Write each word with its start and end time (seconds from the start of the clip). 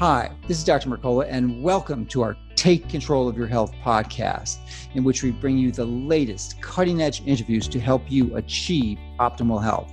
Hi, 0.00 0.30
this 0.48 0.56
is 0.56 0.64
Dr. 0.64 0.88
Mercola, 0.88 1.26
and 1.28 1.62
welcome 1.62 2.06
to 2.06 2.22
our 2.22 2.34
Take 2.56 2.88
Control 2.88 3.28
of 3.28 3.36
Your 3.36 3.46
Health 3.46 3.74
podcast, 3.84 4.56
in 4.94 5.04
which 5.04 5.22
we 5.22 5.30
bring 5.30 5.58
you 5.58 5.70
the 5.72 5.84
latest 5.84 6.58
cutting 6.62 7.02
edge 7.02 7.20
interviews 7.26 7.68
to 7.68 7.78
help 7.78 8.10
you 8.10 8.34
achieve 8.34 8.98
optimal 9.18 9.62
health. 9.62 9.92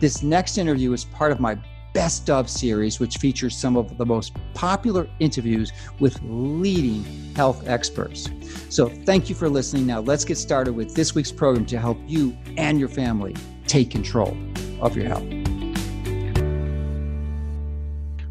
This 0.00 0.24
next 0.24 0.58
interview 0.58 0.92
is 0.92 1.04
part 1.04 1.30
of 1.30 1.38
my 1.38 1.56
Best 1.92 2.28
of 2.30 2.50
series, 2.50 2.98
which 2.98 3.18
features 3.18 3.56
some 3.56 3.76
of 3.76 3.96
the 3.96 4.04
most 4.04 4.32
popular 4.54 5.08
interviews 5.20 5.70
with 6.00 6.18
leading 6.24 7.04
health 7.36 7.68
experts. 7.68 8.28
So, 8.70 8.88
thank 8.88 9.28
you 9.28 9.36
for 9.36 9.48
listening. 9.48 9.86
Now, 9.86 10.00
let's 10.00 10.24
get 10.24 10.36
started 10.36 10.72
with 10.72 10.96
this 10.96 11.14
week's 11.14 11.30
program 11.30 11.64
to 11.66 11.78
help 11.78 11.98
you 12.08 12.36
and 12.56 12.80
your 12.80 12.88
family 12.88 13.36
take 13.68 13.92
control 13.92 14.36
of 14.80 14.96
your 14.96 15.06
health. 15.06 15.43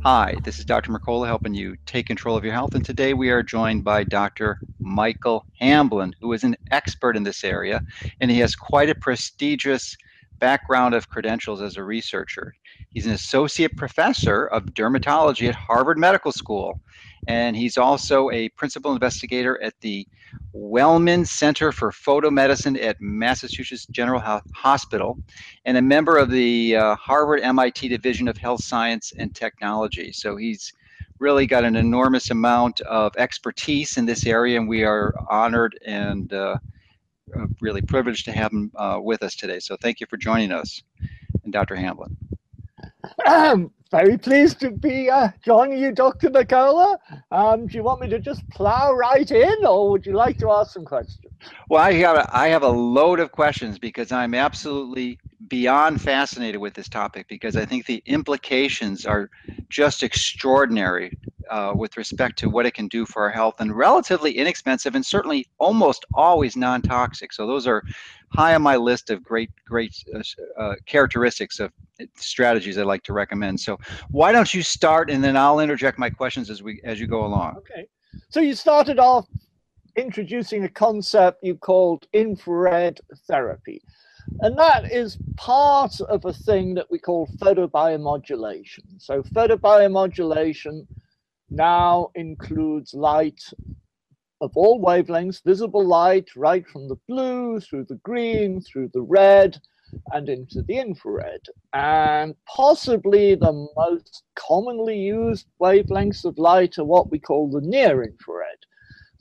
Hi, 0.05 0.35
this 0.43 0.59
is 0.59 0.65
Dr. 0.65 0.91
Mercola 0.91 1.27
helping 1.27 1.53
you 1.53 1.77
take 1.85 2.07
control 2.07 2.35
of 2.35 2.43
your 2.43 2.51
health. 2.51 2.75
And 2.75 2.83
today 2.83 3.13
we 3.13 3.29
are 3.29 3.41
joined 3.41 3.85
by 3.85 4.03
Dr. 4.03 4.59
Michael 4.81 5.45
Hamblin, 5.61 6.13
who 6.19 6.33
is 6.33 6.43
an 6.43 6.57
expert 6.71 7.15
in 7.15 7.23
this 7.23 7.45
area, 7.45 7.81
and 8.19 8.29
he 8.29 8.37
has 8.39 8.53
quite 8.53 8.89
a 8.89 8.95
prestigious 8.95 9.95
background 10.39 10.93
of 10.93 11.07
credentials 11.07 11.61
as 11.61 11.77
a 11.77 11.85
researcher. 11.85 12.53
He's 12.89 13.05
an 13.05 13.13
associate 13.13 13.77
professor 13.77 14.47
of 14.47 14.65
dermatology 14.73 15.47
at 15.47 15.55
Harvard 15.55 15.97
Medical 15.97 16.33
School, 16.33 16.81
and 17.27 17.55
he's 17.55 17.77
also 17.77 18.29
a 18.31 18.49
principal 18.49 18.93
investigator 18.93 19.61
at 19.61 19.73
the 19.81 20.07
Wellman 20.51 21.25
Center 21.25 21.71
for 21.71 21.91
Photomedicine 21.91 22.81
at 22.81 22.99
Massachusetts 22.99 23.85
General 23.87 24.41
Hospital, 24.53 25.17
and 25.65 25.77
a 25.77 25.81
member 25.81 26.17
of 26.17 26.29
the 26.29 26.75
uh, 26.75 26.95
Harvard 26.95 27.41
MIT 27.41 27.87
Division 27.87 28.27
of 28.27 28.37
Health 28.37 28.63
Science 28.63 29.13
and 29.17 29.35
Technology. 29.35 30.11
So 30.11 30.35
he's 30.35 30.73
really 31.19 31.47
got 31.47 31.63
an 31.63 31.75
enormous 31.75 32.31
amount 32.31 32.81
of 32.81 33.15
expertise 33.17 33.97
in 33.97 34.05
this 34.05 34.25
area, 34.25 34.59
and 34.59 34.67
we 34.67 34.83
are 34.83 35.13
honored 35.29 35.79
and 35.85 36.31
uh, 36.33 36.57
uh, 37.37 37.47
really 37.61 37.81
privileged 37.81 38.25
to 38.25 38.31
have 38.31 38.51
him 38.51 38.71
uh, 38.75 38.99
with 39.01 39.23
us 39.23 39.35
today. 39.35 39.59
So 39.59 39.77
thank 39.77 39.99
you 39.99 40.07
for 40.09 40.17
joining 40.17 40.51
us, 40.51 40.83
and 41.43 41.53
Dr. 41.53 41.75
Hamblin. 41.75 42.15
I'm 43.25 43.71
very 43.93 44.17
pleased 44.17 44.59
to 44.59 44.71
be 44.71 45.07
uh, 45.07 45.29
joining 45.45 45.77
you, 45.77 45.91
Dr. 45.91 46.31
Mercola. 46.31 46.97
Um, 47.29 47.67
do 47.67 47.77
you 47.77 47.83
want 47.83 48.01
me 48.01 48.09
to 48.09 48.17
just 48.17 48.41
plow 48.49 48.91
right 48.91 49.29
in, 49.29 49.65
or 49.67 49.91
would 49.91 50.03
you 50.03 50.13
like 50.13 50.39
to 50.39 50.49
ask 50.49 50.73
some 50.73 50.83
questions? 50.83 51.31
Well, 51.69 51.83
I 51.83 51.93
have 51.93 52.17
a, 52.17 52.35
I 52.35 52.47
have 52.47 52.63
a 52.63 52.69
load 52.69 53.19
of 53.19 53.31
questions 53.31 53.77
because 53.77 54.11
I'm 54.11 54.33
absolutely 54.33 55.19
beyond 55.47 56.01
fascinated 56.01 56.59
with 56.59 56.73
this 56.73 56.89
topic 56.89 57.27
because 57.27 57.55
I 57.55 57.65
think 57.65 57.85
the 57.85 58.01
implications 58.07 59.05
are 59.05 59.29
just 59.69 60.01
extraordinary 60.01 61.15
uh, 61.51 61.73
with 61.75 61.95
respect 61.95 62.39
to 62.39 62.49
what 62.49 62.65
it 62.65 62.73
can 62.73 62.87
do 62.87 63.05
for 63.05 63.21
our 63.21 63.29
health 63.29 63.55
and 63.59 63.77
relatively 63.77 64.31
inexpensive 64.31 64.95
and 64.95 65.05
certainly 65.05 65.45
almost 65.59 66.03
always 66.15 66.55
non-toxic. 66.55 67.31
So 67.31 67.45
those 67.45 67.67
are 67.67 67.83
high 68.29 68.55
on 68.55 68.63
my 68.63 68.75
list 68.75 69.11
of 69.11 69.23
great, 69.23 69.51
great 69.67 69.95
uh, 70.15 70.21
uh, 70.59 70.75
characteristics 70.87 71.59
of 71.59 71.71
strategies 72.15 72.77
I'd 72.77 72.85
like 72.85 73.03
to 73.03 73.13
recommend. 73.13 73.59
So 73.59 73.79
why 74.09 74.31
don't 74.31 74.53
you 74.53 74.63
start 74.63 75.09
and 75.09 75.23
then 75.23 75.37
I'll 75.37 75.59
interject 75.59 75.97
my 75.97 76.09
questions 76.09 76.49
as 76.49 76.63
we 76.63 76.81
as 76.83 76.99
you 76.99 77.07
go 77.07 77.25
along. 77.25 77.57
Okay. 77.57 77.87
So 78.29 78.39
you 78.39 78.55
started 78.55 78.99
off 78.99 79.27
introducing 79.95 80.63
a 80.63 80.69
concept 80.69 81.43
you 81.43 81.55
called 81.55 82.07
infrared 82.13 82.99
therapy. 83.27 83.81
And 84.39 84.57
that 84.57 84.91
is 84.91 85.17
part 85.35 85.99
of 86.01 86.25
a 86.25 86.33
thing 86.33 86.73
that 86.75 86.89
we 86.89 86.97
call 86.97 87.27
photobiomodulation. 87.37 88.99
So 88.99 89.21
photobiomodulation 89.21 90.87
now 91.49 92.09
includes 92.15 92.93
light 92.93 93.41
of 94.41 94.51
all 94.55 94.81
wavelengths, 94.81 95.43
visible 95.43 95.85
light, 95.85 96.29
right 96.35 96.67
from 96.67 96.87
the 96.87 96.97
blue 97.07 97.59
through 97.59 97.85
the 97.85 97.99
green, 98.03 98.61
through 98.61 98.89
the 98.93 99.01
red, 99.01 99.59
and 100.11 100.29
into 100.29 100.61
the 100.61 100.77
infrared. 100.77 101.41
And 101.73 102.35
possibly 102.47 103.35
the 103.35 103.67
most 103.75 104.23
commonly 104.35 104.97
used 104.97 105.47
wavelengths 105.61 106.25
of 106.25 106.37
light 106.37 106.77
are 106.77 106.85
what 106.85 107.11
we 107.11 107.19
call 107.19 107.49
the 107.49 107.61
near 107.61 108.03
infrared. 108.03 108.59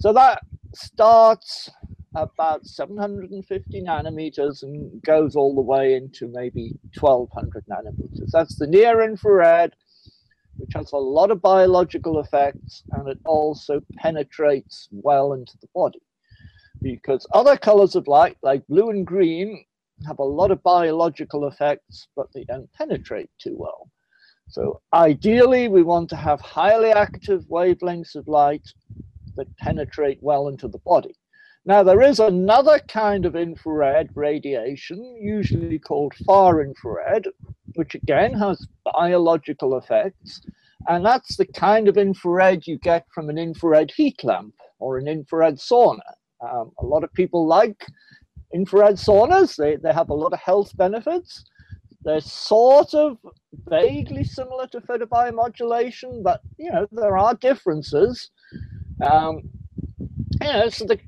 So 0.00 0.12
that 0.12 0.43
starts 0.75 1.71
about 2.15 2.66
750 2.66 3.82
nanometers 3.82 4.62
and 4.62 5.03
goes 5.03 5.34
all 5.34 5.55
the 5.55 5.62
way 5.62 5.94
into 5.94 6.28
maybe 6.28 6.72
1200 6.99 7.65
nanometers. 7.66 8.31
That's 8.31 8.56
the 8.59 8.66
near 8.66 9.03
infrared 9.03 9.75
which 10.56 10.75
has 10.75 10.93
a 10.93 10.97
lot 10.97 11.31
of 11.31 11.43
biological 11.43 12.21
effects 12.21 12.84
and 12.93 13.09
it 13.09 13.19
also 13.25 13.81
penetrates 13.97 14.88
well 14.93 15.32
into 15.32 15.55
the 15.61 15.69
body. 15.75 16.00
Because 16.81 17.27
other 17.32 17.56
colors 17.56 17.94
of 17.94 18.09
light, 18.09 18.37
like 18.43 18.66
blue 18.69 18.91
and 18.91 19.06
green, 19.06 19.65
have 20.06 20.18
a 20.18 20.24
lot 20.24 20.50
of 20.50 20.62
biological 20.62 21.46
effects, 21.46 22.08
but 22.16 22.26
they 22.32 22.44
don't 22.44 22.72
penetrate 22.72 23.30
too 23.38 23.56
well. 23.56 23.90
So 24.48 24.80
ideally, 24.92 25.68
we 25.68 25.82
want 25.82 26.10
to 26.10 26.16
have 26.16 26.40
highly 26.40 26.90
active 26.90 27.44
wavelengths 27.44 28.14
of 28.14 28.28
light 28.28 28.66
that 29.36 29.56
penetrate 29.56 30.18
well 30.20 30.48
into 30.48 30.68
the 30.68 30.78
body. 30.78 31.14
Now, 31.64 31.84
there 31.84 32.02
is 32.02 32.18
another 32.18 32.80
kind 32.88 33.24
of 33.24 33.36
infrared 33.36 34.10
radiation, 34.14 35.16
usually 35.20 35.78
called 35.78 36.12
far 36.26 36.60
infrared, 36.60 37.28
which 37.76 37.94
again 37.94 38.34
has 38.34 38.66
biological 38.84 39.78
effects. 39.78 40.42
And 40.88 41.06
that's 41.06 41.36
the 41.36 41.46
kind 41.46 41.86
of 41.86 41.96
infrared 41.96 42.66
you 42.66 42.78
get 42.78 43.06
from 43.14 43.30
an 43.30 43.38
infrared 43.38 43.92
heat 43.92 44.24
lamp 44.24 44.54
or 44.80 44.98
an 44.98 45.06
infrared 45.06 45.58
sauna. 45.58 46.00
Um, 46.40 46.72
a 46.80 46.84
lot 46.84 47.04
of 47.04 47.12
people 47.12 47.46
like 47.46 47.86
infrared 48.54 48.96
saunas, 48.96 49.56
they, 49.56 49.76
they 49.76 49.92
have 49.92 50.10
a 50.10 50.14
lot 50.14 50.32
of 50.32 50.38
health 50.38 50.76
benefits. 50.76 51.44
They're 52.04 52.20
sort 52.20 52.94
of 52.94 53.18
vaguely 53.68 54.24
similar 54.24 54.66
to 54.68 54.80
photobiomodulation, 54.80 56.22
but 56.22 56.40
you 56.58 56.70
know, 56.72 56.86
there 56.90 57.16
are 57.16 57.34
differences. 57.34 58.30
Um, 59.00 59.42
you 60.40 60.52
know, 60.52 60.68
so 60.68 60.84
the 60.84 60.98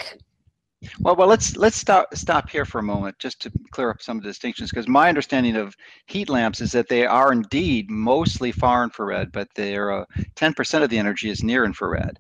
well, 1.01 1.17
well, 1.17 1.29
let's 1.29 1.57
let's 1.57 1.77
stop 1.77 2.15
stop 2.15 2.51
here 2.51 2.65
for 2.65 2.79
a 2.79 2.83
moment 2.83 3.19
just 3.19 3.41
to 3.43 3.53
clear 3.71 3.91
up 3.91 4.03
some 4.03 4.17
of 4.17 4.23
the 4.23 4.29
distinctions 4.29 4.71
because 4.71 4.89
my 4.89 5.09
understanding 5.09 5.57
of 5.57 5.75
heat 6.07 6.29
lamps 6.29 6.61
is 6.61 6.73
that 6.73 6.89
they 6.89 7.07
are 7.07 7.33
indeed 7.33 7.91
mostly 7.91 8.53
far 8.53 8.85
infrared, 8.85 9.33
but 9.33 9.49
they're 9.55 10.07
10% 10.37 10.75
uh, 10.75 10.85
of 10.85 10.91
the 10.91 10.99
energy 10.99 11.31
is 11.31 11.43
near 11.43 11.65
infrared. 11.65 12.17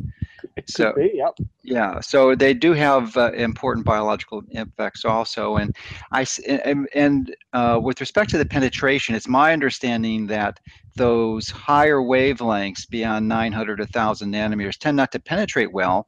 It 0.56 0.70
so, 0.70 0.92
be, 0.92 1.10
yep. 1.15 1.37
Yeah, 1.62 1.98
so 2.00 2.37
they 2.37 2.54
do 2.54 2.72
have 2.75 3.16
uh, 3.16 3.32
important 3.32 3.84
biological 3.84 4.42
effects 4.50 5.04
also, 5.04 5.56
and 5.56 5.75
I 6.12 6.25
and, 6.47 6.88
and 6.94 7.34
uh, 7.53 7.81
with 7.82 8.00
respect 8.00 8.31
to 8.31 8.38
the 8.38 8.44
penetration, 8.44 9.16
it's 9.16 9.26
my 9.26 9.53
understanding 9.53 10.28
that 10.28 10.60
those 10.94 11.50
higher 11.50 11.97
wavelengths 11.97 12.88
beyond 12.88 13.26
900 13.26 13.81
1000 13.81 14.32
nanometers 14.32 14.78
tend 14.78 14.97
not 14.97 15.10
to 15.10 15.19
penetrate 15.19 15.72
well. 15.72 16.06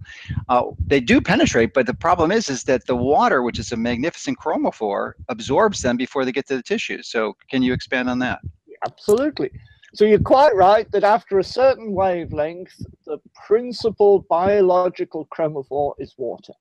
Uh, 0.48 0.62
they 0.86 1.00
do 1.00 1.20
penetrate 1.20 1.74
but 1.74 1.86
the 1.86 1.94
problem 1.94 2.30
is 2.30 2.48
is 2.48 2.62
that 2.62 2.86
the 2.86 2.94
water 2.94 3.42
which 3.42 3.58
is 3.58 3.72
a 3.72 3.76
magnificent 3.76 4.38
chromophore 4.38 5.14
absorbs 5.28 5.82
them 5.82 5.96
before 5.96 6.24
they 6.24 6.30
get 6.30 6.46
to 6.46 6.54
the 6.54 6.62
tissues. 6.62 7.08
So 7.08 7.34
can 7.50 7.64
you 7.64 7.72
expand 7.72 8.08
on 8.08 8.20
that? 8.20 8.38
Absolutely 8.84 9.50
so 9.94 10.04
you're 10.04 10.18
quite 10.18 10.54
right 10.54 10.90
that 10.92 11.04
after 11.04 11.38
a 11.38 11.44
certain 11.44 11.92
wavelength 11.92 12.74
the 13.06 13.18
principal 13.46 14.24
biological 14.28 15.26
chromophore 15.34 15.94
is 15.98 16.14
water 16.18 16.52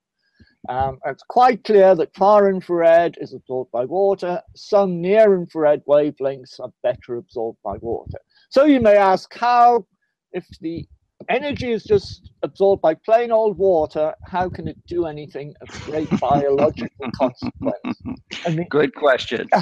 um, 0.68 0.98
it's 1.06 1.22
quite 1.22 1.62
clear 1.64 1.94
that 1.94 2.14
far 2.14 2.50
infrared 2.50 3.16
is 3.20 3.34
absorbed 3.34 3.70
by 3.70 3.84
water. 3.84 4.42
Some 4.56 5.00
near 5.00 5.34
infrared 5.34 5.82
wavelengths 5.86 6.58
are 6.58 6.72
better 6.82 7.16
absorbed 7.16 7.58
by 7.62 7.76
water. 7.80 8.18
So 8.50 8.64
you 8.64 8.80
may 8.80 8.96
ask 8.96 9.32
how, 9.34 9.86
if 10.32 10.44
the 10.60 10.86
energy 11.28 11.72
is 11.72 11.84
just 11.84 12.30
absorbed 12.42 12.82
by 12.82 12.94
plain 12.94 13.32
old 13.32 13.58
water, 13.58 14.14
how 14.24 14.48
can 14.48 14.68
it 14.68 14.78
do 14.88 15.06
anything 15.06 15.54
of 15.60 15.68
great 15.82 16.08
biological 16.20 17.10
consequence? 17.12 18.00
The, 18.44 18.66
Good 18.70 18.94
question. 18.94 19.48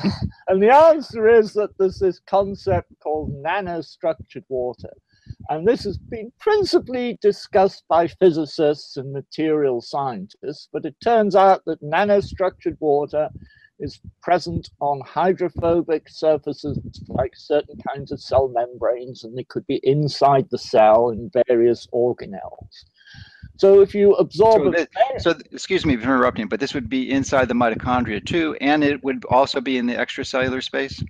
And 0.47 0.63
the 0.63 0.75
answer 0.75 1.29
is 1.29 1.55
that 1.55 1.71
there's 1.79 1.99
this 1.99 2.21
concept 2.27 2.93
called 3.03 3.33
nanostructured 3.43 4.45
water. 4.51 4.91
And 5.49 5.67
this 5.67 5.85
has 5.85 5.99
been 6.11 6.31
principally 6.39 7.19
discussed 7.23 7.85
by 7.89 8.09
physicists 8.09 8.99
and 8.99 9.13
material 9.13 9.81
scientists, 9.81 10.69
but 10.71 10.85
it 10.85 10.97
turns 11.03 11.35
out 11.35 11.63
that 11.65 11.83
nanostructured 11.83 12.77
water 12.81 13.31
is 13.79 14.01
present 14.23 14.71
on 14.81 15.01
hydrophobic 15.01 16.09
surfaces 16.09 16.79
like 17.09 17.33
certain 17.35 17.77
kinds 17.89 18.13
of 18.13 18.21
cell 18.21 18.49
membranes, 18.49 19.25
and 19.25 19.37
they 19.37 19.45
could 19.45 19.67
be 19.67 19.81
inside 19.83 20.49
the 20.51 20.59
cell 20.59 21.11
in 21.11 21.31
various 21.49 21.87
organelles. 21.93 22.85
So 23.57 23.81
if 23.81 23.95
you 23.95 24.15
absorb, 24.15 24.63
so, 24.63 24.71
this, 24.71 24.89
so 25.19 25.35
excuse 25.53 25.87
me 25.87 25.97
for 25.97 26.03
interrupting, 26.03 26.49
but 26.49 26.61
this 26.61 26.75
would 26.75 26.89
be 26.89 27.11
inside 27.11 27.49
the 27.49 27.55
mitochondria 27.55 28.25
too, 28.25 28.57
and 28.61 28.83
it 28.83 29.03
would 29.05 29.25
also 29.27 29.61
be 29.61 29.79
in 29.79 29.87
the 29.87 29.95
extracellular 29.95 30.63
space. 30.63 31.03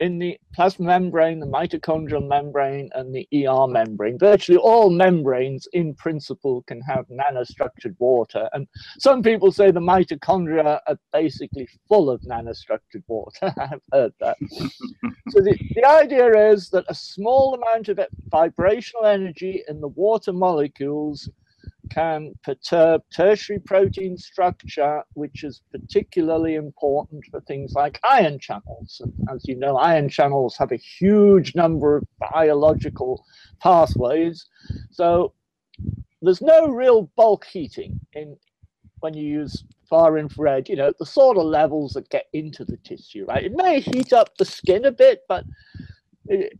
In 0.00 0.18
the 0.18 0.38
plasma 0.54 0.86
membrane, 0.86 1.40
the 1.40 1.46
mitochondrial 1.46 2.26
membrane, 2.26 2.90
and 2.94 3.14
the 3.14 3.26
ER 3.32 3.66
membrane. 3.66 4.18
Virtually 4.18 4.58
all 4.58 4.90
membranes, 4.90 5.66
in 5.72 5.94
principle, 5.94 6.62
can 6.66 6.80
have 6.82 7.06
nanostructured 7.08 7.94
water. 7.98 8.48
And 8.52 8.66
some 8.98 9.22
people 9.22 9.52
say 9.52 9.70
the 9.70 9.80
mitochondria 9.80 10.80
are 10.86 10.98
basically 11.12 11.68
full 11.88 12.10
of 12.10 12.20
nanostructured 12.22 13.04
water. 13.06 13.54
I've 13.58 13.82
heard 13.92 14.12
that. 14.20 14.36
so 15.30 15.40
the, 15.40 15.58
the 15.74 15.84
idea 15.86 16.50
is 16.50 16.70
that 16.70 16.84
a 16.88 16.94
small 16.94 17.54
amount 17.54 17.88
of 17.88 18.00
vibrational 18.28 19.06
energy 19.06 19.62
in 19.68 19.80
the 19.80 19.88
water 19.88 20.32
molecules 20.32 21.28
can 21.90 22.32
perturb 22.42 23.02
tertiary 23.14 23.58
protein 23.58 24.16
structure, 24.16 25.02
which 25.14 25.44
is 25.44 25.62
particularly 25.70 26.54
important 26.54 27.24
for 27.30 27.40
things 27.42 27.72
like 27.74 28.00
ion 28.04 28.38
channels. 28.38 29.00
And 29.02 29.12
as 29.32 29.46
you 29.46 29.56
know, 29.56 29.76
ion 29.76 30.08
channels 30.08 30.56
have 30.56 30.72
a 30.72 30.76
huge 30.76 31.54
number 31.54 31.96
of 31.96 32.04
biological 32.18 33.24
pathways. 33.60 34.46
So 34.90 35.32
there's 36.22 36.42
no 36.42 36.68
real 36.68 37.10
bulk 37.16 37.44
heating 37.44 38.00
in 38.12 38.36
when 39.00 39.14
you 39.14 39.24
use 39.24 39.64
far 39.88 40.18
infrared, 40.18 40.68
you 40.68 40.76
know, 40.76 40.92
the 40.98 41.06
sort 41.06 41.36
of 41.36 41.44
levels 41.44 41.92
that 41.92 42.08
get 42.08 42.26
into 42.32 42.64
the 42.64 42.76
tissue, 42.78 43.24
right? 43.28 43.44
It 43.44 43.52
may 43.54 43.80
heat 43.80 44.12
up 44.12 44.36
the 44.36 44.44
skin 44.44 44.84
a 44.86 44.90
bit, 44.90 45.20
but 45.28 45.44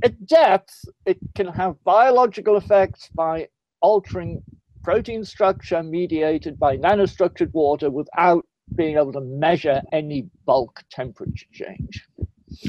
at 0.03 0.27
depth, 0.27 0.85
it 1.07 1.19
can 1.35 1.49
have 1.49 1.83
biological 1.83 2.57
effects 2.57 3.09
by 3.15 3.49
altering 3.81 4.43
protein 4.87 5.25
structure 5.25 5.83
mediated 5.83 6.61
by 6.61 6.77
nanostructured 6.77 7.53
water 7.53 7.91
without 7.91 8.47
being 8.77 8.97
able 8.97 9.13
to 9.13 9.21
measure 9.21 9.83
any 9.91 10.29
bulk 10.45 10.85
temperature 10.93 11.47
change. 11.53 12.07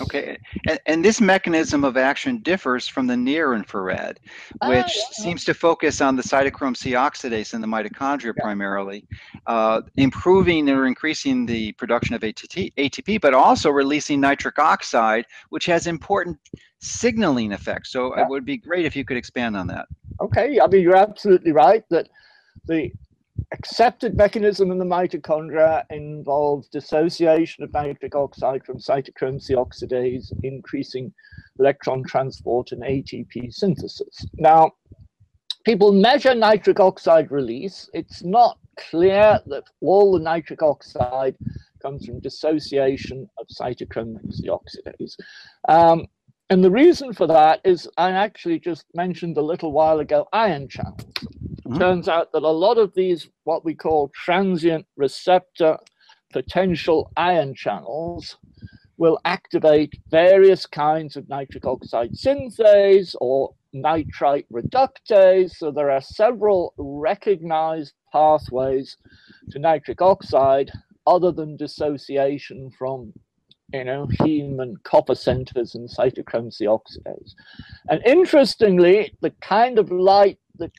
Okay, 0.02 0.36
and, 0.68 0.80
and 0.88 1.06
this 1.06 1.22
mechanism 1.22 1.84
of 1.84 1.96
action 1.96 2.40
differs 2.40 2.88
from 2.88 3.06
the 3.06 3.16
near 3.16 3.54
infrared, 3.54 4.20
ah, 4.62 4.70
which 4.70 4.96
yeah. 4.96 5.04
seems 5.12 5.44
to 5.46 5.54
focus 5.54 6.02
on 6.02 6.16
the 6.16 6.24
cytochrome 6.24 6.76
C 6.76 6.94
oxidase 6.94 7.54
in 7.54 7.62
the 7.62 7.68
mitochondria 7.68 8.34
yeah. 8.36 8.42
primarily, 8.42 9.06
uh, 9.46 9.82
improving 9.98 10.68
or 10.72 10.88
increasing 10.88 11.46
the 11.46 11.72
production 11.74 12.16
of 12.16 12.22
ATP, 12.22 12.74
ATP, 12.74 13.22
but 13.22 13.36
also 13.36 13.70
releasing 13.70 14.20
nitric 14.20 14.58
oxide, 14.58 15.26
which 15.50 15.68
has 15.68 15.86
important 15.86 16.40
signaling 16.80 17.52
effects. 17.52 17.92
So 17.92 18.16
yeah. 18.16 18.24
it 18.24 18.30
would 18.30 18.46
be 18.46 18.58
great 18.58 18.86
if 18.86 18.96
you 18.96 19.06
could 19.06 19.18
expand 19.18 19.56
on 19.56 19.68
that. 19.68 19.88
Okay, 20.22 20.60
I 20.60 20.68
mean, 20.68 20.82
you're 20.82 20.96
absolutely 20.96 21.52
right 21.52 21.84
that 21.90 22.10
the 22.66 22.92
accepted 23.52 24.18
mechanism 24.18 24.72
in 24.72 24.78
the 24.78 24.86
mitochondria 24.86 25.84
involves 25.90 26.68
dissociation 26.70 27.64
of 27.64 27.72
nitric 27.74 28.16
oxide 28.16 28.66
from 28.66 28.78
cytochrome 28.78 29.42
C 29.42 29.54
oxidase, 29.54 30.32
increasing 30.44 31.14
electron 31.60 32.04
transport 32.04 32.72
and 32.72 32.82
ATP 32.84 33.54
synthesis. 33.54 34.26
Now, 34.34 34.72
people 35.66 35.92
measure 35.92 36.34
nitric 36.34 36.80
oxide 36.80 37.32
release. 37.32 37.90
It's 37.94 38.24
not 38.24 38.58
clear 38.78 39.40
that 39.48 39.64
all 39.82 40.14
the 40.14 40.24
nitric 40.24 40.62
oxide 40.62 41.36
comes 41.82 42.06
from 42.06 42.20
dissociation 42.20 43.30
of 43.38 43.48
cytochrome 43.48 44.18
C 44.34 44.50
oxidase. 44.50 45.16
Um, 45.70 46.08
and 46.50 46.64
the 46.64 46.72
reason 46.72 47.14
for 47.14 47.28
that 47.28 47.62
is 47.64 47.90
I 47.98 48.12
actually 48.12 48.60
just 48.60 48.86
mentioned 48.94 49.38
a 49.38 49.42
little 49.42 49.72
while 49.72 50.00
ago 50.00 50.28
ion 50.34 50.68
channels. 50.68 51.04
Mm-hmm. 51.68 51.78
Turns 51.78 52.08
out 52.08 52.32
that 52.32 52.44
a 52.44 52.48
lot 52.48 52.78
of 52.78 52.94
these, 52.94 53.30
what 53.44 53.66
we 53.66 53.76
call 53.76 54.12
transient 54.16 54.86
receptor 54.96 55.78
potential 56.32 57.12
ion 57.18 57.54
channels, 57.54 58.38
will 58.98 59.20
activate 59.26 59.94
various 60.10 60.66
kinds 60.66 61.16
of 61.16 61.30
nitric 61.30 61.66
oxide 61.66 62.14
synthase 62.14 63.16
or 63.22 63.54
nitrite 63.74 64.46
reductase. 64.52 65.52
So 65.52 65.72
there 65.72 65.92
are 65.92 66.02
several 66.02 66.74
recognized 66.78 67.94
pathways 68.12 68.98
to 69.52 69.60
nitric 69.60 70.02
oxide 70.02 70.72
other 71.06 71.32
than 71.32 71.58
dissociation 71.58 72.72
from 72.72 73.14
you 73.74 73.84
know, 73.84 74.08
heme 74.20 74.62
and 74.62 74.82
copper 74.84 75.16
centers 75.16 75.76
and 75.76 75.90
cytochrome 75.90 76.54
C 76.54 76.66
oxidase. 76.66 77.34
And 77.90 78.02
interestingly, 78.06 79.14
the 79.22 79.32
kind 79.42 79.78
of 79.78 79.92
light 79.92 80.40
that 80.58 80.72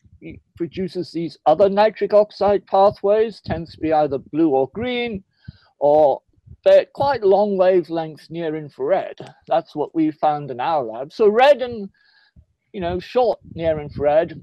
produces 0.56 1.12
these 1.12 1.38
other 1.46 1.68
nitric 1.68 2.14
oxide 2.14 2.66
pathways 2.66 3.40
tends 3.40 3.72
to 3.72 3.80
be 3.80 3.92
either 3.92 4.18
blue 4.18 4.50
or 4.50 4.70
green, 4.74 5.22
or 5.78 6.22
they're 6.64 6.86
quite 6.94 7.22
long 7.22 7.56
wavelengths 7.56 8.30
near 8.30 8.56
infrared. 8.56 9.16
That's 9.46 9.76
what 9.76 9.94
we 9.94 10.10
found 10.10 10.50
in 10.50 10.58
our 10.58 10.82
lab. 10.82 11.12
So 11.12 11.28
red 11.28 11.62
and 11.62 11.90
you 12.72 12.80
know 12.80 12.98
short 12.98 13.38
near 13.54 13.80
infrared 13.80 14.40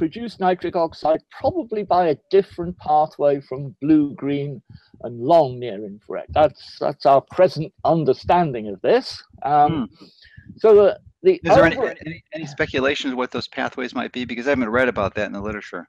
produce 0.00 0.40
nitric 0.40 0.76
oxide 0.76 1.20
probably 1.30 1.82
by 1.82 2.06
a 2.06 2.16
different 2.30 2.74
pathway 2.78 3.38
from 3.38 3.76
blue, 3.82 4.14
green, 4.14 4.62
and 5.02 5.20
long 5.20 5.58
near 5.58 5.84
infrared. 5.84 6.24
That's 6.30 6.78
that's 6.80 7.04
our 7.04 7.20
present 7.20 7.70
understanding 7.84 8.68
of 8.68 8.80
this. 8.80 9.22
Um, 9.42 9.90
mm. 9.90 10.08
So 10.56 10.74
the, 10.74 11.00
the 11.22 11.34
is 11.44 11.54
there 11.54 11.66
any, 11.66 11.76
any, 12.06 12.24
any 12.32 12.46
speculation 12.46 13.10
of 13.10 13.18
what 13.18 13.30
those 13.30 13.46
pathways 13.46 13.94
might 13.94 14.10
be? 14.10 14.24
Because 14.24 14.46
I 14.46 14.50
haven't 14.52 14.70
read 14.70 14.88
about 14.88 15.14
that 15.16 15.26
in 15.26 15.32
the 15.32 15.40
literature. 15.42 15.86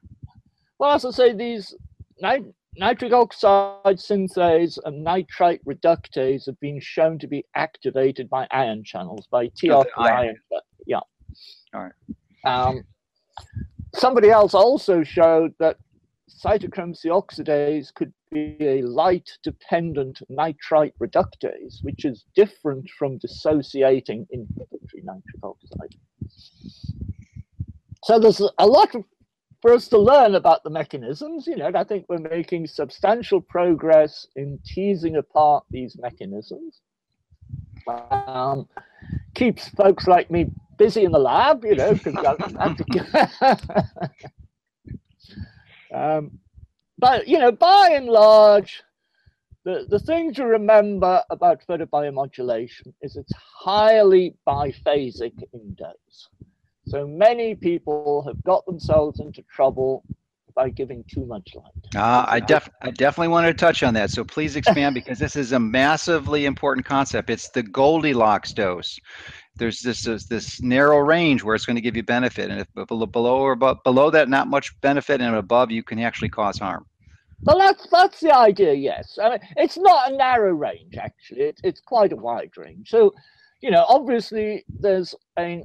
Well, 0.78 0.92
as 0.92 1.06
I 1.06 1.12
say, 1.12 1.34
these 1.34 1.74
nit- 2.20 2.54
nitric 2.76 3.14
oxide 3.14 3.96
synthase 3.96 4.78
and 4.84 5.06
nitrite 5.06 5.64
reductase 5.64 6.48
have 6.48 6.60
been 6.60 6.82
shown 6.82 7.18
to 7.20 7.28
be 7.28 7.46
activated 7.56 8.30
by 8.30 8.46
ion 8.52 8.84
channels 8.84 9.26
by 9.32 9.48
TRP 9.48 9.86
ion. 9.96 10.36
Yeah. 10.86 11.00
All 11.74 11.82
right. 11.82 11.94
Um, 12.44 12.84
somebody 13.96 14.30
else 14.30 14.54
also 14.54 15.04
showed 15.04 15.54
that 15.60 15.78
cytochrome 16.30 16.96
C 16.96 17.10
oxidase 17.10 17.94
could 17.94 18.14
be 18.32 18.56
a 18.62 18.82
light 18.84 19.30
dependent 19.44 20.22
nitrite 20.30 20.94
reductase, 21.00 21.84
which 21.84 22.06
is 22.06 22.26
different 22.36 22.90
from 22.98 23.18
dissociating 23.18 24.26
inhibitory 24.32 25.04
nitric 25.04 25.44
oxide. 25.44 25.96
So 28.04 28.20
there's 28.20 28.42
a 28.58 28.66
lot 28.66 28.96
for 29.62 29.74
us 29.74 29.88
to 29.90 29.98
learn 29.98 30.36
about 30.36 30.64
the 30.64 30.70
mechanisms, 30.72 31.46
you 31.46 31.56
know, 31.56 31.68
and 31.68 31.78
I 31.78 31.84
think 31.84 32.06
we're 32.10 32.18
making 32.18 32.66
substantial 32.68 33.40
progress 33.42 34.26
in 34.36 34.58
teasing 34.66 35.18
apart 35.18 35.66
these 35.70 35.96
mechanisms. 36.00 36.82
Um, 37.88 38.68
keeps 39.36 39.70
folks 39.70 40.08
like 40.08 40.32
me 40.32 40.52
busy 40.82 41.04
in 41.04 41.12
the 41.12 41.20
lab, 41.20 41.64
you 41.64 41.76
know, 41.76 41.94
because 41.94 42.16
I 42.16 42.66
have 42.66 42.78
to. 42.78 44.02
um, 45.94 46.40
but 46.98 47.28
you 47.28 47.38
know, 47.38 47.52
by 47.52 47.92
and 47.94 48.08
large, 48.08 48.82
the, 49.64 49.86
the 49.88 50.00
thing 50.00 50.34
to 50.34 50.46
remember 50.46 51.22
about 51.30 51.62
photobiomodulation 51.68 52.94
is 53.02 53.16
it's 53.16 53.34
highly 53.36 54.34
biphasic 54.48 55.34
in 55.54 55.76
dose. 55.76 56.30
So 56.88 57.06
many 57.06 57.54
people 57.54 58.24
have 58.26 58.44
got 58.44 58.66
themselves 58.66 59.20
into 59.20 59.44
trouble 59.44 60.04
by 60.56 60.70
giving 60.70 61.04
too 61.08 61.26
much 61.26 61.56
light. 61.56 61.96
Uh, 61.96 62.26
I, 62.28 62.40
def- 62.40 62.70
I 62.82 62.92
definitely 62.92 63.30
wanted 63.30 63.58
to 63.58 63.66
touch 63.66 63.84
on 63.84 63.94
that. 63.96 64.10
So 64.10 64.24
please 64.24 64.56
expand 64.56 64.96
because 64.96 65.20
this 65.20 65.36
is 65.36 65.52
a 65.52 65.60
massively 65.60 66.46
important 66.46 66.86
concept. 66.86 67.30
It's 67.30 67.50
the 67.50 67.64
Goldilocks 67.64 68.54
dose. 68.54 69.00
There's 69.56 69.82
this, 69.82 70.04
this, 70.04 70.26
this 70.26 70.62
narrow 70.62 71.00
range 71.00 71.44
where 71.44 71.56
it's 71.56 71.66
going 71.66 71.76
to 71.76 71.82
give 71.82 71.96
you 71.96 72.04
benefit, 72.04 72.50
and 72.50 72.62
if 72.62 72.68
below 72.88 73.38
or 73.40 73.52
above, 73.52 73.84
below 73.84 74.10
that, 74.10 74.30
not 74.30 74.48
much 74.48 74.80
benefit, 74.82 75.22
and 75.22 75.36
above, 75.36 75.72
you 75.72 75.84
can 75.84 76.00
actually 76.00 76.30
cause 76.30 76.58
harm. 76.58 76.86
Well, 77.44 77.58
that's 77.58 77.88
that's 77.90 78.20
the 78.20 78.36
idea. 78.36 78.74
Yes, 78.74 79.18
I 79.22 79.30
mean 79.32 79.40
it's 79.58 79.78
not 79.78 80.12
a 80.12 80.16
narrow 80.16 80.54
range 80.54 80.96
actually. 80.96 81.42
It's 81.42 81.62
it's 81.64 81.82
quite 81.82 82.14
a 82.14 82.16
wide 82.16 82.52
range. 82.56 82.90
So, 82.90 83.14
you 83.62 83.72
know, 83.72 83.84
obviously 83.88 84.64
there's 84.80 85.16
a, 85.40 85.64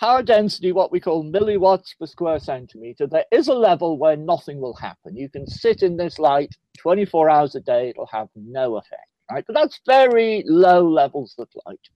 power 0.00 0.22
density, 0.22 0.72
what 0.72 0.90
we 0.90 0.98
call 0.98 1.22
milliwatts 1.22 1.90
per 1.98 2.06
square 2.06 2.40
centimeter, 2.40 3.06
there 3.06 3.26
is 3.30 3.48
a 3.48 3.54
level 3.54 3.98
where 3.98 4.16
nothing 4.16 4.58
will 4.58 4.74
happen. 4.74 5.14
You 5.14 5.28
can 5.28 5.46
sit 5.46 5.82
in 5.82 5.98
this 5.98 6.18
light 6.18 6.56
24 6.78 7.28
hours 7.28 7.54
a 7.54 7.60
day, 7.60 7.90
it'll 7.90 8.06
have 8.06 8.28
no 8.34 8.78
effect, 8.78 9.10
right? 9.30 9.44
But 9.46 9.54
that's 9.54 9.80
very 9.86 10.42
low 10.46 10.88
levels 10.88 11.34
of 11.38 11.48
light. 11.66 11.86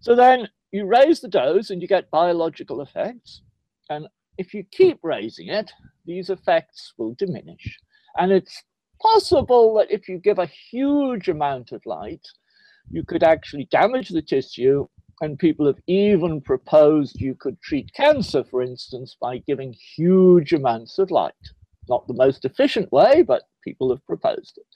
So 0.00 0.16
then 0.16 0.48
you 0.72 0.86
raise 0.86 1.20
the 1.20 1.28
dose 1.28 1.68
and 1.68 1.82
you 1.82 1.86
get 1.86 2.10
biological 2.10 2.80
effects. 2.80 3.42
And 3.90 4.08
if 4.38 4.54
you 4.54 4.64
keep 4.72 4.98
raising 5.02 5.48
it, 5.48 5.70
these 6.06 6.30
effects 6.30 6.94
will 6.96 7.14
diminish. 7.18 7.78
And 8.16 8.32
it's 8.32 8.62
possible 9.02 9.74
that 9.74 9.90
if 9.90 10.08
you 10.08 10.16
give 10.16 10.38
a 10.38 10.50
huge 10.70 11.28
amount 11.28 11.72
of 11.72 11.84
light, 11.84 12.26
you 12.90 13.04
could 13.04 13.22
actually 13.22 13.68
damage 13.70 14.08
the 14.08 14.22
tissue 14.22 14.88
and 15.22 15.38
people 15.38 15.66
have 15.66 15.78
even 15.86 16.40
proposed 16.40 17.20
you 17.20 17.36
could 17.36 17.58
treat 17.62 17.94
cancer, 17.94 18.42
for 18.42 18.60
instance, 18.60 19.16
by 19.20 19.38
giving 19.38 19.72
huge 19.96 20.52
amounts 20.52 20.98
of 20.98 21.10
light. 21.10 21.32
not 21.88 22.06
the 22.06 22.14
most 22.14 22.44
efficient 22.44 22.90
way, 22.92 23.22
but 23.22 23.42
people 23.64 23.90
have 23.90 24.06
proposed 24.06 24.56
it. 24.56 24.66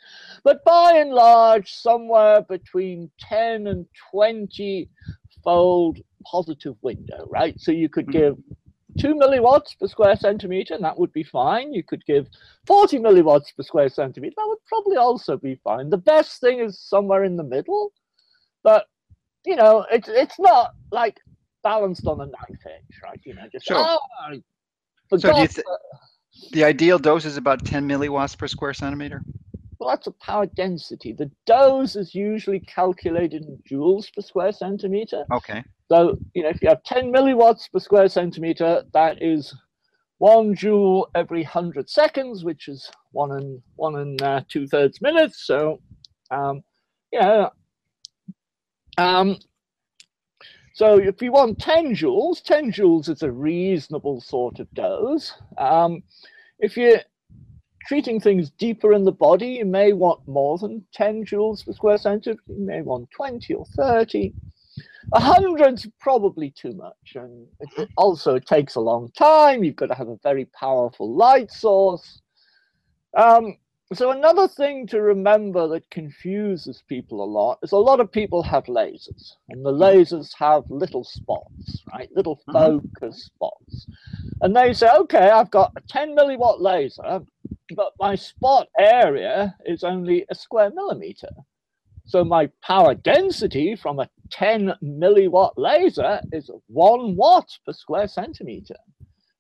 But 0.43 0.65
by 0.65 0.95
and 0.97 1.11
large, 1.11 1.73
somewhere 1.73 2.43
between 2.43 3.11
10 3.21 3.69
and 3.69 3.87
20 4.11 4.89
fold 5.45 5.99
positive 6.25 6.77
window, 6.83 7.27
right? 7.31 7.61
So 7.61 7.71
you 7.71 7.89
could 7.89 8.07
hmm. 8.07 8.13
give 8.13 8.37
2 8.99 9.15
milliwatts 9.15 9.79
per 9.79 9.87
square 9.87 10.17
centimeter, 10.17 10.75
and 10.75 10.85
that 10.85 10.99
would 10.99 11.13
be 11.13 11.23
fine. 11.23 11.73
You 11.73 11.83
could 11.83 12.05
give 12.07 12.29
40 12.67 12.99
milliwatts 12.99 13.55
per 13.57 13.63
square 13.63 13.89
centimeter, 13.89 14.35
that 14.37 14.49
would 14.49 14.65
probably 14.67 14.97
also 14.97 15.37
be 15.37 15.61
fine. 15.63 15.91
The 15.91 15.99
best 15.99 16.41
thing 16.41 16.61
is 16.61 16.79
somewhere 16.81 17.25
in 17.25 17.37
the 17.37 17.45
middle, 17.45 17.93
but 18.63 18.87
you 19.47 19.57
know, 19.57 19.87
it's 19.91 20.09
it's 20.09 20.39
not 20.39 20.73
like 20.91 21.19
balanced 21.63 22.07
on 22.07 22.21
a 22.21 22.27
knife 22.27 22.63
edge, 22.67 23.01
right? 23.03 23.21
You 23.25 23.35
know, 23.35 23.43
just 23.53 23.67
Sure. 23.67 23.79
oh, 23.79 23.99
So 25.19 25.29
you 25.29 25.49
th- 25.49 25.67
The 26.53 26.65
ideal 26.65 26.99
dose 26.99 27.25
is 27.25 27.37
about 27.37 27.65
10 27.65 27.89
milliwatts 27.89 28.37
per 28.37 28.47
square 28.49 28.75
centimeter. 28.75 29.23
Well, 29.79 29.91
that's 29.91 30.07
a 30.07 30.13
power 30.13 30.47
density. 30.47 31.13
The 31.13 31.31
dose 31.47 31.97
is 31.97 32.15
usually 32.15 32.61
calculated 32.61 33.45
in 33.45 33.59
joules 33.71 34.13
per 34.15 34.23
square 34.23 34.53
centimeter. 34.53 35.25
Okay. 35.33 35.63
So, 35.91 36.19
you 36.35 36.43
know, 36.43 36.49
if 36.49 36.63
you 36.63 36.69
have 36.69 36.83
10 36.85 37.13
milliwatts 37.13 37.71
per 37.71 37.79
square 37.79 38.09
centimeter, 38.09 38.85
that 38.93 39.23
is 39.23 39.55
one 40.19 40.55
joule 40.55 41.09
every 41.15 41.43
100 41.43 41.89
seconds, 41.91 42.45
which 42.45 42.69
is 42.69 42.91
one 43.13 43.33
and 43.33 43.63
one 43.77 43.97
and 43.97 44.21
uh, 44.23 44.41
two 44.49 44.67
thirds 44.67 45.01
minutes. 45.01 45.47
So, 45.47 45.81
um, 46.31 46.63
yeah. 47.13 47.51
Um, 48.99 49.39
so 50.75 50.99
if 50.99 51.23
you 51.23 51.33
want 51.33 51.59
10 51.59 51.95
joules, 51.95 52.43
10 52.43 52.73
joules 52.73 53.09
is 53.09 53.23
a 53.23 53.31
reasonable 53.31 54.21
sort 54.21 54.61
of 54.61 54.73
dose. 54.75 55.33
Um, 55.57 56.03
if 56.59 56.77
you're 56.77 57.01
treating 57.87 58.21
things 58.21 58.51
deeper 58.51 58.93
in 58.93 59.05
the 59.05 59.13
body, 59.13 59.49
you 59.49 59.65
may 59.65 59.93
want 59.93 60.27
more 60.27 60.59
than 60.59 60.85
10 60.93 61.25
joules 61.25 61.65
per 61.65 61.73
square 61.73 61.99
centimeter. 61.99 62.41
You 62.49 62.67
may 62.67 62.83
want 62.83 63.09
20 63.11 63.55
or 63.55 63.65
30. 63.77 64.35
A 65.15 65.21
hundred's 65.21 65.87
probably 66.01 66.51
too 66.51 66.73
much, 66.73 67.15
and 67.15 67.47
it, 67.61 67.69
it 67.79 67.89
also 67.97 68.35
it 68.35 68.45
takes 68.45 68.75
a 68.75 68.81
long 68.81 69.11
time. 69.17 69.63
You've 69.63 69.77
got 69.77 69.87
to 69.87 69.95
have 69.95 70.09
a 70.09 70.19
very 70.23 70.47
powerful 70.47 71.15
light 71.15 71.51
source. 71.53 72.21
Um, 73.17 73.57
so 73.95 74.11
another 74.11 74.49
thing 74.49 74.87
to 74.89 75.01
remember 75.01 75.69
that 75.69 75.91
confuses 75.91 76.83
people 76.89 77.23
a 77.23 77.25
lot 77.25 77.59
is 77.63 77.73
a 77.73 77.77
lot 77.77 78.01
of 78.01 78.11
people 78.11 78.43
have 78.43 78.65
lasers, 78.65 79.33
and 79.49 79.65
the 79.65 79.73
lasers 79.73 80.33
have 80.39 80.65
little 80.71 81.05
spots, 81.05 81.83
right? 81.93 82.11
Little 82.15 82.41
Mhm. 82.49 82.53
focus 82.53 83.25
spots, 83.25 83.87
and 84.41 84.55
they 84.57 84.73
say, 84.73 84.89
okay, 84.91 85.31
I've 85.31 85.51
got 85.51 85.73
a 85.77 85.81
10 85.83 86.17
milliwatt 86.17 86.61
laser, 86.61 87.25
but 87.75 87.93
my 87.99 88.15
spot 88.15 88.69
area 88.79 89.57
is 89.65 89.85
only 89.85 90.25
a 90.31 90.35
square 90.35 90.71
millimeter. 90.71 91.31
So 92.07 92.25
my 92.25 92.49
power 92.63 92.95
density 92.95 93.75
from 93.75 93.99
a 93.99 94.09
10 94.31 94.75
milliwatt 94.83 95.55
laser 95.57 96.21
is 96.33 96.51
one 96.69 97.17
watt 97.17 97.49
per 97.65 97.73
square 97.73 98.07
centimeter. 98.07 98.77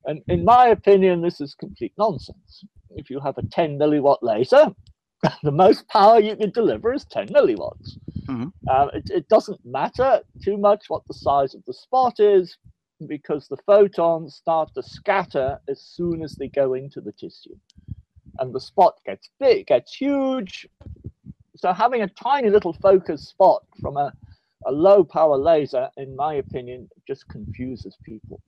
And 0.04 0.22
in 0.28 0.44
my 0.44 0.68
opinion, 0.68 1.20
this 1.22 1.40
is 1.40 1.54
complete 1.54 1.92
nonsense. 1.98 2.64
If 2.96 3.10
you 3.10 3.20
have 3.20 3.38
a 3.38 3.42
10 3.42 3.78
milliwatt 3.78 4.18
laser, 4.22 4.74
the 5.42 5.52
most 5.52 5.86
power 5.88 6.18
you 6.18 6.34
can 6.36 6.50
deliver 6.50 6.92
is 6.92 7.04
10 7.04 7.28
milliwatts. 7.28 7.98
Mhm. 8.26 8.52
Uh, 8.68 8.88
it, 8.94 9.10
it 9.10 9.28
doesn't 9.28 9.60
matter 9.64 10.20
too 10.42 10.56
much 10.56 10.86
what 10.88 11.02
the 11.06 11.14
size 11.14 11.54
of 11.54 11.64
the 11.66 11.74
spot 11.74 12.18
is 12.18 12.56
because 13.06 13.46
the 13.46 13.58
photons 13.66 14.34
start 14.34 14.70
to 14.74 14.82
scatter 14.82 15.60
as 15.68 15.80
soon 15.80 16.22
as 16.22 16.34
they 16.36 16.48
go 16.48 16.74
into 16.74 17.00
the 17.00 17.12
tissue. 17.12 17.54
And 18.38 18.54
the 18.54 18.60
spot 18.60 18.94
gets 19.04 19.30
big, 19.38 19.66
gets 19.66 19.94
huge. 19.94 20.66
So 21.56 21.72
having 21.72 22.02
a 22.02 22.08
tiny 22.08 22.50
little 22.50 22.72
focus 22.72 23.28
spot 23.28 23.62
from 23.80 23.96
a, 23.96 24.12
a 24.66 24.72
low 24.72 25.04
power 25.04 25.36
laser, 25.36 25.88
in 25.96 26.16
my 26.16 26.34
opinion, 26.34 26.88
just 27.06 27.28
confuses 27.28 27.96
people. 28.04 28.40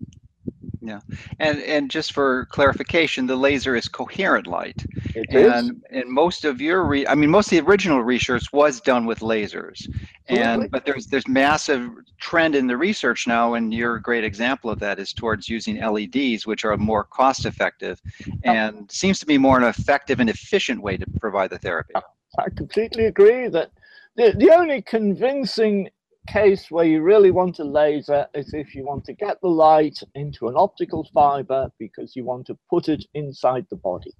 And 1.38 1.60
and 1.62 1.90
just 1.90 2.12
for 2.12 2.46
clarification, 2.46 3.26
the 3.26 3.36
laser 3.36 3.76
is 3.76 3.88
coherent 3.88 4.46
light. 4.46 4.84
It 5.14 5.26
is. 5.30 5.52
and 5.52 5.82
and 5.90 6.08
most 6.08 6.44
of 6.44 6.60
your 6.60 6.84
re- 6.84 7.06
i 7.06 7.14
mean 7.14 7.30
most 7.30 7.46
of 7.46 7.50
the 7.50 7.70
original 7.70 8.02
research 8.02 8.52
was 8.52 8.80
done 8.80 9.06
with 9.06 9.20
lasers. 9.20 9.88
And 10.28 10.70
but 10.70 10.84
there's 10.84 11.06
there's 11.06 11.28
massive 11.28 11.90
trend 12.18 12.54
in 12.54 12.66
the 12.66 12.76
research 12.76 13.26
now 13.26 13.54
and 13.54 13.72
you're 13.72 13.96
a 13.96 14.02
great 14.02 14.24
example 14.24 14.70
of 14.70 14.78
that 14.80 14.98
is 14.98 15.12
towards 15.12 15.48
using 15.48 15.80
leds 15.80 16.46
which 16.46 16.64
are 16.64 16.76
more 16.76 17.04
cost 17.04 17.46
effective 17.46 18.00
oh. 18.28 18.32
and 18.44 18.90
seems 18.90 19.18
to 19.20 19.26
be 19.26 19.38
more 19.38 19.58
an 19.58 19.64
effective 19.64 20.20
and 20.20 20.28
efficient 20.28 20.82
way 20.82 20.96
to 20.96 21.06
provide 21.20 21.50
the 21.50 21.58
therapy. 21.58 21.94
I 22.38 22.50
completely 22.50 23.06
agree 23.06 23.48
that 23.48 23.70
the, 24.16 24.34
the 24.36 24.50
only 24.50 24.82
convincing 24.82 25.90
case 26.32 26.70
where 26.70 26.84
you 26.84 27.02
really 27.02 27.30
want 27.30 27.58
a 27.58 27.64
laser 27.64 28.26
is 28.34 28.52
if 28.52 28.74
you 28.74 28.84
want 28.84 29.04
to 29.04 29.12
get 29.14 29.40
the 29.40 29.48
light 29.48 29.98
into 30.14 30.48
an 30.48 30.54
optical 30.56 31.08
fiber 31.14 31.70
because 31.78 32.14
you 32.14 32.24
want 32.24 32.46
to 32.46 32.58
put 32.68 32.88
it 32.88 33.04
inside 33.14 33.66
the 33.70 33.76
body. 33.76 34.12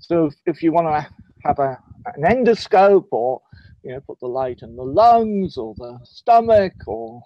So 0.00 0.26
if, 0.26 0.34
if 0.46 0.62
you 0.62 0.72
want 0.72 0.88
to 0.88 1.12
have 1.44 1.58
a, 1.58 1.78
an 2.16 2.22
endoscope 2.22 3.08
or 3.10 3.42
you 3.84 3.92
know 3.92 4.00
put 4.00 4.18
the 4.20 4.28
light 4.28 4.60
in 4.62 4.76
the 4.76 4.82
lungs 4.82 5.56
or 5.56 5.74
the 5.76 5.98
stomach 6.04 6.74
or 6.86 7.22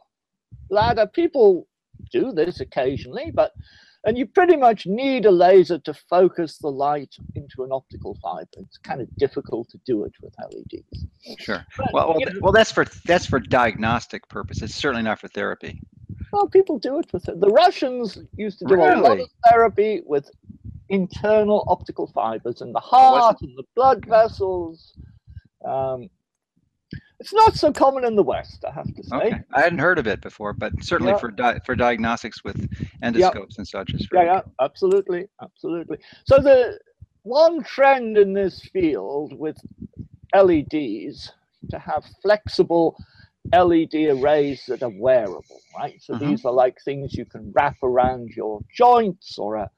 bladder, 0.68 1.06
people 1.06 1.66
do 2.10 2.32
this 2.32 2.60
occasionally, 2.60 3.30
but 3.32 3.52
and 4.06 4.16
you 4.16 4.24
pretty 4.24 4.56
much 4.56 4.86
need 4.86 5.26
a 5.26 5.30
laser 5.30 5.78
to 5.80 5.92
focus 5.92 6.58
the 6.58 6.70
light 6.70 7.14
into 7.34 7.64
an 7.64 7.72
optical 7.72 8.16
fiber. 8.22 8.46
It's 8.58 8.78
kind 8.78 9.00
of 9.00 9.14
difficult 9.16 9.68
to 9.70 9.78
do 9.84 10.04
it 10.04 10.12
with 10.22 10.32
LEDs. 10.38 11.06
sure 11.38 11.66
But, 11.76 11.92
well 11.92 12.08
well, 12.08 12.18
th- 12.18 12.40
well 12.40 12.52
that's 12.52 12.72
for 12.72 12.86
that's 13.04 13.26
for 13.26 13.40
diagnostic 13.40 14.26
purposes 14.28 14.74
certainly 14.74 15.02
not 15.02 15.18
for 15.18 15.28
therapy 15.28 15.80
Well, 16.32 16.48
people 16.48 16.78
do 16.78 16.98
it 17.00 17.12
with 17.12 17.28
it. 17.28 17.40
The 17.40 17.48
Russians 17.48 18.18
used 18.36 18.60
to 18.60 18.64
do 18.64 18.74
a 18.76 19.00
lot 19.00 19.20
of 19.20 19.28
therapy 19.44 20.02
with 20.06 20.30
internal 20.88 21.64
optical 21.66 22.06
fibers 22.06 22.60
in 22.60 22.72
the 22.72 22.80
heart 22.80 23.40
and 23.42 23.56
the 23.56 23.64
blood 23.74 24.06
vessels. 24.06 24.94
Um, 25.64 26.08
it's 27.20 27.32
not 27.32 27.56
so 27.56 27.72
common 27.72 28.04
in 28.04 28.14
the 28.16 28.22
West, 28.22 28.64
I 28.68 28.72
have 28.72 28.92
to 28.94 29.02
say. 29.02 29.16
okay 29.16 29.40
i 29.54 29.60
hadn't 29.60 29.78
heard 29.78 29.98
of 29.98 30.06
it 30.06 30.20
before 30.20 30.52
but 30.52 30.72
certainly 30.82 31.12
Yeah. 31.12 31.18
for 31.18 31.30
di- 31.30 31.58
for 31.64 31.74
diagnostics 31.74 32.42
with 32.44 32.68
endoscopes 33.02 33.58
and 33.58 33.66
such 33.66 33.94
is 33.94 34.06
Yeah, 34.12 34.22
yeah, 34.24 34.40
absolutely, 34.60 35.26
absolutely. 35.42 35.98
So 36.24 36.40
the 36.40 36.78
one 37.22 37.62
trend 37.62 38.16
in 38.18 38.32
this 38.32 38.60
field 38.72 39.32
with 39.38 39.56
LEDs 40.34 41.32
to 41.70 41.78
have 41.78 42.04
flexible 42.22 42.96
LED 43.52 43.94
arrays 43.94 44.64
that 44.68 44.82
are 44.82 44.88
wearable, 44.90 45.62
right? 45.78 45.94
So 46.00 46.14
Mhm. 46.14 46.20
these 46.20 46.44
are 46.44 46.52
like 46.52 46.76
things 46.84 47.14
you 47.14 47.24
can 47.24 47.52
wrap 47.54 47.76
around 47.82 48.30
your 48.30 48.60
joints 48.76 49.38
or 49.38 49.56
a 49.56 49.70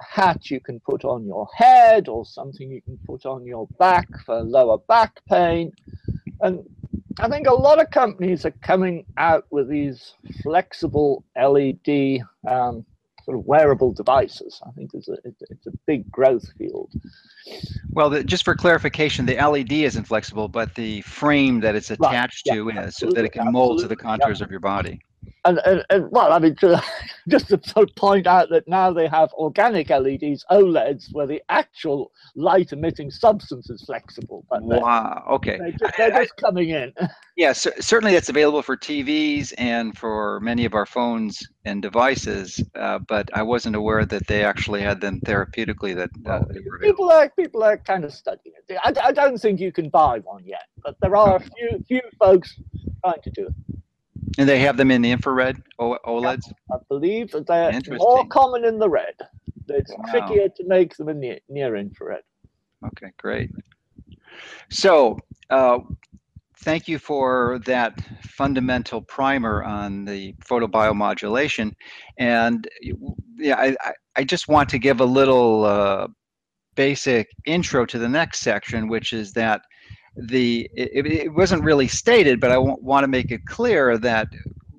hat 0.00 0.50
you 0.50 0.60
can 0.60 0.78
put 0.80 1.04
on 1.04 1.24
your 1.26 1.48
head 1.56 2.08
or 2.08 2.24
something 2.24 2.70
you 2.70 2.82
can 2.82 2.98
put 3.06 3.26
on 3.26 3.44
your 3.44 3.66
back 3.78 4.08
for 4.24 4.42
lower 4.42 4.78
back 4.78 5.12
pain. 5.28 5.72
And 6.40 6.64
I 7.18 7.28
think 7.28 7.46
a 7.46 7.54
lot 7.54 7.80
of 7.80 7.90
companies 7.90 8.44
are 8.44 8.50
coming 8.50 9.06
out 9.16 9.46
with 9.50 9.68
these 9.68 10.14
flexible 10.42 11.24
LED 11.36 12.20
um, 12.48 12.84
sort 13.24 13.38
of 13.38 13.44
wearable 13.46 13.92
devices. 13.92 14.60
I 14.66 14.70
think 14.72 14.90
it's 14.94 15.08
a, 15.08 15.16
it's 15.24 15.66
a- 15.66 15.70
big 15.86 16.10
growth 16.10 16.46
field. 16.58 16.90
Well, 17.92 18.10
the, 18.10 18.24
just 18.24 18.44
for 18.44 18.54
clarification, 18.54 19.24
the 19.24 19.36
LED 19.36 19.72
isn't 19.72 20.04
flexible, 20.04 20.48
but 20.48 20.74
the 20.74 21.00
frame 21.02 21.60
that 21.60 21.74
it's 21.74 21.90
Right, 21.90 21.98
attached 22.00 22.42
yeah, 22.46 22.54
to 22.54 22.68
is, 22.70 22.96
so 22.96 23.10
that 23.10 23.24
it 23.24 23.32
can 23.32 23.52
mold 23.52 23.78
to 23.80 23.88
the 23.88 23.94
absolutely, 23.94 23.96
yeah. 23.96 24.16
contours 24.18 24.40
of 24.40 24.50
your 24.50 24.60
body. 24.60 25.00
And, 25.46 25.58
and, 25.64 25.84
and 25.90 26.10
well, 26.10 26.32
I 26.32 26.38
mean, 26.38 26.56
to, 26.56 26.82
just 27.28 27.48
to 27.48 27.60
sort 27.64 27.88
of 27.88 27.94
point 27.96 28.26
out 28.26 28.50
that 28.50 28.66
now 28.66 28.92
they 28.92 29.06
have 29.06 29.32
organic 29.34 29.90
LEDs, 29.90 30.44
OLEDs, 30.50 31.12
where 31.12 31.26
the 31.26 31.40
actual 31.48 32.10
light 32.34 32.72
emitting 32.72 33.10
substance 33.10 33.70
is 33.70 33.82
flexible, 33.84 34.44
but 34.50 34.62
Wow. 34.62 35.24
Okay. 35.30 35.56
they're, 35.58 35.70
just, 35.72 35.96
they're 35.96 36.14
I- 36.14 36.24
just 36.24 36.36
coming 36.36 36.70
in. 36.70 36.92
Yeah. 37.38 37.52
cer- 37.52 37.74
certainly, 37.80 38.14
that's 38.14 38.30
available 38.30 38.62
for 38.62 38.78
TVs 38.78 39.52
and 39.58 39.96
for 39.96 40.40
many 40.40 40.64
of 40.64 40.72
our 40.72 40.86
phones 40.86 41.46
and 41.66 41.82
devices. 41.82 42.64
Uh, 42.74 42.98
but 42.98 43.28
I 43.34 43.42
wasn't 43.42 43.76
aware 43.76 44.06
that 44.06 44.26
they 44.26 44.42
actually 44.42 44.80
had 44.80 45.02
them 45.02 45.20
therapeutically. 45.20 45.94
That 45.94 46.08
uh, 46.24 46.40
people 46.80 47.10
are 47.10 47.28
people 47.28 47.62
are 47.62 47.76
kind 47.76 48.06
of 48.06 48.14
studying 48.14 48.54
it. 48.66 48.78
I, 48.82 49.08
I 49.08 49.12
don't 49.12 49.36
think 49.36 49.60
you 49.60 49.70
can 49.70 49.90
buy 49.90 50.20
one 50.20 50.44
yet, 50.46 50.64
but 50.82 50.96
there 51.02 51.14
are 51.14 51.36
a 51.36 51.40
few 51.40 51.84
few 51.86 52.00
folks 52.18 52.58
trying 53.04 53.20
to 53.22 53.30
do 53.30 53.46
it. 53.48 53.54
And 54.38 54.48
they 54.48 54.58
have 54.60 54.76
them 54.76 54.90
in 54.90 55.02
the 55.02 55.10
infrared 55.10 55.56
O- 55.78 55.98
OLEDs. 56.06 56.52
I 56.72 56.76
believe 56.88 57.30
they're 57.46 57.72
more 57.98 58.26
common 58.28 58.64
in 58.64 58.78
the 58.78 58.88
red. 58.88 59.14
It's 59.68 59.90
Wow. 59.90 60.04
trickier 60.10 60.48
to 60.48 60.64
make 60.66 60.96
them 60.96 61.08
in 61.08 61.20
the 61.20 61.40
near 61.48 61.76
infrared. 61.76 62.22
Okay. 62.86 63.12
Great. 63.18 63.50
So. 64.70 65.18
Uh, 65.50 65.78
Thank 66.60 66.88
you 66.88 66.98
for 66.98 67.60
that 67.66 68.00
fundamental 68.22 69.02
primer 69.02 69.62
on 69.62 70.04
the 70.06 70.32
photobiomodulation. 70.44 71.72
And 72.18 72.66
yeah, 73.38 73.56
I, 73.56 73.76
I- 73.80 73.92
I 74.16 74.24
just 74.24 74.48
want 74.48 74.70
to 74.70 74.78
give 74.78 75.00
a 75.02 75.04
little 75.04 75.64
uh, 75.66 76.08
basic 76.74 77.28
intro 77.44 77.84
to 77.84 77.98
the 77.98 78.08
next 78.08 78.40
section, 78.40 78.88
which 78.88 79.12
is 79.12 79.32
that 79.34 79.60
the 80.16 80.70
it, 80.74 81.06
it 81.06 81.34
wasn't 81.34 81.62
really 81.64 81.88
stated, 81.88 82.40
but 82.40 82.50
I 82.50 82.58
want 82.58 83.04
to 83.04 83.08
make 83.08 83.30
it 83.30 83.44
clear 83.46 83.98
that 83.98 84.28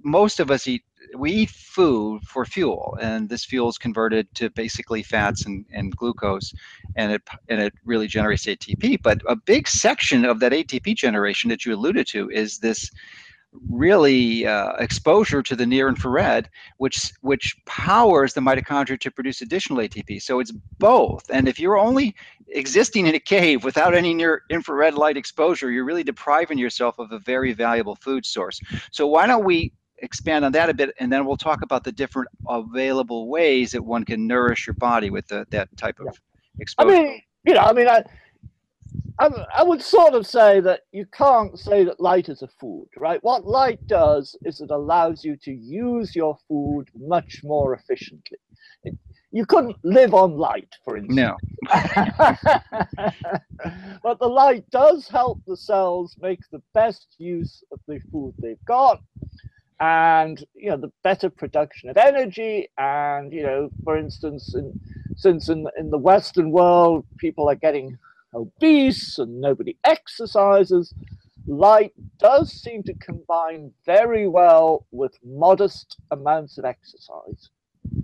most 0.04 0.40
of 0.40 0.52
us 0.52 0.68
eat 0.68 0.84
we 1.16 1.32
eat 1.32 1.50
food 1.50 2.24
for 2.24 2.46
fuel, 2.46 2.98
and 3.00 3.30
this 3.30 3.46
fuel 3.46 3.70
is 3.70 3.78
converted 3.78 4.34
to 4.36 4.50
basically 4.50 5.04
fats 5.04 5.46
and, 5.46 5.66
and 5.72 5.96
glucose, 5.96 6.54
and 6.96 7.12
it 7.12 7.22
and 7.50 7.62
it 7.62 7.74
really 7.86 8.08
generates 8.08 8.46
ATP. 8.46 9.02
But 9.02 9.22
a 9.28 9.36
big 9.36 9.68
section 9.68 10.26
of 10.26 10.40
that 10.40 10.52
ATP 10.52 10.96
generation 10.96 11.50
that 11.50 11.66
you 11.66 11.74
alluded 11.74 12.08
to 12.08 12.30
is 12.30 12.60
this 12.60 12.92
really 13.70 14.46
uh, 14.46 14.74
exposure 14.74 15.42
to 15.42 15.56
the 15.56 15.66
near 15.66 15.88
infrared, 15.88 16.50
which 16.78 17.12
which 17.22 17.56
powers 17.66 18.34
the 18.34 18.42
mitochondria 18.42 19.00
to 19.00 19.12
produce 19.12 19.42
additional 19.42 19.80
ATP. 19.80 20.22
So 20.22 20.40
it's 20.40 20.52
both. 20.80 21.30
And 21.30 21.48
if 21.48 21.60
you're 21.60 21.78
only 21.78 22.16
existing 22.50 23.08
in 23.08 23.16
a 23.16 23.20
cave 23.20 23.64
without 23.64 23.94
any 23.94 24.14
near 24.14 24.44
infrared 24.50 24.94
light 24.94 25.18
exposure, 25.18 25.72
you're 25.72 25.86
really 25.86 26.04
depriving 26.04 26.58
yourself 26.58 27.00
of 27.00 27.12
a 27.12 27.20
very 27.20 27.54
valuable 27.54 27.96
food 27.96 28.26
source. 28.26 28.60
So 28.92 29.08
why 29.08 29.28
don't 29.28 29.44
we 29.44 29.74
expand 30.00 30.46
on 30.46 30.52
that 30.52 30.70
a 30.70 30.74
bit, 30.74 30.94
and 31.00 31.12
then 31.12 31.26
we'll 31.26 31.38
talk 31.38 31.62
about 31.62 31.84
the 31.84 31.92
different 31.92 32.30
available 32.48 33.28
ways 33.28 33.72
that 33.72 33.84
one 33.84 34.04
can 34.04 34.28
nourish 34.28 34.68
your 34.68 34.76
body 34.76 35.10
with 35.10 35.28
the, 35.28 35.46
that 35.50 35.76
type 35.78 36.00
of 36.00 36.20
exposure. 36.60 36.96
I 36.96 37.04
mean, 37.04 37.22
you 37.46 37.54
know, 37.54 37.62
I 37.62 37.74
mean, 37.74 37.88
I, 37.88 38.04
I, 39.20 39.30
I 39.58 39.64
would 39.64 39.82
sort 39.82 40.14
of 40.14 40.28
say 40.28 40.60
that 40.60 40.82
you 40.92 41.06
can't 41.08 41.58
say 41.58 41.84
that 41.84 42.00
light 42.00 42.30
is 42.30 42.44
a 42.44 42.48
food, 42.48 42.88
right? 42.98 43.24
What 43.24 43.46
light 43.46 43.86
does 43.88 44.36
is 44.44 44.62
it 44.62 44.70
allows 44.70 45.24
you 45.24 45.36
to 45.38 45.52
use 45.52 46.16
your 46.16 46.38
food 46.48 46.90
much 46.96 47.42
more 47.44 47.74
efficiently. 47.74 48.38
It, 48.84 48.96
you 49.32 49.46
couldn't 49.46 49.76
live 49.84 50.14
on 50.14 50.38
light, 50.38 50.70
for 50.84 50.98
instance. 50.98 51.16
No. 51.16 51.36
but 54.04 54.20
the 54.20 54.28
light 54.28 54.70
does 54.70 55.08
help 55.08 55.40
the 55.46 55.58
cells 55.58 56.16
make 56.22 56.40
the 56.52 56.62
best 56.74 57.16
use 57.18 57.64
of 57.72 57.80
the 57.88 58.00
food 58.12 58.34
they've 58.40 58.64
got 58.66 59.02
and 59.80 60.44
you 60.56 60.70
know 60.70 60.78
the 60.78 60.92
better 61.04 61.30
production 61.30 61.90
of 61.90 61.98
energy 61.98 62.68
and 62.78 63.32
you 63.32 63.44
know 63.44 63.70
for 63.84 63.96
instance 63.98 64.56
in, 64.56 64.74
since 65.16 65.50
in, 65.50 65.68
in 65.78 65.90
the 65.92 65.98
western 65.98 66.52
world 66.52 67.06
people 67.18 67.48
are 67.48 67.56
getting 67.56 67.98
obese 68.34 69.20
and 69.20 69.40
nobody 69.40 69.78
exercises 69.84 70.94
light 71.46 71.94
does 72.18 72.52
seem 72.52 72.82
to 72.82 72.94
combine 72.96 73.72
very 73.86 74.28
well 74.28 74.86
with 74.92 75.18
modest 75.24 75.98
amounts 76.12 76.58
of 76.58 76.66
exercise 76.66 77.50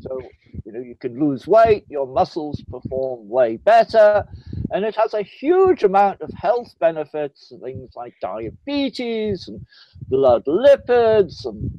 so 0.01 0.21
you 0.65 0.71
know 0.71 0.79
you 0.79 0.95
can 0.95 1.19
lose 1.19 1.47
weight 1.47 1.85
your 1.89 2.07
muscles 2.07 2.61
perform 2.69 3.27
way 3.27 3.57
better 3.57 4.25
and 4.73 4.83
it 4.83 4.95
has 4.95 5.13
a 5.13 5.21
huge 5.21 5.83
amount 5.83 6.19
of 6.21 6.33
health 6.33 6.73
benefits, 6.79 7.53
things 7.63 7.91
like 7.95 8.15
diabetes 8.19 9.47
and 9.47 9.63
blood 10.09 10.43
lipids, 10.45 11.45
and 11.45 11.71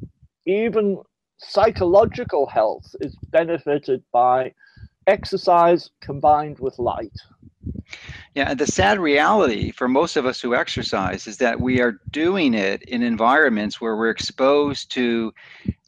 even 0.47 1.03
psychological 1.39 2.47
health 2.47 2.95
is 3.01 3.17
benefited 3.31 4.03
by 4.13 4.55
exercise 5.09 5.91
combined 6.01 6.61
with 6.61 6.79
light. 6.79 7.13
Yeah, 8.35 8.51
and 8.51 8.59
the 8.59 8.67
sad 8.67 9.01
reality 9.01 9.73
for 9.73 9.89
most 9.89 10.17
of 10.17 10.25
us 10.25 10.41
who 10.41 10.55
exercise 10.55 11.27
is 11.27 11.37
that 11.39 11.61
we 11.61 11.81
are 11.81 12.01
doing 12.11 12.55
it 12.55 12.83
in 12.83 13.03
environments 13.03 13.81
where 13.81 13.97
we're 13.97 14.11
exposed 14.11 14.91
to 14.93 15.33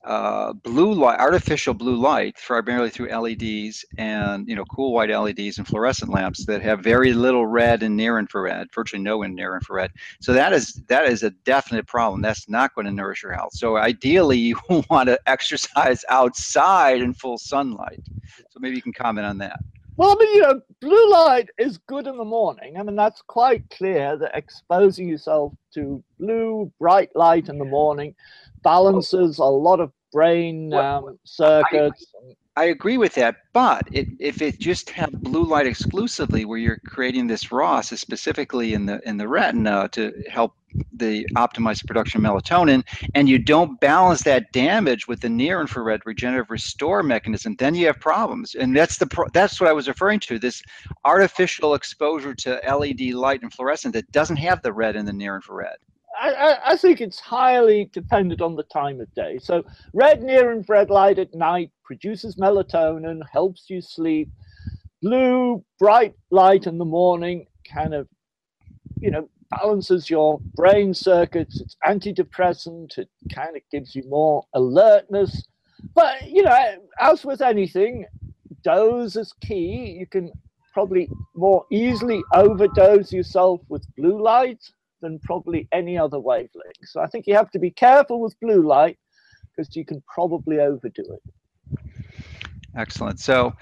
uh, 0.07 0.53
blue 0.53 0.95
light, 0.95 1.19
artificial 1.19 1.75
blue 1.75 1.97
light, 1.97 2.37
primarily 2.47 2.91
through 2.91 3.09
LEDs 3.09 3.85
and 3.99 4.49
you 4.49 4.55
know 4.55 4.65
cool 4.67 4.93
white 4.93 5.11
LEDs 5.11 5.59
and 5.59 5.67
fluorescent 5.67 6.13
lamps 6.13 6.47
that 6.47 6.63
have 6.63 6.81
very 6.81 7.13
little 7.13 7.47
red 7.47 7.83
and 7.83 7.97
near 7.97 8.19
infrared, 8.19 8.69
virtually 8.73 9.03
no 9.03 9.23
in 9.25 9.35
near 9.35 9.57
infrared. 9.57 9.91
So 10.21 10.33
that 10.33 10.53
is 10.53 10.75
that 10.87 11.07
is 11.07 11.25
a 11.25 11.31
definite 11.31 11.87
problem. 11.87 12.23
That's 12.23 12.49
not 12.49 12.75
going 12.75 12.87
to 12.87 12.93
nourish 12.93 13.25
your 13.25 13.33
health. 13.33 13.55
So 13.55 13.77
ideally, 13.77 14.39
you 14.39 14.57
want 14.89 15.09
to 15.09 15.19
exercise 15.27 16.05
outside 16.09 17.03
in 17.03 17.13
full 17.13 17.39
sunlight. 17.39 18.01
So 18.51 18.61
maybe 18.61 18.77
you 18.77 18.83
can 18.83 18.93
comment 18.93 19.27
on 19.27 19.39
that. 19.39 19.59
Well, 19.97 20.11
I 20.11 20.15
mean, 20.23 20.35
you 20.35 20.43
know, 20.43 20.61
blue 20.81 21.11
light 21.11 21.49
is 21.59 21.79
good 21.79 22.07
in 22.07 22.19
the 22.19 22.25
morning. 22.25 22.77
I 22.77 22.83
mean, 22.83 22.97
that's 22.97 23.23
quite 23.23 23.69
clear 23.71 24.17
that 24.19 24.33
exposing 24.35 25.09
yourself 25.09 25.55
to 25.75 26.03
blue, 26.19 26.71
bright 26.79 27.11
light 27.15 27.49
in 27.49 27.59
the 27.59 27.65
morning 27.65 28.15
balances 28.63 29.39
a 29.39 29.45
lot 29.45 29.81
of 29.81 29.93
brain 30.13 30.73
um, 30.75 31.19
circuits. 31.25 32.13
I, 32.15 32.35
I, 32.57 32.65
agree 32.67 32.99
with 32.99 33.15
that, 33.15 33.37
but 33.53 33.89
it, 33.93 34.09
if 34.19 34.43
it 34.43 34.59
just 34.59 34.91
had 34.91 35.23
blue 35.23 35.45
light 35.45 35.67
exclusively, 35.67 36.45
where 36.45 36.59
you're 36.59 36.81
creating 36.87 37.27
this 37.27 37.53
ROS 37.53 37.89
specifically 37.89 38.75
in 38.75 38.87
the 38.87 39.01
in 39.09 39.17
the 39.17 39.29
retina 39.29 39.89
to 39.93 40.13
help 40.31 40.55
the 40.93 41.27
optimize 41.37 41.81
the 41.81 41.87
production 41.87 42.25
of 42.25 42.33
melatonin, 42.33 42.83
and 43.15 43.29
you 43.29 43.39
don't 43.39 43.81
balance 43.81 44.23
that 44.23 44.53
damage 44.53 45.07
with 45.07 45.21
the 45.21 45.29
near 45.29 45.61
infrared 45.61 46.01
regenerative 46.07 46.51
restore 46.51 47.03
mechanism, 47.03 47.55
then 47.57 47.75
you 47.75 47.87
have 47.87 48.01
problems. 48.01 48.55
And 48.55 48.77
that's 48.77 48.99
the 48.99 49.07
pro- 49.07 49.29
that's 49.33 49.61
what 49.61 49.71
I 49.71 49.73
was 49.73 49.89
referring 49.89 50.21
to. 50.21 50.39
This 50.39 50.63
artificial 51.05 51.75
exposure 51.75 52.35
to 52.35 52.61
LED 52.67 53.15
light 53.15 53.43
and 53.43 53.53
fluorescent 53.53 53.95
that 53.95 54.11
doesn't 54.13 54.37
have 54.37 54.63
the 54.63 54.73
red 54.73 54.97
and 54.97 55.07
the 55.07 55.13
near 55.13 55.37
infrared. 55.37 55.77
I, 56.19 56.59
I, 56.73 56.77
think 56.77 57.01
it's 57.01 57.21
highly 57.21 57.91
dependent 57.93 58.41
on 58.41 58.57
the 58.57 58.63
time 58.65 59.01
of 59.01 59.13
day. 59.15 59.39
So, 59.39 59.65
red 59.93 60.23
near 60.23 60.53
infrared 60.53 60.91
light 60.91 61.19
at 61.19 61.35
night 61.35 61.71
produces 61.85 62.37
melatonin, 62.37 63.23
helps 63.31 63.69
you 63.69 63.81
sleep. 63.81 64.29
Blue, 65.03 65.65
bright 65.79 66.15
light 66.31 66.67
in 66.67 66.79
the 66.79 66.85
morning 66.85 67.47
kind 67.71 67.95
of, 67.95 68.09
you 68.99 69.11
know, 69.11 69.29
balances 69.51 70.09
your 70.09 70.41
brain 70.55 70.95
circuits. 70.95 71.61
It's 71.61 71.77
antidepressant. 71.87 72.99
It 72.99 73.09
kind 73.33 73.57
of 73.57 73.63
gives 73.71 73.95
you 73.95 74.03
more 74.09 74.45
alertness. 74.55 75.47
But, 75.95 76.29
you 76.29 76.43
know, 76.43 76.77
as 76.99 77.25
with 77.25 77.43
anything, 77.43 78.07
dose 78.63 79.17
is 79.17 79.33
key. 79.43 79.97
You 79.99 80.07
can 80.07 80.33
probably 80.73 81.09
more 81.35 81.65
easily 81.71 82.23
overdose 82.35 83.13
yourself 83.13 83.61
with 83.69 83.87
blue 83.97 84.21
light 84.23 84.63
than 85.01 85.19
probably 85.21 85.69
any 85.73 85.99
other 85.99 86.19
wavelength. 86.19 86.77
So 86.85 87.01
I 87.01 87.07
think 87.07 87.27
you 87.27 87.35
have 87.35 87.51
to 87.53 87.59
be 87.59 87.71
careful 87.71 88.21
with 88.21 88.39
blue 88.41 88.67
light 88.67 88.99
because 89.57 89.75
you 89.77 89.85
can 89.85 90.03
probably 90.13 90.61
overdo 90.61 91.03
it. 91.03 91.81
Excellent. 92.77 93.21
So 93.21 93.55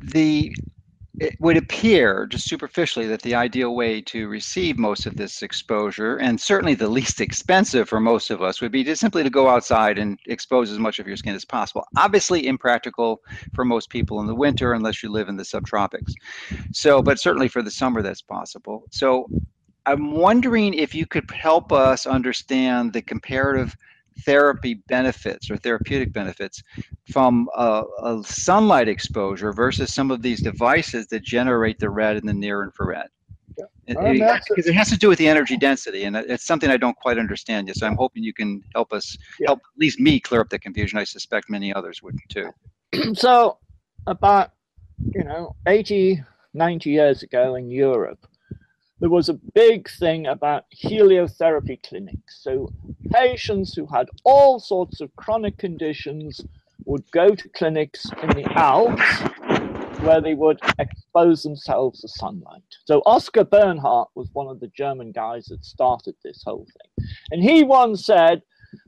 the 0.00 0.54
it 1.20 1.34
would 1.40 1.56
appear 1.56 2.26
just 2.26 2.48
superficially 2.48 3.06
that 3.08 3.22
the 3.22 3.34
ideal 3.34 3.74
way 3.74 4.00
to 4.00 4.28
receive 4.28 4.78
most 4.78 5.04
of 5.04 5.16
this 5.16 5.42
exposure 5.42 6.16
and 6.18 6.40
certainly 6.40 6.74
the 6.74 6.88
least 6.88 7.20
expensive 7.20 7.88
for 7.88 7.98
most 7.98 8.30
of 8.30 8.40
us 8.40 8.60
would 8.60 8.70
be 8.70 8.84
to 8.84 8.94
simply 8.94 9.24
to 9.24 9.30
go 9.30 9.48
outside 9.48 9.98
and 9.98 10.18
expose 10.26 10.70
as 10.70 10.78
much 10.78 10.98
of 10.98 11.08
your 11.08 11.16
skin 11.16 11.34
as 11.34 11.44
possible 11.44 11.84
obviously 11.96 12.46
impractical 12.46 13.20
for 13.54 13.64
most 13.64 13.90
people 13.90 14.20
in 14.20 14.26
the 14.26 14.34
winter 14.34 14.74
unless 14.74 15.02
you 15.02 15.10
live 15.10 15.28
in 15.28 15.36
the 15.36 15.42
subtropics 15.42 16.12
so 16.72 17.02
but 17.02 17.18
certainly 17.18 17.48
for 17.48 17.62
the 17.62 17.70
summer 17.70 18.00
that's 18.00 18.22
possible 18.22 18.84
so 18.90 19.28
I'm 19.88 20.12
wondering 20.12 20.74
if 20.74 20.94
you 20.94 21.06
could 21.06 21.30
help 21.30 21.72
us 21.72 22.06
understand 22.06 22.92
the 22.92 23.00
comparative 23.00 23.74
therapy 24.20 24.74
benefits 24.86 25.50
or 25.50 25.56
therapeutic 25.56 26.12
benefits 26.12 26.62
from 27.10 27.48
a, 27.56 27.84
a, 28.02 28.22
sunlight 28.22 28.86
exposure 28.86 29.50
versus 29.50 29.94
some 29.94 30.10
of 30.10 30.20
these 30.20 30.42
devices 30.42 31.06
that 31.06 31.22
generate 31.22 31.78
the 31.78 31.88
red 31.88 32.18
and 32.18 32.28
the 32.28 32.34
near 32.34 32.64
infrared. 32.64 33.08
Because 33.86 34.18
it, 34.18 34.22
uh, 34.22 34.70
it, 34.70 34.74
has 34.74 34.90
to 34.90 34.98
do 34.98 35.08
with 35.08 35.18
the 35.18 35.26
energy 35.26 35.56
density, 35.56 36.04
and 36.04 36.14
it's 36.14 36.44
something 36.44 36.68
I 36.68 36.76
don't 36.76 36.96
quite 36.96 37.16
understand 37.16 37.68
yet. 37.68 37.76
So 37.76 37.86
I'm 37.86 37.96
hoping 37.96 38.22
you 38.22 38.34
can 38.34 38.62
help 38.74 38.92
us, 38.92 39.16
yeah. 39.40 39.46
help 39.48 39.60
at 39.60 39.80
least 39.80 39.98
me 39.98 40.20
clear 40.20 40.42
up 40.42 40.50
the 40.50 40.58
confusion. 40.58 40.98
I 40.98 41.04
suspect 41.04 41.48
many 41.48 41.72
others 41.72 42.02
would 42.02 42.18
too. 42.28 42.50
so, 43.14 43.56
about 44.06 44.50
you 45.14 45.24
know 45.24 45.56
80, 45.66 46.22
90 46.52 46.90
years 46.90 47.22
ago 47.22 47.54
in 47.54 47.70
Europe, 47.70 48.27
there 49.00 49.10
was 49.10 49.28
a 49.28 49.34
big 49.34 49.88
thing 49.88 50.26
about 50.26 50.64
heliotherapy 50.70 51.82
clinics. 51.82 52.42
So 52.42 52.72
patients 53.12 53.74
who 53.74 53.86
had 53.86 54.08
all 54.24 54.58
sorts 54.58 55.00
of 55.00 55.14
chronic 55.16 55.56
conditions 55.58 56.40
would 56.84 57.08
go 57.10 57.34
to 57.34 57.48
clinics 57.50 58.10
in 58.22 58.30
the 58.30 58.50
Alps 58.52 59.02
where 60.00 60.20
they 60.20 60.34
would 60.34 60.60
expose 60.78 61.42
themselves 61.42 62.00
to 62.00 62.08
sunlight. 62.08 62.62
So 62.84 63.02
Oskar 63.04 63.44
Bernhard 63.44 64.08
was 64.14 64.28
one 64.32 64.48
of 64.48 64.60
the 64.60 64.68
German 64.68 65.12
guys 65.12 65.46
that 65.46 65.64
started 65.64 66.14
this 66.22 66.42
whole 66.44 66.66
thing. 66.66 67.08
And 67.30 67.42
he 67.42 67.64
once 67.64 68.04
said, 68.04 68.42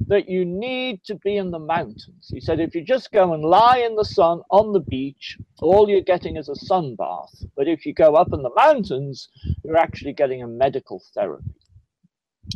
that 0.06 0.28
you 0.28 0.44
need 0.44 1.02
to 1.04 1.14
be 1.16 1.36
in 1.36 1.50
the 1.50 1.58
mountains. 1.58 2.28
He 2.30 2.40
said, 2.40 2.60
if 2.60 2.74
you 2.74 2.82
just 2.82 3.12
go 3.12 3.32
and 3.32 3.42
lie 3.42 3.78
in 3.78 3.96
the 3.96 4.04
sun 4.04 4.42
on 4.50 4.72
the 4.72 4.80
beach, 4.80 5.38
all 5.60 5.88
you're 5.88 6.00
getting 6.00 6.36
is 6.36 6.48
a 6.48 6.54
sun 6.54 6.96
bath. 6.96 7.44
But 7.56 7.68
if 7.68 7.86
you 7.86 7.94
go 7.94 8.14
up 8.14 8.32
in 8.32 8.42
the 8.42 8.54
mountains, 8.56 9.28
you're 9.64 9.76
actually 9.76 10.12
getting 10.12 10.42
a 10.42 10.48
medical 10.48 11.02
therapy. 11.14 11.44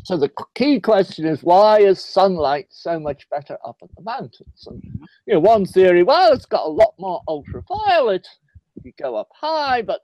So 0.02 0.16
the 0.16 0.30
key 0.54 0.80
question 0.80 1.24
is 1.24 1.42
why 1.42 1.80
is 1.80 2.04
sunlight 2.04 2.66
so 2.70 2.98
much 2.98 3.28
better 3.30 3.56
up 3.64 3.76
in 3.80 3.88
the 3.96 4.02
mountains? 4.02 4.66
And 4.66 4.82
you 5.26 5.34
know, 5.34 5.40
one 5.40 5.64
theory, 5.64 6.02
well, 6.02 6.32
it's 6.32 6.46
got 6.46 6.66
a 6.66 6.70
lot 6.70 6.94
more 6.98 7.22
ultraviolet 7.28 8.26
if 8.76 8.84
you 8.84 8.92
go 9.00 9.14
up 9.16 9.28
high, 9.32 9.82
but 9.82 10.00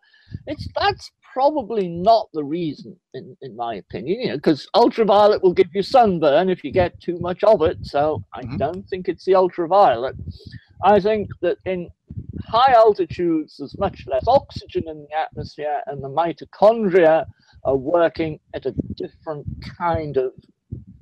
it's 0.47 0.67
that's 0.79 1.11
probably 1.33 1.89
not 1.89 2.29
the 2.33 2.45
reason, 2.45 2.97
in, 3.15 3.37
in 3.43 3.57
my 3.57 3.77
opinion, 3.77 4.21
you 4.21 4.29
know, 4.29 4.37
because 4.37 4.69
ultraviolet 4.75 5.43
will 5.43 5.53
give 5.53 5.69
you 5.75 5.83
sunburn 5.83 6.51
if 6.51 6.65
you 6.65 6.73
get 6.73 7.01
too 7.01 7.19
much 7.19 7.43
of 7.45 7.63
it. 7.63 7.79
So 7.83 8.25
I 8.35 8.43
mm-hmm. 8.43 8.57
don't 8.57 8.89
think 8.89 9.09
it's 9.09 9.25
the 9.25 9.35
ultraviolet. 9.35 10.17
I 10.85 10.99
think 11.01 11.29
that 11.43 11.59
in 11.65 11.91
high 12.47 12.73
altitudes, 12.73 13.57
there's 13.59 13.79
much 13.79 14.07
less 14.07 14.25
oxygen 14.27 14.85
in 14.89 15.07
the 15.09 15.17
atmosphere, 15.17 15.81
and 15.87 16.03
the 16.03 16.09
mitochondria 16.09 17.27
are 17.65 17.77
working 17.77 18.41
at 18.55 18.67
a 18.67 18.75
different 18.97 19.47
kind 19.79 20.17
of 20.17 20.33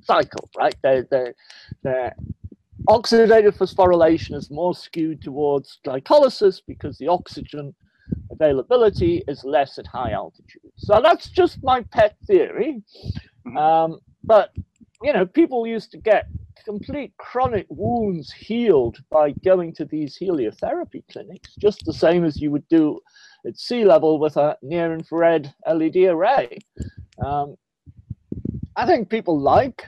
cycle, 0.01 0.49
right? 0.57 0.75
They're, 0.83 1.07
they're, 1.09 1.33
they're 1.83 2.15
oxidative 2.87 3.57
phosphorylation 3.57 4.35
is 4.35 4.49
more 4.49 4.73
skewed 4.73 5.21
towards 5.21 5.79
glycolysis 5.85 6.61
because 6.65 6.97
the 6.97 7.07
oxygen 7.07 7.73
availability 8.31 9.23
is 9.27 9.43
less 9.43 9.77
at 9.77 9.87
high 9.87 10.11
altitude. 10.11 10.71
So 10.77 10.99
that's 11.01 11.29
just 11.29 11.63
my 11.63 11.81
pet 11.91 12.15
theory. 12.25 12.81
Mm-hmm. 13.45 13.57
Um, 13.57 13.99
but, 14.23 14.51
you 15.01 15.13
know, 15.13 15.25
people 15.25 15.65
used 15.67 15.91
to 15.91 15.97
get 15.97 16.27
complete 16.65 17.13
chronic 17.17 17.65
wounds 17.69 18.31
healed 18.31 18.97
by 19.09 19.31
going 19.43 19.73
to 19.73 19.85
these 19.85 20.17
heliotherapy 20.19 21.03
clinics, 21.11 21.55
just 21.55 21.83
the 21.85 21.93
same 21.93 22.23
as 22.23 22.39
you 22.39 22.51
would 22.51 22.67
do 22.67 22.99
at 23.45 23.57
sea 23.57 23.85
level 23.85 24.19
with 24.19 24.37
a 24.37 24.57
near 24.61 24.93
infrared 24.93 25.53
LED 25.67 25.95
array. 25.95 26.59
Um, 27.23 27.55
I 28.75 28.85
think 28.85 29.09
people 29.09 29.39
like 29.39 29.85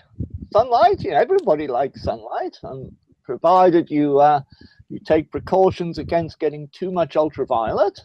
sunlight. 0.52 1.02
You 1.02 1.12
know, 1.12 1.18
everybody 1.18 1.68
likes 1.68 2.04
sunlight, 2.04 2.58
and 2.64 2.92
provided 3.24 3.90
you 3.90 4.20
uh, 4.20 4.42
you 4.92 5.00
take 5.00 5.32
precautions 5.32 5.98
against 5.98 6.40
getting 6.40 6.68
too 6.74 6.92
much 6.92 7.16
ultraviolet, 7.16 8.00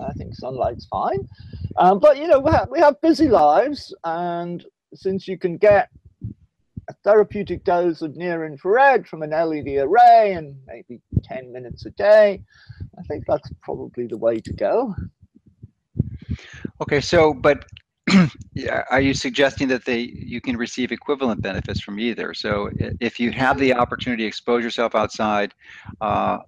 I 0.00 0.12
think 0.12 0.34
sunlight's 0.34 0.86
fine. 0.86 1.28
Um, 1.76 1.98
but 1.98 2.16
you 2.16 2.26
know, 2.26 2.40
we 2.40 2.50
have, 2.50 2.68
we 2.70 2.78
have 2.80 3.00
busy 3.00 3.28
lives, 3.28 3.94
and 4.04 4.64
since 4.94 5.28
you 5.28 5.38
can 5.38 5.56
get 5.56 5.88
a 6.88 6.94
therapeutic 7.04 7.64
dose 7.64 8.02
of 8.02 8.16
near 8.16 8.44
infrared 8.44 9.06
from 9.06 9.22
an 9.22 9.30
LED 9.30 9.76
array 9.78 10.32
and 10.32 10.56
maybe 10.66 11.00
10 11.24 11.52
minutes 11.52 11.86
a 11.86 11.90
day, 11.90 12.42
I 12.98 13.02
think 13.02 13.24
that's 13.26 13.50
probably 13.62 14.06
the 14.06 14.16
way 14.16 14.40
to 14.40 14.52
go. 14.52 14.94
Okay, 16.80 17.00
so 17.00 17.32
but 17.32 17.64
are 18.90 19.00
you 19.00 19.14
suggesting 19.14 19.68
that 19.68 19.84
they 19.84 20.00
you 20.00 20.40
can 20.40 20.56
receive 20.56 20.92
equivalent 20.92 21.42
benefits 21.42 21.80
from 21.80 21.98
either? 21.98 22.34
So 22.34 22.70
if 23.00 23.18
you 23.20 23.30
have 23.32 23.58
the 23.58 23.74
opportunity 23.74 24.24
to 24.24 24.26
expose 24.26 24.62
yourself 24.64 24.94
outside, 24.94 25.54
uh, 26.00 26.38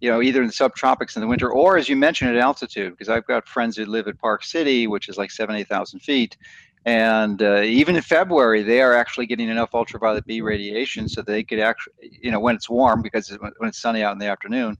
you 0.00 0.10
know, 0.10 0.22
either 0.22 0.42
in 0.42 0.48
the 0.48 0.52
subtropics 0.52 1.16
in 1.16 1.22
the 1.22 1.28
winter, 1.28 1.50
or 1.50 1.76
as 1.76 1.88
you 1.88 1.96
mentioned 1.96 2.30
at 2.30 2.36
altitude, 2.36 2.92
because 2.92 3.08
I've 3.08 3.26
got 3.26 3.48
friends 3.48 3.76
who 3.76 3.84
live 3.84 4.08
at 4.08 4.18
Park 4.18 4.44
City, 4.44 4.86
which 4.86 5.08
is 5.08 5.16
like 5.16 5.30
seven, 5.30 5.56
eight 5.56 5.68
thousand 5.68 6.00
feet, 6.00 6.36
and 6.84 7.40
uh, 7.42 7.62
even 7.62 7.94
in 7.94 8.02
February, 8.02 8.62
they 8.62 8.80
are 8.80 8.92
actually 8.92 9.26
getting 9.26 9.48
enough 9.48 9.70
ultraviolet 9.72 10.26
B 10.26 10.40
radiation 10.40 11.08
so 11.08 11.22
they 11.22 11.44
could 11.44 11.60
actually, 11.60 11.94
you 12.20 12.32
know, 12.32 12.40
when 12.40 12.56
it's 12.56 12.68
warm, 12.68 13.02
because 13.02 13.30
when 13.30 13.68
it's 13.68 13.80
sunny 13.80 14.02
out 14.02 14.12
in 14.12 14.18
the 14.18 14.26
afternoon, 14.26 14.76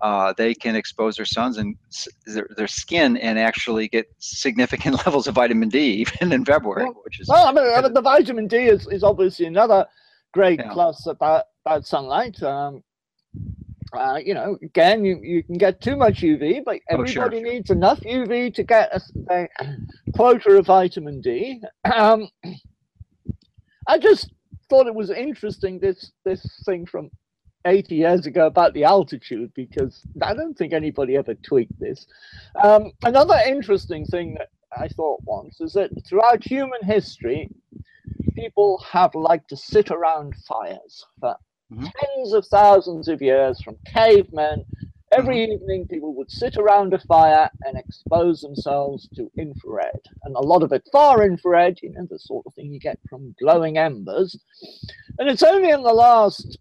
uh, 0.00 0.32
they 0.36 0.54
can 0.54 0.76
expose 0.76 1.16
their 1.16 1.24
sons 1.24 1.58
and 1.58 1.76
their, 2.26 2.48
their 2.56 2.68
skin 2.68 3.16
and 3.16 3.36
actually 3.36 3.88
get 3.88 4.06
significant 4.18 4.94
levels 5.06 5.26
of 5.26 5.34
vitamin 5.34 5.68
D 5.68 6.06
even 6.20 6.32
in 6.32 6.44
February, 6.44 6.84
well, 6.84 7.00
which 7.04 7.18
is. 7.18 7.28
Well, 7.28 7.46
I 7.46 7.52
mean, 7.52 7.64
I 7.64 7.82
mean, 7.82 7.94
the 7.94 8.00
vitamin 8.00 8.46
D 8.46 8.56
is, 8.56 8.86
is 8.86 9.02
obviously 9.02 9.46
another 9.46 9.86
great 10.32 10.60
yeah. 10.60 10.72
plus 10.72 11.06
about, 11.06 11.46
about 11.66 11.84
sunlight. 11.84 12.40
Um, 12.44 12.84
uh, 13.92 14.18
you 14.24 14.34
know, 14.34 14.56
again, 14.62 15.04
you, 15.04 15.20
you 15.22 15.42
can 15.42 15.56
get 15.56 15.80
too 15.80 15.96
much 15.96 16.20
UV, 16.20 16.64
but 16.64 16.80
everybody 16.88 17.38
oh, 17.38 17.42
sure. 17.42 17.52
needs 17.52 17.70
enough 17.70 18.00
UV 18.00 18.54
to 18.54 18.62
get 18.62 18.90
a, 18.92 19.00
a 19.30 19.48
quota 20.14 20.50
of 20.58 20.66
vitamin 20.66 21.20
D. 21.20 21.60
Um, 21.92 22.28
I 23.86 23.98
just 23.98 24.30
thought 24.68 24.86
it 24.86 24.94
was 24.94 25.10
interesting 25.10 25.80
this 25.80 26.12
this 26.24 26.62
thing 26.64 26.86
from 26.86 27.10
80 27.64 27.94
years 27.96 28.26
ago 28.26 28.46
about 28.46 28.72
the 28.72 28.84
altitude 28.84 29.52
because 29.54 30.02
I 30.22 30.34
don't 30.34 30.56
think 30.56 30.72
anybody 30.72 31.16
ever 31.16 31.34
tweaked 31.34 31.78
this. 31.78 32.06
Um, 32.62 32.92
another 33.02 33.38
interesting 33.46 34.04
thing 34.06 34.34
that 34.34 34.48
I 34.76 34.88
thought 34.88 35.20
once 35.24 35.60
is 35.60 35.72
that 35.74 35.90
throughout 36.06 36.44
human 36.44 36.80
history, 36.82 37.50
people 38.34 38.82
have 38.88 39.14
liked 39.14 39.48
to 39.50 39.56
sit 39.56 39.90
around 39.90 40.34
fires 40.48 41.04
for 41.18 41.36
mm-hmm. 41.72 41.84
tens 41.84 42.32
of 42.32 42.46
thousands 42.46 43.08
of 43.08 43.22
years 43.22 43.60
from 43.62 43.76
cavemen. 43.86 44.64
Every 45.12 45.38
mm-hmm. 45.38 45.52
evening, 45.52 45.88
people 45.88 46.14
would 46.14 46.30
sit 46.30 46.56
around 46.56 46.94
a 46.94 47.00
fire 47.00 47.50
and 47.62 47.76
expose 47.76 48.40
themselves 48.40 49.08
to 49.16 49.30
infrared, 49.36 50.00
and 50.22 50.36
a 50.36 50.40
lot 50.40 50.62
of 50.62 50.72
it 50.72 50.88
far 50.92 51.24
infrared, 51.24 51.78
you 51.82 51.90
know, 51.92 52.06
the 52.08 52.18
sort 52.18 52.46
of 52.46 52.54
thing 52.54 52.72
you 52.72 52.78
get 52.78 52.98
from 53.08 53.34
glowing 53.40 53.76
embers. 53.76 54.38
And 55.18 55.28
it's 55.28 55.42
only 55.42 55.70
in 55.70 55.82
the 55.82 55.92
last 55.92 56.58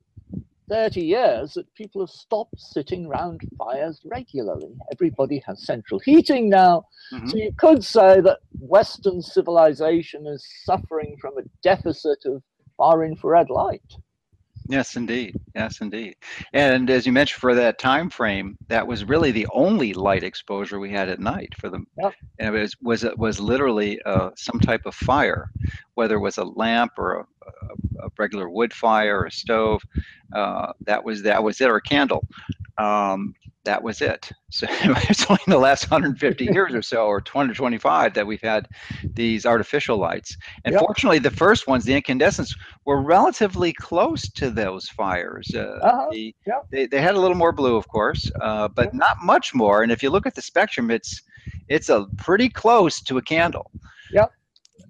30 0.70 1.02
years 1.02 1.54
that 1.54 1.74
people 1.74 2.02
have 2.02 2.10
stopped 2.10 2.60
sitting 2.60 3.08
around 3.08 3.42
fires 3.58 4.02
regularly. 4.06 4.76
Everybody 4.92 5.44
has 5.46 5.66
central 5.66 6.00
heating 6.00 6.50
now. 6.50 6.86
Mm-hmm. 7.12 7.30
So 7.30 7.38
you 7.38 7.52
could 7.58 7.84
say 7.84 8.22
that 8.22 8.40
Western 8.60 9.22
civilization 9.22 10.28
is 10.28 10.48
suffering 10.64 11.18
from 11.20 11.38
a 11.38 11.44
deficit 11.64 12.20
of 12.26 12.44
far 12.78 13.04
infrared 13.04 13.50
light. 13.50 13.96
Yes, 14.70 14.96
indeed. 14.96 15.36
Yes, 15.56 15.82
indeed. 15.82 16.16
And 16.54 16.92
as 16.92 17.08
you 17.08 17.12
mentioned, 17.12 17.42
for 17.42 17.56
that 17.56 17.80
time 17.80 18.08
frame, 18.08 18.56
that 18.68 18.86
was 18.86 19.04
really 19.04 19.32
the 19.32 19.48
only 19.52 19.94
light 19.94 20.24
exposure 20.24 20.80
we 20.80 20.92
had 20.92 21.10
at 21.10 21.20
night 21.20 21.56
for 21.58 21.70
them. 21.70 21.88
Yep. 21.98 22.14
And 22.38 22.56
it 22.56 22.60
was 22.60 22.76
was 22.80 23.04
it 23.04 23.18
was 23.18 23.40
literally 23.40 24.00
uh, 24.06 24.30
some 24.36 24.60
type 24.60 24.86
of 24.86 24.94
fire, 24.94 25.50
whether 25.96 26.18
it 26.18 26.22
was 26.22 26.38
a 26.38 26.44
lamp 26.44 26.92
or 27.00 27.16
a, 27.16 27.20
a, 27.48 28.06
a 28.06 28.10
regular 28.20 28.48
wood 28.48 28.72
fire 28.72 29.22
or 29.22 29.26
a 29.26 29.32
stove. 29.32 29.82
Uh, 30.36 30.72
that 30.86 31.04
was 31.04 31.24
that 31.24 31.44
was 31.44 31.60
it, 31.60 31.68
or 31.68 31.78
a 31.78 31.82
candle. 31.82 32.24
Um, 32.78 33.34
that 33.70 33.84
was 33.84 34.02
it. 34.02 34.32
So 34.50 34.66
it's 34.72 35.30
only 35.30 35.42
in 35.46 35.52
the 35.52 35.60
last 35.60 35.92
150 35.92 36.46
years 36.54 36.74
or 36.74 36.82
so, 36.82 37.06
or 37.06 37.22
2025, 37.22 38.16
that 38.16 38.26
we've 38.26 38.42
had 38.42 38.68
these 39.04 39.46
artificial 39.46 39.98
lights. 39.98 40.36
And 40.66 40.74
yep. 40.74 40.82
fortunately, 40.82 41.20
the 41.20 41.30
first 41.30 41.68
ones, 41.68 41.86
the 41.86 41.94
incandescents, 41.94 42.56
were 42.86 43.00
relatively 43.00 43.72
close 43.72 44.28
to 44.32 44.50
those 44.50 44.90
fires. 44.90 45.52
Uh, 45.54 45.80
uh-huh. 45.84 46.08
the, 46.12 46.36
yep. 46.48 46.66
they, 46.72 46.88
they 46.88 47.00
had 47.00 47.14
a 47.14 47.20
little 47.20 47.38
more 47.38 47.52
blue, 47.52 47.76
of 47.76 47.88
course, 47.88 48.32
uh, 48.42 48.68
but 48.70 48.86
yep. 48.86 48.94
not 48.96 49.18
much 49.22 49.54
more. 49.54 49.84
And 49.84 49.92
if 49.92 50.02
you 50.02 50.10
look 50.10 50.26
at 50.26 50.34
the 50.34 50.42
spectrum, 50.42 50.90
it's 50.90 51.22
it's 51.68 51.90
a 51.90 52.08
pretty 52.18 52.50
close 52.50 53.02
to 53.02 53.20
a 53.20 53.22
candle. 53.22 53.70
Yep. 54.12 54.32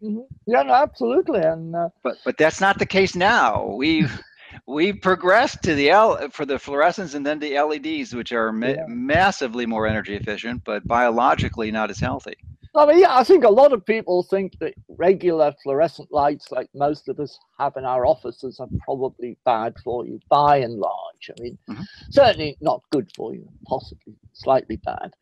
Mm-hmm. 0.02 0.22
Yeah, 0.46 0.64
no, 0.64 0.74
absolutely. 0.74 1.42
And 1.42 1.76
uh, 1.76 1.90
but 2.02 2.16
but 2.24 2.38
that's 2.38 2.62
not 2.62 2.80
the 2.80 2.86
case 2.86 3.14
now. 3.14 3.66
We've 3.66 4.22
we 4.70 4.94
progressed 4.94 5.64
to 5.64 5.74
the 5.74 5.90
L 5.90 6.30
for 6.30 6.46
the 6.46 6.54
fluorescents 6.54 7.16
and 7.16 7.26
then 7.26 7.40
the 7.40 7.60
LEDs, 7.60 8.14
which 8.14 8.32
are 8.32 8.52
ma- 8.52 8.68
yeah. 8.68 8.86
massively 8.88 9.66
more 9.66 9.88
energy 9.88 10.16
efficient, 10.16 10.64
but 10.64 10.88
biologically 10.88 11.72
not 11.72 11.90
as 11.90 12.00
healthy. 12.00 12.36
I 12.76 12.86
mean, 12.86 13.00
yeah, 13.00 13.18
I 13.18 13.24
think 13.24 13.44
a 13.44 13.50
lot 13.50 13.74
of 13.74 13.84
people 13.84 14.22
think 14.22 14.60
that 14.60 14.76
regular 14.88 15.56
fluorescent 15.64 16.12
lights, 16.12 16.52
like 16.52 16.70
most 16.76 17.10
of 17.10 17.20
us 17.20 17.40
have 17.58 17.78
in 17.78 17.84
our 17.84 18.06
offices, 18.06 18.60
are 18.60 18.68
probably 18.86 19.40
bad 19.44 19.74
for 19.84 20.06
you 20.06 20.20
by 20.30 20.58
and 20.58 20.76
large. 20.76 21.32
I 21.32 21.42
mean, 21.42 21.58
mm-hmm. 21.68 21.82
certainly 22.12 22.56
not 22.62 22.84
good 22.92 23.10
for 23.16 23.34
you, 23.34 23.50
possibly 23.66 24.14
slightly 24.34 24.76
bad. 24.78 25.16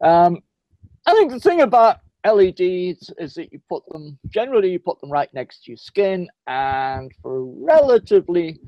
Um, 0.00 0.38
I 1.04 1.12
think 1.12 1.30
the 1.30 1.40
thing 1.40 1.60
about 1.60 1.98
LEDs 2.24 3.12
is 3.18 3.34
that 3.34 3.52
you 3.52 3.60
put 3.68 3.86
them, 3.90 4.18
generally, 4.28 4.72
you 4.72 4.78
put 4.78 4.98
them 5.02 5.10
right 5.10 5.32
next 5.34 5.64
to 5.64 5.72
your 5.72 5.76
skin, 5.76 6.28
and 6.46 7.12
for 7.20 7.36
a 7.36 7.42
relatively 7.42 8.58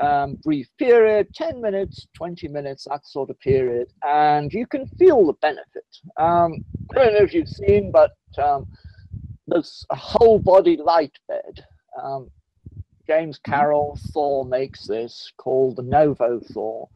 um, 0.00 0.36
brief 0.42 0.68
period 0.78 1.28
10 1.34 1.60
minutes, 1.60 2.06
20 2.16 2.48
minutes, 2.48 2.86
that 2.90 3.06
sort 3.06 3.30
of 3.30 3.38
period 3.40 3.88
and 4.06 4.52
you 4.52 4.66
can 4.66 4.86
feel 4.98 5.26
the 5.26 5.34
benefit. 5.34 5.86
Um, 6.16 6.64
I 6.90 7.04
don't 7.04 7.14
know 7.14 7.22
if 7.22 7.34
you've 7.34 7.48
seen, 7.48 7.90
but 7.92 8.12
um, 8.42 8.66
there's 9.46 9.84
a 9.90 9.96
whole 9.96 10.38
body 10.38 10.76
light 10.76 11.16
bed. 11.28 11.64
Um, 12.02 12.30
James. 13.06 13.38
Carroll 13.38 13.98
Thor 14.12 14.44
makes 14.44 14.86
this 14.86 15.30
called 15.36 15.76
the 15.76 15.82
Novo 15.82 16.40
Thor. 16.40 16.88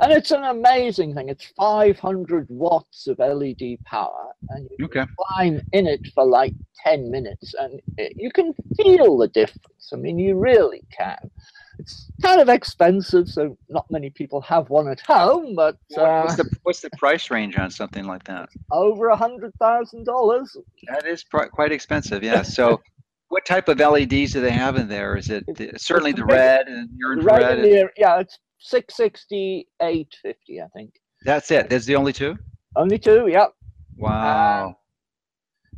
And 0.00 0.12
it's 0.12 0.30
an 0.30 0.44
amazing 0.44 1.14
thing. 1.14 1.28
It's 1.28 1.46
500 1.56 2.46
watts 2.50 3.06
of 3.06 3.18
LED 3.18 3.78
power, 3.84 4.32
and 4.50 4.68
you 4.78 4.84
okay. 4.84 5.00
can 5.00 5.08
climb 5.18 5.60
in 5.72 5.86
it 5.86 6.06
for 6.14 6.26
like 6.26 6.52
10 6.84 7.10
minutes, 7.10 7.54
and 7.58 7.80
it, 7.96 8.12
you 8.16 8.30
can 8.30 8.54
feel 8.76 9.16
the 9.16 9.28
difference. 9.28 9.90
I 9.92 9.96
mean, 9.96 10.18
you 10.18 10.36
really 10.36 10.82
can. 10.96 11.30
It's 11.78 12.10
kind 12.22 12.40
of 12.40 12.48
expensive, 12.48 13.28
so 13.28 13.56
not 13.68 13.90
many 13.90 14.10
people 14.10 14.40
have 14.42 14.68
one 14.68 14.88
at 14.88 15.00
home. 15.00 15.54
But 15.54 15.76
uh, 15.96 16.22
what's 16.22 16.36
the 16.36 16.56
what's 16.64 16.80
the 16.80 16.90
price 16.98 17.30
range 17.30 17.56
on 17.56 17.70
something 17.70 18.04
like 18.04 18.24
that? 18.24 18.48
Over 18.72 19.08
a 19.08 19.16
hundred 19.16 19.54
thousand 19.60 20.04
dollars. 20.04 20.56
That 20.88 21.06
is 21.06 21.24
quite 21.24 21.72
expensive. 21.72 22.22
Yeah. 22.22 22.42
So. 22.42 22.80
what 23.28 23.44
type 23.44 23.68
of 23.68 23.78
LEDs 23.78 24.32
do 24.32 24.40
they 24.40 24.50
have 24.50 24.76
in 24.76 24.88
there? 24.88 25.14
Is 25.14 25.28
it 25.28 25.44
the, 25.54 25.72
certainly 25.76 26.12
the 26.12 26.24
red 26.24 26.66
and 26.66 26.88
near 26.96 27.12
infrared? 27.12 27.42
Red 27.42 27.58
and 27.58 27.70
near, 27.70 27.92
yeah, 27.96 28.20
it's 28.20 28.38
six 28.58 28.96
sixty 28.96 29.68
eight 29.82 30.16
fifty, 30.22 30.62
I 30.62 30.66
think. 30.68 30.94
That's 31.24 31.50
it. 31.50 31.68
That's 31.68 31.84
the 31.84 31.96
only 31.96 32.14
two. 32.14 32.38
Only 32.74 32.98
two, 32.98 33.28
yep. 33.28 33.52
Wow. 33.98 34.70
Uh, 34.70 34.72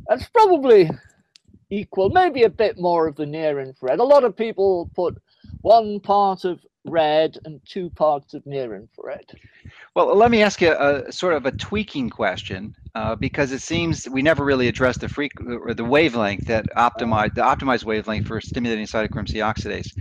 that's 0.07 0.29
probably 0.29 0.89
equal, 1.69 2.09
maybe 2.09 2.43
a 2.43 2.49
bit 2.49 2.79
more 2.79 3.07
of 3.07 3.15
the 3.15 3.25
near 3.25 3.59
infrared. 3.59 3.99
A 3.99 4.03
lot 4.03 4.23
of 4.23 4.35
people 4.35 4.89
put 4.95 5.17
one 5.61 5.99
part 5.99 6.45
of 6.45 6.59
red 6.85 7.37
and 7.45 7.61
two 7.65 7.89
parts 7.91 8.33
of 8.33 8.45
near 8.45 8.75
infrared. 8.75 9.25
Well, 9.95 10.15
let 10.15 10.31
me 10.31 10.41
ask 10.41 10.61
you 10.61 10.73
a, 10.73 11.11
sort 11.11 11.33
of 11.33 11.45
a 11.45 11.51
tweaking 11.51 12.09
question 12.09 12.73
uh, 12.95 13.15
because 13.15 13.51
it 13.51 13.61
seems 13.61 14.07
we 14.09 14.21
never 14.21 14.43
really 14.43 14.67
addressed 14.67 15.01
the 15.01 15.09
freak 15.09 15.33
or 15.41 15.73
the 15.73 15.83
wavelength 15.83 16.45
that 16.47 16.65
optimized 16.77 17.35
the 17.35 17.41
optimized 17.41 17.83
wavelength 17.83 18.25
for 18.25 18.41
stimulating 18.41 18.85
cytochrome 18.85 19.27
C 19.27 19.39
oxidase. 19.39 19.93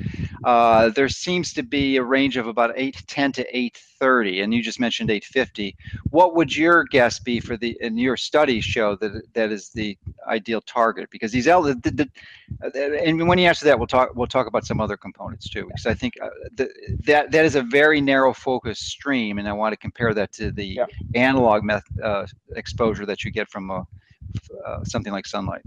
Uh, 0.44 0.88
there 0.90 1.08
seems 1.08 1.52
to 1.52 1.62
be 1.62 1.96
a 1.96 2.02
range 2.02 2.36
of 2.36 2.46
about 2.46 2.70
810 2.76 3.32
to 3.32 3.56
830, 3.56 4.40
and 4.40 4.54
you 4.54 4.62
just 4.62 4.80
mentioned 4.80 5.10
850. 5.10 5.76
What 6.10 6.34
would 6.34 6.56
your 6.56 6.84
guess 6.84 7.18
be 7.18 7.40
for 7.40 7.56
the, 7.56 7.76
and 7.82 7.98
your 7.98 8.16
studies 8.16 8.64
show 8.64 8.96
that 8.96 9.22
that 9.34 9.52
is 9.52 9.70
the 9.70 9.98
ideal 10.26 10.60
target? 10.62 11.10
Because 11.10 11.32
these, 11.32 11.44
the, 11.44 12.08
the, 12.62 13.00
and 13.04 13.28
when 13.28 13.38
you 13.38 13.46
answer 13.46 13.66
that, 13.66 13.78
we'll 13.78 13.86
talk, 13.86 14.14
we'll 14.14 14.26
talk 14.26 14.46
about 14.46 14.64
some 14.64 14.80
other 14.80 14.96
components 14.96 15.48
too, 15.48 15.66
because 15.66 15.86
I 15.86 15.94
think 15.94 16.14
uh, 16.22 16.28
the, 16.54 16.70
that, 17.04 17.30
that 17.32 17.44
is 17.44 17.54
a 17.54 17.62
very 17.62 18.00
narrow 18.00 18.32
focus 18.32 18.78
stream, 18.78 19.38
and 19.38 19.48
I 19.48 19.52
want 19.52 19.72
to 19.72 19.76
compare 19.76 20.14
that 20.14 20.32
to 20.34 20.52
the 20.52 20.64
yeah. 20.64 20.86
analog 21.14 21.64
method, 21.64 22.00
uh, 22.02 22.26
exposure 22.56 23.04
that 23.04 23.24
you 23.24 23.30
get 23.30 23.48
from 23.50 23.70
a, 23.70 23.86
uh, 24.66 24.84
something 24.84 25.12
like 25.12 25.26
sunlight. 25.26 25.62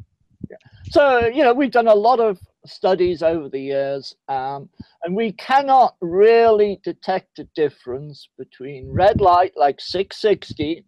So, 0.91 1.25
you 1.25 1.43
know, 1.43 1.53
we've 1.53 1.71
done 1.71 1.87
a 1.87 1.95
lot 1.95 2.19
of 2.19 2.39
studies 2.65 3.23
over 3.23 3.49
the 3.49 3.59
years, 3.59 4.15
um, 4.27 4.69
and 5.03 5.15
we 5.15 5.31
cannot 5.33 5.95
really 6.01 6.79
detect 6.83 7.39
a 7.39 7.47
difference 7.55 8.29
between 8.37 8.91
red 8.91 9.19
light 9.19 9.53
like 9.55 9.81
660 9.81 10.85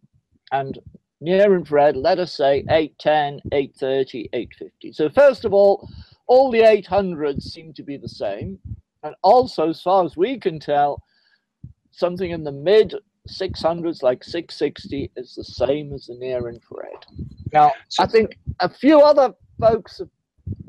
and 0.51 0.79
near 1.21 1.55
infrared, 1.55 1.95
let 1.95 2.19
us 2.19 2.33
say 2.33 2.63
810, 2.69 3.41
830, 3.51 4.29
850. 4.33 4.93
So, 4.93 5.09
first 5.09 5.45
of 5.45 5.53
all, 5.53 5.89
all 6.27 6.51
the 6.51 6.61
800s 6.61 7.41
seem 7.41 7.73
to 7.73 7.83
be 7.83 7.97
the 7.97 8.09
same. 8.09 8.59
And 9.03 9.15
also, 9.21 9.69
as 9.69 9.81
far 9.81 10.03
as 10.03 10.17
we 10.17 10.39
can 10.39 10.59
tell, 10.59 11.01
something 11.91 12.31
in 12.31 12.43
the 12.43 12.51
mid 12.51 12.95
600s, 13.29 14.03
like 14.03 14.23
660, 14.23 15.11
is 15.15 15.35
the 15.35 15.43
same 15.43 15.93
as 15.93 16.07
the 16.07 16.15
near 16.15 16.49
infrared. 16.49 17.05
Now, 17.51 17.71
I 17.99 18.05
think 18.05 18.37
a 18.59 18.69
few 18.69 19.01
other 19.01 19.33
folks 19.59 19.99
have 19.99 20.09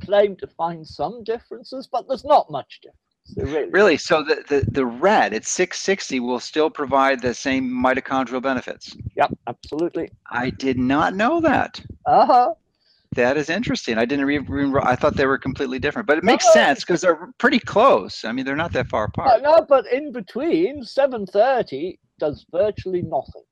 claimed 0.04 0.38
to 0.38 0.46
find 0.46 0.86
some 0.86 1.24
differences, 1.24 1.88
but 1.90 2.08
there's 2.08 2.24
not 2.24 2.50
much 2.50 2.80
difference. 2.80 3.00
Really, 3.36 3.68
really, 3.70 3.96
so 3.96 4.22
the, 4.22 4.44
the, 4.48 4.70
the 4.70 4.86
red 4.86 5.34
at 5.34 5.44
660 5.44 6.20
will 6.20 6.38
still 6.38 6.70
provide 6.70 7.20
the 7.20 7.34
same 7.34 7.68
mitochondrial 7.68 8.40
benefits. 8.40 8.96
Yep, 9.16 9.32
absolutely. 9.48 10.10
I 10.30 10.50
did 10.50 10.78
not 10.78 11.16
know 11.16 11.40
that. 11.40 11.80
Uh 12.06 12.26
huh. 12.26 12.54
That 13.16 13.36
is 13.36 13.50
interesting. 13.50 13.98
I 13.98 14.04
didn't 14.04 14.30
even. 14.30 14.76
I 14.82 14.94
thought 14.94 15.16
they 15.16 15.26
were 15.26 15.38
completely 15.38 15.78
different, 15.78 16.06
but 16.06 16.18
it 16.18 16.24
makes 16.24 16.44
no, 16.46 16.52
sense 16.52 16.80
because 16.80 17.00
they're 17.00 17.32
pretty 17.38 17.58
close. 17.58 18.24
I 18.24 18.32
mean, 18.32 18.44
they're 18.44 18.56
not 18.56 18.72
that 18.72 18.88
far 18.88 19.04
apart. 19.04 19.42
No, 19.42 19.64
but 19.66 19.90
in 19.90 20.12
between, 20.12 20.84
730 20.84 21.98
does 22.18 22.44
virtually 22.52 23.02
nothing. 23.02 23.42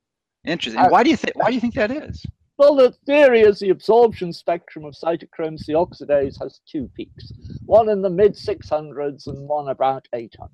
Interesting. 0.45 0.83
Uh, 0.83 0.89
why 0.89 1.03
do 1.03 1.11
you 1.11 1.17
think? 1.17 1.37
Why 1.37 1.49
do 1.49 1.55
you 1.55 1.61
think 1.61 1.75
that 1.75 1.91
is? 1.91 2.25
Well, 2.57 2.77
the 2.77 2.93
theory 3.05 3.41
is 3.41 3.59
the 3.59 3.71
absorption 3.71 4.33
spectrum 4.33 4.85
of 4.85 4.95
cytochrome 4.95 5.59
C 5.59 5.73
oxidase 5.73 6.41
has 6.41 6.61
two 6.71 6.89
peaks, 6.95 7.33
one 7.67 7.89
in 7.89 8.01
the 8.01 8.11
mid 8.11 8.35
600s 8.35 9.27
and 9.27 9.49
one 9.49 9.69
about 9.69 10.07
800. 10.13 10.51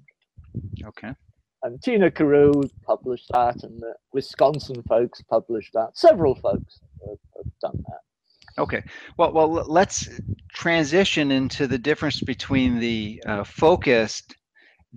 Okay. 0.86 1.14
And 1.62 1.78
Tiina 1.80 2.10
Karu 2.10 2.70
published 2.86 3.28
that, 3.34 3.62
and 3.64 3.80
the 3.80 3.92
Wisconsin 4.14 4.82
folks 4.88 5.20
published 5.28 5.72
that. 5.74 5.90
Several 5.94 6.34
folks 6.34 6.80
have, 7.06 7.18
have 7.36 7.52
done 7.60 7.84
that. 7.86 8.62
Okay. 8.62 8.82
Well, 9.18 9.32
well, 9.32 9.50
let's 9.50 10.08
transition 10.54 11.30
into 11.30 11.66
the 11.66 11.78
difference 11.78 12.22
between 12.22 12.80
the 12.80 13.22
uh, 13.26 13.44
focused 13.44 14.34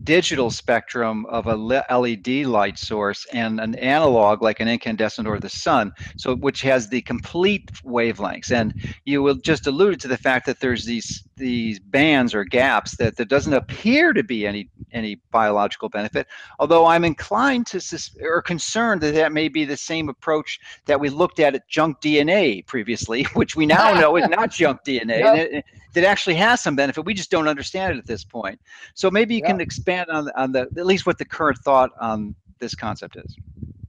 digital 0.03 0.49
spectrum 0.49 1.25
of 1.27 1.47
a 1.47 1.55
LED 1.55 2.45
light 2.45 2.79
source 2.79 3.25
and 3.31 3.59
an 3.59 3.75
analog 3.75 4.41
like 4.41 4.59
an 4.59 4.67
incandescent 4.67 5.27
or 5.27 5.39
the 5.39 5.49
sun, 5.49 5.91
so 6.17 6.35
which 6.35 6.61
has 6.61 6.89
the 6.89 7.01
complete 7.01 7.71
wavelengths. 7.85 8.51
And 8.51 8.73
you 9.05 9.21
will 9.21 9.35
just 9.35 9.67
alluded 9.67 9.99
to 10.01 10.07
the 10.07 10.17
fact 10.17 10.45
that 10.47 10.59
there's 10.59 10.85
these 10.85 11.23
these 11.35 11.79
bands 11.79 12.35
or 12.35 12.43
gaps 12.43 12.95
that 12.97 13.17
there 13.17 13.25
doesn't 13.25 13.53
appear 13.53 14.13
to 14.13 14.23
be 14.23 14.47
any 14.47 14.69
any 14.91 15.21
biological 15.31 15.89
benefit. 15.89 16.27
Although 16.59 16.85
I'm 16.85 17.03
inclined 17.03 17.67
to 17.67 17.79
sus- 17.79 18.15
or 18.21 18.41
concerned 18.41 19.01
that 19.01 19.13
that 19.13 19.31
may 19.31 19.47
be 19.47 19.65
the 19.65 19.77
same 19.77 20.09
approach 20.09 20.59
that 20.85 20.99
we 20.99 21.09
looked 21.09 21.39
at 21.39 21.55
at 21.55 21.67
junk 21.69 22.01
DNA 22.01 22.65
previously, 22.65 23.23
which 23.33 23.55
we 23.55 23.65
now 23.65 23.93
know 23.93 24.15
is 24.15 24.27
not 24.29 24.51
junk 24.51 24.81
DNA. 24.85 25.21
Yep 25.53 25.63
that 25.93 26.03
actually 26.03 26.35
has 26.35 26.61
some 26.61 26.75
benefit. 26.75 27.05
We 27.05 27.13
just 27.13 27.31
don't 27.31 27.47
understand 27.47 27.93
it 27.93 27.97
at 27.97 28.05
this 28.05 28.23
point. 28.23 28.59
So 28.95 29.09
maybe 29.09 29.35
you 29.35 29.41
yeah. 29.43 29.51
can 29.51 29.61
expand 29.83 30.09
on 30.09 30.29
on 30.35 30.51
the 30.51 30.61
at 30.61 30.85
least 30.85 31.05
what 31.05 31.17
the 31.17 31.25
current 31.25 31.57
thought 31.59 31.91
on 31.99 32.35
this 32.59 32.75
concept 32.75 33.17
is. 33.17 33.35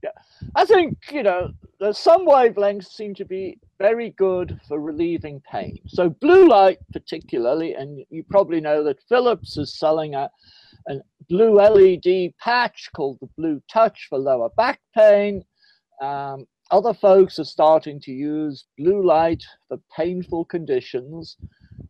Yeah, 0.03 0.09
I 0.55 0.65
think 0.65 0.97
you 1.11 1.23
know 1.23 1.53
some 1.91 2.27
wavelengths 2.27 2.91
seem 2.91 3.15
to 3.15 3.25
be 3.25 3.57
very 3.79 4.11
good 4.11 4.59
for 4.67 4.79
relieving 4.79 5.41
pain. 5.49 5.77
So 5.87 6.09
blue 6.09 6.47
light, 6.47 6.79
particularly, 6.91 7.73
and 7.73 8.03
you 8.09 8.23
probably 8.23 8.61
know 8.61 8.83
that 8.83 9.01
Philips 9.07 9.57
is 9.57 9.77
selling 9.77 10.15
a 10.15 10.29
a 10.87 10.95
blue 11.29 11.55
LED 11.59 12.33
patch 12.39 12.89
called 12.95 13.17
the 13.19 13.29
Blue 13.37 13.61
Touch 13.71 14.07
for 14.09 14.19
lower 14.19 14.49
back 14.57 14.79
pain. 14.93 15.43
Um, 16.01 16.45
other 16.71 16.93
folks 16.93 17.39
are 17.39 17.45
starting 17.45 17.99
to 18.01 18.11
use 18.11 18.65
blue 18.77 19.03
light 19.05 19.43
for 19.67 19.77
painful 19.95 20.45
conditions. 20.45 21.37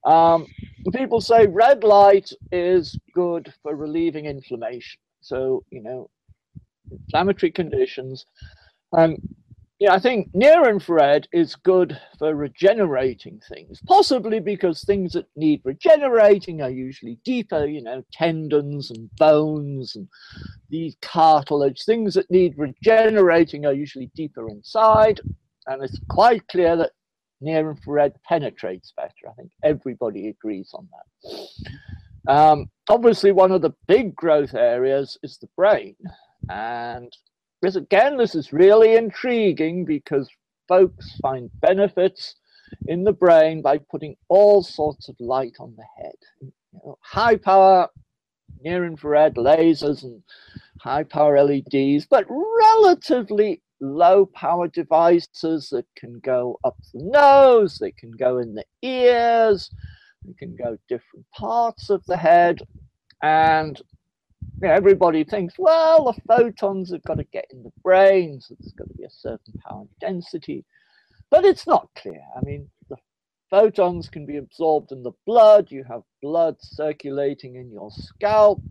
Um, 0.05 0.47
people 0.93 1.21
say 1.21 1.47
red 1.47 1.83
light 1.83 2.31
is 2.51 2.97
good 3.13 3.53
for 3.63 3.75
relieving 3.75 4.25
inflammation. 4.25 4.99
So, 5.21 5.63
you 5.71 5.81
know, 5.81 6.09
inflammatory 6.91 7.51
conditions. 7.51 8.25
Um, 8.95 9.17
yeah, 9.79 9.93
I 9.93 9.99
think 9.99 10.29
near 10.33 10.69
infrared 10.69 11.27
is 11.33 11.55
good 11.55 11.99
for 12.17 12.33
regenerating 12.33 13.41
things, 13.49 13.81
possibly 13.85 14.39
because 14.39 14.83
things 14.83 15.11
that 15.13 15.27
need 15.35 15.61
regenerating 15.65 16.61
are 16.61 16.69
usually 16.69 17.19
deeper, 17.25 17.65
you 17.65 17.81
know, 17.81 18.01
tendons 18.13 18.89
and 18.91 19.09
bones 19.17 19.97
and 19.97 20.07
these 20.69 20.95
cartilage. 21.01 21.83
Things 21.83 22.13
that 22.13 22.31
need 22.31 22.53
regenerating 22.57 23.65
are 23.65 23.73
usually 23.73 24.09
deeper 24.15 24.47
inside. 24.47 25.19
And 25.67 25.83
it's 25.83 25.99
quite 26.09 26.47
clear 26.47 26.77
that 26.77 26.91
near 27.41 27.69
infrared 27.71 28.13
penetrates 28.23 28.93
better. 28.95 29.29
I 29.29 29.33
think 29.33 29.51
everybody 29.63 30.27
agrees 30.29 30.71
on 30.73 30.87
that. 30.91 32.31
Um, 32.31 32.69
obviously, 32.89 33.31
one 33.31 33.51
of 33.51 33.61
the 33.61 33.73
big 33.87 34.15
growth 34.15 34.53
areas 34.53 35.17
is 35.23 35.37
the 35.37 35.49
brain. 35.55 35.95
And 36.49 37.11
this, 37.61 37.75
again, 37.75 38.17
this 38.17 38.35
is 38.35 38.53
really 38.53 38.95
intriguing 38.95 39.85
because 39.85 40.29
folks 40.67 41.17
find 41.21 41.49
benefits 41.61 42.35
in 42.87 43.03
the 43.03 43.13
brain 43.13 43.61
by 43.61 43.77
putting 43.77 44.15
all 44.27 44.63
sorts 44.63 45.07
of 45.09 45.15
light 45.19 45.55
on 45.59 45.75
the 45.77 46.03
head. 46.03 46.15
You 46.41 46.51
know, 46.73 46.97
high 47.01 47.37
power 47.37 47.89
near 48.61 48.85
infrared 48.85 49.35
lasers 49.35 50.03
and 50.03 50.23
high 50.79 51.03
power 51.03 51.41
LEDs, 51.43 52.05
but 52.05 52.25
relatively 52.29 53.61
low 53.79 54.25
power 54.25 54.67
devices 54.67 55.69
that 55.69 55.85
can 55.95 56.19
go 56.19 56.59
up 56.63 56.77
the 56.93 57.03
nose, 57.03 57.77
they 57.77 57.91
can 57.91 58.11
go 58.11 58.37
in 58.39 58.53
the 58.55 58.65
ears, 58.81 59.69
they 60.25 60.33
can 60.33 60.55
go 60.55 60.77
different 60.87 61.25
parts 61.31 61.89
of 61.89 62.03
the 62.05 62.17
head. 62.17 62.61
And 63.21 63.81
everybody 64.63 65.23
thinks, 65.23 65.55
well, 65.57 66.05
the 66.05 66.21
photons 66.27 66.91
have 66.91 67.03
got 67.03 67.17
to 67.17 67.23
get 67.25 67.47
in 67.51 67.63
the 67.63 67.71
brain, 67.83 68.39
so 68.41 68.55
there's 68.59 68.73
got 68.73 68.87
to 68.87 68.93
be 68.93 69.03
a 69.03 69.09
certain 69.09 69.53
power 69.67 69.85
density. 69.99 70.63
But 71.29 71.45
it's 71.45 71.67
not 71.67 71.89
clear. 71.95 72.21
I 72.35 72.41
mean, 72.45 72.69
the 72.89 72.97
photons 73.49 74.09
can 74.09 74.25
be 74.25 74.37
absorbed 74.37 74.91
in 74.91 75.03
the 75.03 75.11
blood, 75.25 75.71
you 75.71 75.83
have 75.89 76.03
blood 76.21 76.55
circulating 76.59 77.55
in 77.55 77.71
your 77.71 77.91
scalp 77.91 78.61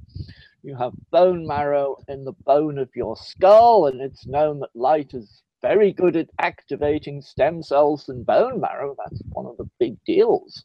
you 0.64 0.74
have 0.77 0.92
bone 1.11 1.46
marrow 1.46 1.96
in 2.09 2.24
the 2.24 2.33
bone 2.44 2.79
of 2.79 2.88
your 2.96 3.16
skull, 3.16 3.87
and 3.87 4.00
it's 4.00 4.27
known 4.27 4.61
that 4.61 4.74
light 4.74 5.12
is 5.12 5.42
very 5.61 5.92
good 5.92 6.16
at 6.16 6.31
activating 6.40 7.20
stem 7.20 7.62
cells 7.62 8.09
and 8.09 8.24
bone 8.24 8.61
marrow. 8.61 8.96
That's 8.96 9.20
one 9.33 9.46
of 9.46 9.59
the 9.59 9.68
big 9.79 9.96
deals. 10.05 10.64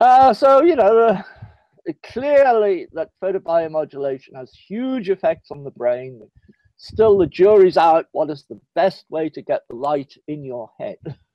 Uh, 0.00 0.32
so, 0.32 0.62
you 0.62 0.76
know, 0.76 0.98
uh, 0.98 1.22
clearly 2.02 2.86
that 2.94 3.10
photobiomodulation 3.22 4.34
has 4.34 4.50
huge 4.52 5.10
effects 5.10 5.50
on 5.50 5.62
the 5.62 5.70
brain. 5.70 6.20
Still, 6.78 7.18
the 7.18 7.26
jury's 7.26 7.76
out. 7.76 8.06
What 8.12 8.30
is 8.30 8.44
the 8.48 8.60
best 8.74 9.04
way 9.10 9.28
to 9.30 9.42
get 9.42 9.62
the 9.68 9.76
light 9.76 10.14
in 10.26 10.42
your 10.42 10.70
head? 10.78 10.98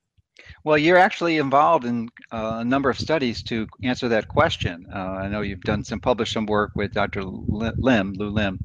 Well, 0.63 0.77
you're 0.77 0.97
actually 0.97 1.37
involved 1.37 1.85
in 1.85 2.09
uh, 2.31 2.57
a 2.59 2.65
number 2.65 2.89
of 2.89 2.99
studies 2.99 3.41
to 3.43 3.67
answer 3.83 4.07
that 4.09 4.27
question. 4.27 4.85
Uh, 4.93 4.97
I 4.97 5.27
know 5.27 5.41
you've 5.41 5.61
done 5.61 5.83
some 5.83 5.99
published 5.99 6.33
some 6.33 6.45
work 6.45 6.71
with 6.75 6.93
Dr. 6.93 7.23
Lim, 7.23 8.13
Lew 8.13 8.29
Lim. 8.29 8.59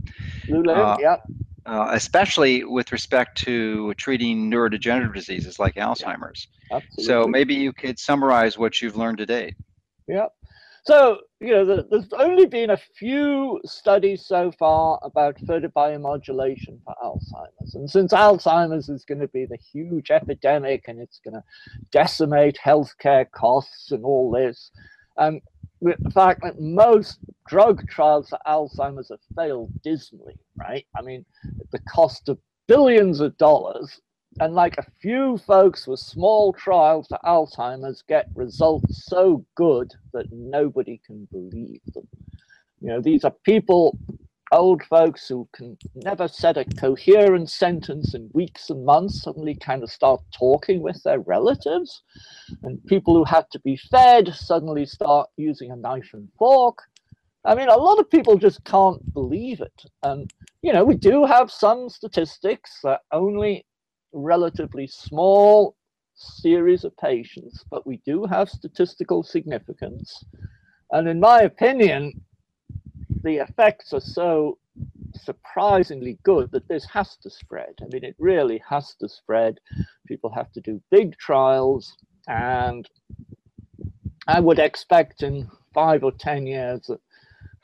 Lew 0.49 0.63
Lim, 0.63 0.79
uh, 0.79 0.97
yeah. 1.01 1.17
uh, 1.65 1.89
especially 1.93 2.65
with 2.65 2.93
respect 2.93 3.39
to 3.39 3.95
treating 3.95 4.51
neurodegenerative 4.51 5.15
diseases 5.15 5.59
like 5.59 5.75
Alzheimer's. 5.77 6.49
Yeah, 6.71 6.81
so 6.99 7.27
maybe 7.27 7.55
you 7.55 7.73
could 7.73 7.99
summarize 7.99 8.59
what 8.59 8.83
you've 8.83 8.97
learned 8.97 9.19
to 9.19 9.27
date. 9.27 9.55
Yeah. 10.07 10.27
So, 10.87 11.19
you 11.41 11.51
know, 11.51 11.65
the, 11.65 11.87
there's 11.91 12.13
only 12.17 12.47
been 12.47 12.71
a 12.71 12.77
few 12.77 13.61
studies 13.65 14.25
so 14.25 14.53
far 14.53 15.01
about 15.03 15.37
photobiomodulation 15.39 16.79
for 16.85 16.95
Alzheimer's. 17.03 17.75
And 17.75 17.91
since 17.91 18.13
Alzheimer's 18.13 18.89
is 18.89 19.05
going 19.05 19.19
to 19.19 19.27
be 19.29 19.47
the 19.47 19.57
huge 19.57 20.13
epidemic 20.13 20.85
and 20.87 21.01
it's 21.01 21.19
going 21.19 21.35
to 21.35 21.43
decimate 21.91 22.57
healthcare 22.65 23.29
costs 23.33 23.91
and 23.91 24.05
all 24.05 24.31
this, 24.31 24.71
um, 25.19 25.41
the 25.81 26.11
fact 26.15 26.43
that 26.45 26.61
most 26.61 27.19
drug 27.49 27.89
trials 27.89 28.29
for 28.29 28.39
Alzheimer's 28.47 29.09
have 29.09 29.19
failed 29.35 29.73
dismally, 29.83 30.39
right? 30.57 30.87
I 30.97 31.03
mean, 31.03 31.25
the 31.73 31.81
cost 31.81 32.29
of 32.29 32.39
billions 32.69 33.19
of 33.19 33.37
dollars, 33.39 34.01
and 34.41 34.55
like 34.55 34.77
a 34.79 34.87
few 35.01 35.39
folks 35.39 35.87
with 35.87 36.01
small 36.01 36.53
trials 36.53 37.07
for 37.09 37.19
Alzheimer's 37.25 38.03
get 38.03 38.29
results 38.35 39.07
so 39.07 39.45
good 39.55 39.93
that 40.13 40.31
nobody 40.31 41.01
can 41.07 41.27
believe 41.33 41.81
them. 41.95 42.07
You 42.81 42.89
know, 42.89 43.01
these 43.01 43.25
are 43.25 43.35
people 43.45 43.99
old 44.53 44.83
folks 44.85 45.27
who 45.27 45.49
can 45.53 45.77
never 45.95 46.29
set 46.29 46.57
a 46.57 46.65
coherent 46.65 47.51
sentence 47.51 48.15
in 48.15 48.31
weeks 48.33 48.71
and 48.71 48.85
months 48.85 49.23
suddenly 49.23 49.55
kind 49.55 49.83
of 49.83 49.91
start 49.91 50.21
talking 50.37 50.81
with 50.81 51.03
their 51.03 51.21
relatives. 51.21 52.03
And 52.63 52.85
people 52.87 53.15
who 53.15 53.25
had 53.25 53.51
to 53.51 53.61
be 53.61 53.77
fed 53.77 54.33
suddenly 54.35 54.87
start 54.87 55.29
using 55.37 55.71
a 55.71 55.77
knife 55.77 56.11
and 56.13 56.29
fork. 56.39 56.79
I 57.45 57.55
mean, 57.55 57.69
a 57.69 57.77
lot 57.77 57.99
of 57.99 58.11
people 58.11 58.37
just 58.39 58.65
can't 58.65 59.01
believe 59.15 59.61
it. 59.61 59.83
And, 60.03 60.33
you 60.63 60.73
know, 60.73 60.85
we 60.85 60.97
do 60.97 61.25
have 61.25 61.51
some 61.51 61.89
statistics 61.89 62.81
that 62.83 63.01
only 63.13 63.65
relatively 64.17 64.87
small 64.87 65.77
series 66.15 66.85
of 66.85 66.97
patients, 66.97 67.65
but 67.71 67.87
we 67.87 67.99
do 68.05 68.25
have 68.25 68.49
statistical 68.49 69.23
significance. 69.23 70.25
And 70.91 71.09
in 71.09 71.21
my 71.21 71.43
opinion, 71.43 72.21
the 73.23 73.37
effects 73.37 73.93
are 73.93 74.01
so 74.01 74.59
surprisingly 75.15 76.19
good 76.23 76.51
that 76.53 76.69
this 76.69 76.85
has 76.87 77.17
to 77.17 77.31
spread. 77.31 77.75
I 77.83 77.87
mean, 77.93 78.05
it 78.05 78.17
really 78.19 78.63
has 78.69 78.95
to 79.01 79.09
spread. 79.09 79.59
People 80.07 80.33
have 80.33 80.53
to 80.53 80.61
do 80.61 80.81
big 80.91 81.17
trials, 81.19 81.97
and 82.29 82.89
I 84.27 84.41
would 84.41 84.59
expect 84.59 85.23
in 85.23 85.49
five 85.75 86.05
or 86.05 86.13
10 86.13 86.47
years 86.47 86.83
that 86.89 87.01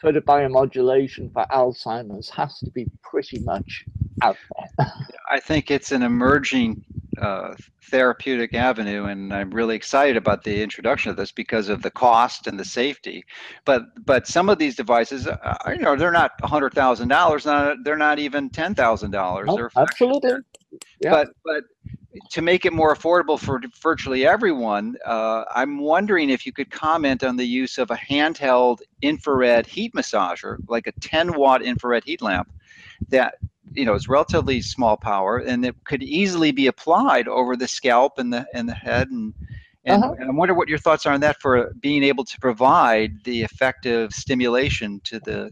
photobiomodulation 0.03 1.33
for 1.33 1.47
Alzheimer's 1.53 2.29
has 2.31 2.61
to 2.61 2.71
be 2.71 2.89
pretty 3.03 3.39
much 3.41 3.85
out 4.23 4.37
there. 4.79 4.93
I 5.31 5.41
think 5.41 5.71
it's 5.71 5.93
an 5.93 6.03
emerging 6.03 6.83
uh, 7.19 7.55
therapeutic 7.91 8.55
avenue, 8.55 9.05
and 9.05 9.33
I'm 9.33 9.51
really 9.51 9.77
excited 9.77 10.17
about 10.17 10.45
the 10.45 10.63
introduction 10.63 11.11
of 11.11 11.17
this 11.17 11.33
because 11.33 11.69
of 11.69 11.83
the 11.83 11.91
cost 11.91 12.47
and 12.47 12.59
the 12.59 12.65
safety. 12.65 13.25
But 13.65 13.83
but 14.05 14.27
some 14.27 14.49
of 14.49 14.59
these 14.59 14.77
devices, 14.77 15.27
uh, 15.27 15.57
you 15.69 15.79
know, 15.79 15.97
they're 15.97 16.11
not 16.11 16.33
hundred 16.43 16.73
thousand 16.73 17.09
dollars. 17.09 17.45
They're 17.45 17.97
not 17.97 18.19
even 18.19 18.51
ten 18.51 18.75
thousand 18.75 19.11
dollars. 19.11 19.49
Oh, 19.51 19.69
absolutely. 19.77 20.33
Yeah. 21.01 21.11
But 21.11 21.29
but 21.45 21.65
to 22.31 22.43
make 22.43 22.65
it 22.65 22.73
more 22.73 22.95
affordable 22.95 23.39
for 23.39 23.61
virtually 23.83 24.27
everyone, 24.27 24.97
uh, 25.05 25.45
I'm 25.55 25.79
wondering 25.79 26.31
if 26.31 26.45
you 26.45 26.53
could 26.53 26.71
comment 26.71 27.25
on 27.25 27.37
the 27.37 27.47
use 27.47 27.79
of 27.79 27.91
a 27.91 27.97
handheld 27.97 28.81
infrared 29.01 29.67
heat 29.67 29.95
massager, 29.95 30.57
like 30.69 30.87
a 30.87 30.93
10 30.93 31.35
watt 31.35 31.63
infrared 31.63 32.05
heat 32.05 32.21
lamp, 32.21 32.51
that 33.09 33.37
you 33.73 33.85
know, 33.85 33.95
it's 33.95 34.09
relatively 34.09 34.61
small 34.61 34.97
power, 34.97 35.39
and 35.39 35.65
it 35.65 35.77
could 35.85 36.03
easily 36.03 36.53
be 36.53 36.67
applied 36.67 37.29
over 37.29 37.57
the 37.57 37.69
scalp 37.69 38.19
and 38.19 38.33
the 38.33 38.47
and 38.55 38.69
the 38.69 38.75
head. 38.75 39.09
And 39.11 39.35
and, 39.85 40.05
uh-huh. 40.05 40.15
and 40.19 40.31
I 40.31 40.33
wonder 40.33 40.55
what 40.55 40.69
your 40.69 40.79
thoughts 40.79 41.07
are 41.07 41.13
on 41.13 41.21
that 41.21 41.41
for 41.41 41.73
being 41.81 42.03
able 42.03 42.25
to 42.25 42.41
provide 42.41 43.25
the 43.25 43.43
effective 43.43 44.13
stimulation 44.13 45.01
to 45.05 45.19
the 45.21 45.51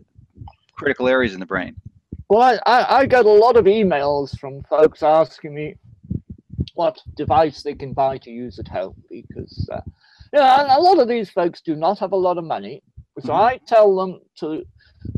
critical 0.74 1.08
areas 1.08 1.34
in 1.34 1.40
the 1.40 1.46
brain. 1.46 1.74
Well, 2.28 2.60
I, 2.64 2.86
I, 2.98 3.06
get 3.06 3.24
a 3.24 3.28
lot 3.28 3.56
of 3.56 3.64
emails 3.64 4.38
from 4.38 4.62
folks 4.62 5.02
asking 5.02 5.52
me 5.52 5.74
what 6.74 7.02
device 7.16 7.64
they 7.64 7.74
can 7.74 7.92
buy 7.92 8.18
to 8.18 8.30
use 8.30 8.60
at 8.60 8.68
home 8.68 8.94
because 9.10 9.68
uh, 9.72 9.80
you 10.32 10.38
know, 10.38 10.66
a 10.68 10.80
lot 10.80 11.00
of 11.00 11.08
these 11.08 11.28
folks 11.28 11.60
do 11.60 11.74
not 11.74 11.98
have 11.98 12.12
a 12.12 12.16
lot 12.16 12.38
of 12.38 12.44
money. 12.44 12.82
So 13.18 13.32
mm-hmm. 13.32 13.42
I 13.42 13.60
tell 13.66 13.96
them 13.96 14.20
to 14.36 14.64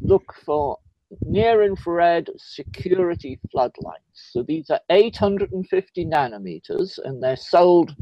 look 0.01 0.35
for 0.45 0.79
near 1.23 1.63
infrared 1.63 2.29
security 2.37 3.39
floodlights. 3.51 4.31
So 4.33 4.43
these 4.43 4.71
are 4.71 4.81
850 4.91 6.07
nanometers 6.07 6.99
and 7.05 7.23
they're 7.23 7.37
sold 7.37 7.95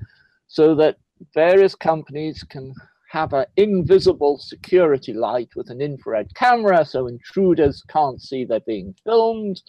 so 0.46 0.74
that 0.76 0.96
various 1.34 1.74
companies 1.74 2.42
can 2.42 2.74
have 3.10 3.32
an 3.32 3.44
invisible 3.56 4.38
security 4.38 5.12
light 5.12 5.48
with 5.56 5.68
an 5.70 5.80
infrared 5.80 6.32
camera 6.34 6.84
so 6.84 7.08
intruders 7.08 7.82
can't 7.88 8.22
see 8.22 8.44
they're 8.44 8.60
being 8.60 8.94
filmed. 9.04 9.60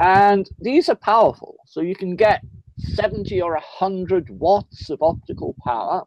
And 0.00 0.48
these 0.60 0.88
are 0.88 0.96
powerful. 0.96 1.56
So 1.66 1.80
you 1.80 1.94
can 1.94 2.16
get 2.16 2.42
70 2.80 3.40
or 3.40 3.52
100 3.52 4.28
watts 4.30 4.90
of 4.90 5.02
optical 5.02 5.54
power 5.64 6.04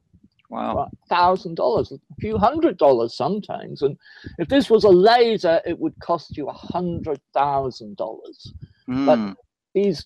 Wow. 0.49 0.89
Thousand 1.09 1.55
dollars, 1.55 1.91
a 1.91 1.99
few 2.19 2.37
hundred 2.37 2.77
dollars 2.77 3.15
sometimes. 3.15 3.81
And 3.81 3.97
if 4.39 4.47
this 4.47 4.69
was 4.69 4.85
a 4.85 4.89
laser, 4.89 5.61
it 5.65 5.77
would 5.77 5.99
cost 5.99 6.37
you 6.37 6.47
a 6.47 6.53
hundred 6.53 7.19
thousand 7.33 7.97
dollars. 7.97 8.53
But 8.87 9.17
hmm. 9.17 9.31
these 9.73 10.05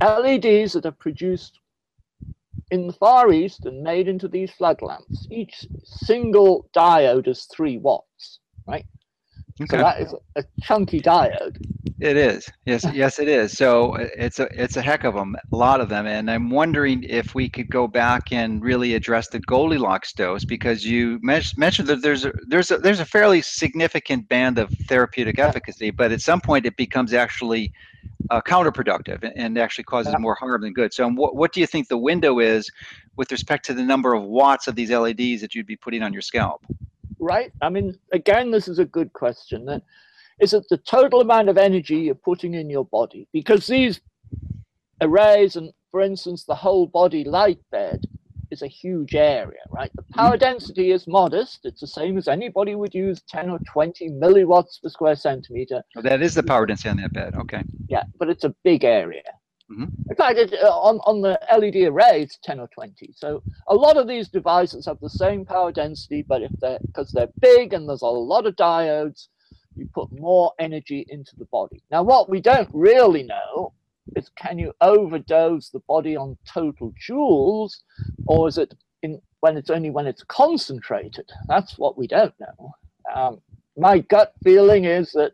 LEDs 0.00 0.74
that 0.74 0.86
are 0.86 0.92
produced 0.92 1.58
in 2.70 2.86
the 2.86 2.92
Far 2.92 3.32
East 3.32 3.66
and 3.66 3.82
made 3.82 4.08
into 4.08 4.28
these 4.28 4.50
flood 4.52 4.80
lamps, 4.80 5.26
each 5.30 5.66
single 5.84 6.68
diode 6.74 7.28
is 7.28 7.46
three 7.46 7.78
watts, 7.78 8.38
right? 8.66 8.86
Okay. 9.60 9.76
So 9.76 9.76
that 9.78 10.00
is 10.00 10.14
a 10.36 10.44
chunky 10.62 11.00
diode. 11.00 11.56
It 12.00 12.16
is. 12.16 12.50
Yes, 12.66 12.84
yes, 12.92 13.18
it 13.18 13.28
is. 13.28 13.56
So 13.56 13.94
it's 13.94 14.38
a 14.38 14.48
it's 14.52 14.76
a 14.76 14.82
heck 14.82 15.04
of 15.04 15.14
them, 15.14 15.36
a 15.52 15.56
lot 15.56 15.80
of 15.80 15.88
them, 15.88 16.06
and 16.06 16.30
I'm 16.30 16.50
wondering 16.50 17.04
if 17.04 17.34
we 17.34 17.48
could 17.48 17.70
go 17.70 17.86
back 17.86 18.32
and 18.32 18.62
really 18.62 18.94
address 18.94 19.28
the 19.28 19.40
Goldilocks 19.40 20.12
dose 20.12 20.44
because 20.44 20.84
you 20.84 21.20
mentioned 21.22 21.88
that 21.88 22.02
there's 22.02 22.24
a, 22.24 22.32
there's 22.48 22.70
a 22.70 22.78
there's 22.78 23.00
a 23.00 23.06
fairly 23.06 23.42
significant 23.42 24.28
band 24.28 24.58
of 24.58 24.70
therapeutic 24.88 25.38
efficacy, 25.38 25.90
but 25.90 26.12
at 26.12 26.20
some 26.20 26.40
point 26.40 26.66
it 26.66 26.76
becomes 26.76 27.14
actually 27.14 27.72
uh, 28.30 28.40
counterproductive 28.40 29.30
and 29.36 29.56
actually 29.58 29.84
causes 29.84 30.14
more 30.18 30.34
harm 30.34 30.62
than 30.62 30.72
good. 30.72 30.92
So 30.92 31.08
what 31.08 31.36
what 31.36 31.52
do 31.52 31.60
you 31.60 31.66
think 31.66 31.88
the 31.88 31.98
window 31.98 32.40
is 32.40 32.70
with 33.16 33.30
respect 33.30 33.64
to 33.66 33.74
the 33.74 33.84
number 33.84 34.14
of 34.14 34.24
watts 34.24 34.66
of 34.66 34.74
these 34.74 34.90
LEDs 34.90 35.40
that 35.40 35.54
you'd 35.54 35.66
be 35.66 35.76
putting 35.76 36.02
on 36.02 36.12
your 36.12 36.22
scalp? 36.22 36.64
Right. 37.20 37.52
I 37.62 37.70
mean, 37.70 37.96
again, 38.12 38.50
this 38.50 38.66
is 38.66 38.80
a 38.80 38.84
good 38.84 39.12
question. 39.12 39.64
That 39.66 39.82
is 40.44 40.52
it 40.52 40.64
the 40.68 40.76
total 40.76 41.22
amount 41.22 41.48
of 41.48 41.56
energy 41.56 41.96
you're 41.96 42.14
putting 42.14 42.52
in 42.54 42.68
your 42.68 42.84
body? 42.84 43.26
Because 43.32 43.66
these 43.66 44.00
arrays, 45.00 45.56
and 45.56 45.72
for 45.90 46.02
instance, 46.02 46.44
the 46.44 46.54
whole 46.54 46.86
body 46.86 47.24
light 47.24 47.58
bed 47.72 48.04
is 48.50 48.60
a 48.60 48.68
huge 48.68 49.14
area, 49.14 49.64
right? 49.70 49.90
The 49.94 50.04
power 50.14 50.32
mm-hmm. 50.32 50.50
density 50.50 50.90
is 50.90 51.06
modest. 51.06 51.60
It's 51.64 51.80
the 51.80 51.86
same 51.86 52.18
as 52.18 52.28
anybody 52.28 52.74
would 52.74 52.94
use 52.94 53.22
10 53.28 53.48
or 53.48 53.58
20 53.60 54.10
milliwatts 54.10 54.82
per 54.82 54.90
square 54.90 55.16
centimeter. 55.16 55.82
Oh, 55.96 56.02
that 56.02 56.20
is 56.20 56.34
the 56.34 56.42
power 56.42 56.66
density 56.66 56.90
on 56.90 56.98
that 56.98 57.14
bed. 57.14 57.34
Okay. 57.36 57.62
Yeah, 57.88 58.04
but 58.18 58.28
it's 58.28 58.44
a 58.44 58.54
big 58.64 58.84
area. 58.84 59.22
Mm-hmm. 59.72 60.10
In 60.10 60.16
fact, 60.16 60.38
it, 60.38 60.52
uh, 60.62 60.68
on, 60.68 61.00
on 61.06 61.22
the 61.22 61.40
LED 61.58 61.88
array, 61.90 62.20
it's 62.20 62.38
10 62.42 62.60
or 62.60 62.68
20. 62.68 63.14
So 63.16 63.42
a 63.68 63.74
lot 63.74 63.96
of 63.96 64.06
these 64.06 64.28
devices 64.28 64.84
have 64.84 65.00
the 65.00 65.08
same 65.08 65.46
power 65.46 65.72
density, 65.72 66.22
but 66.22 66.42
if 66.42 66.52
they're 66.60 66.78
because 66.84 67.10
they're 67.12 67.32
big 67.40 67.72
and 67.72 67.88
there's 67.88 68.02
a 68.02 68.06
lot 68.06 68.44
of 68.44 68.56
diodes, 68.56 69.28
you 69.76 69.88
put 69.94 70.10
more 70.12 70.52
energy 70.58 71.06
into 71.08 71.36
the 71.36 71.46
body. 71.46 71.82
Now, 71.90 72.02
what 72.02 72.28
we 72.28 72.40
don't 72.40 72.68
really 72.72 73.22
know 73.22 73.72
is 74.16 74.28
can 74.36 74.58
you 74.58 74.72
overdose 74.80 75.70
the 75.70 75.80
body 75.80 76.16
on 76.16 76.36
total 76.46 76.92
joules, 76.92 77.76
or 78.26 78.48
is 78.48 78.58
it 78.58 78.74
in 79.02 79.20
when 79.40 79.56
it's 79.56 79.70
only 79.70 79.90
when 79.90 80.06
it's 80.06 80.24
concentrated? 80.24 81.30
That's 81.48 81.78
what 81.78 81.98
we 81.98 82.06
don't 82.06 82.34
know. 82.38 82.74
Um, 83.14 83.40
my 83.76 83.98
gut 83.98 84.32
feeling 84.42 84.84
is 84.84 85.12
that 85.12 85.32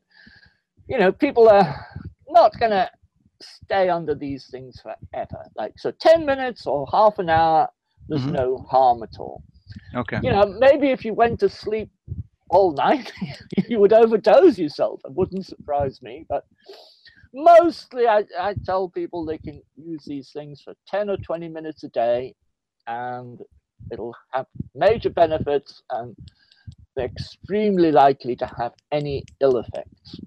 you 0.88 0.98
know 0.98 1.12
people 1.12 1.48
are 1.48 1.86
not 2.28 2.58
going 2.58 2.70
to 2.70 2.90
stay 3.42 3.88
under 3.88 4.14
these 4.14 4.48
things 4.50 4.80
forever. 4.80 5.44
Like 5.56 5.78
so, 5.78 5.90
ten 5.90 6.24
minutes 6.24 6.66
or 6.66 6.86
half 6.90 7.18
an 7.18 7.30
hour, 7.30 7.68
there's 8.08 8.22
mm-hmm. 8.22 8.32
no 8.32 8.58
harm 8.70 9.02
at 9.02 9.18
all. 9.18 9.42
Okay. 9.94 10.18
You 10.22 10.30
know, 10.30 10.46
maybe 10.46 10.90
if 10.90 11.04
you 11.04 11.14
went 11.14 11.40
to 11.40 11.48
sleep 11.48 11.90
all 12.50 12.72
night, 12.72 13.12
you 13.68 13.78
would 13.78 13.92
overdose 13.92 14.58
yourself. 14.58 15.00
It 15.04 15.12
wouldn't 15.12 15.46
surprise 15.46 16.02
me. 16.02 16.26
But 16.28 16.44
mostly, 17.32 18.06
I, 18.06 18.24
I 18.38 18.54
tell 18.64 18.88
people 18.88 19.24
they 19.24 19.38
can 19.38 19.62
use 19.76 20.04
these 20.04 20.30
things 20.32 20.60
for 20.60 20.74
10 20.88 21.08
or 21.10 21.16
20 21.16 21.48
minutes 21.48 21.84
a 21.84 21.88
day, 21.88 22.34
and 22.86 23.40
it'll 23.90 24.14
have 24.32 24.46
major 24.74 25.10
benefits, 25.10 25.82
and 25.90 26.16
they're 26.96 27.06
extremely 27.06 27.92
likely 27.92 28.36
to 28.36 28.46
have 28.58 28.72
any 28.92 29.24
ill 29.40 29.58
effects. 29.58 30.20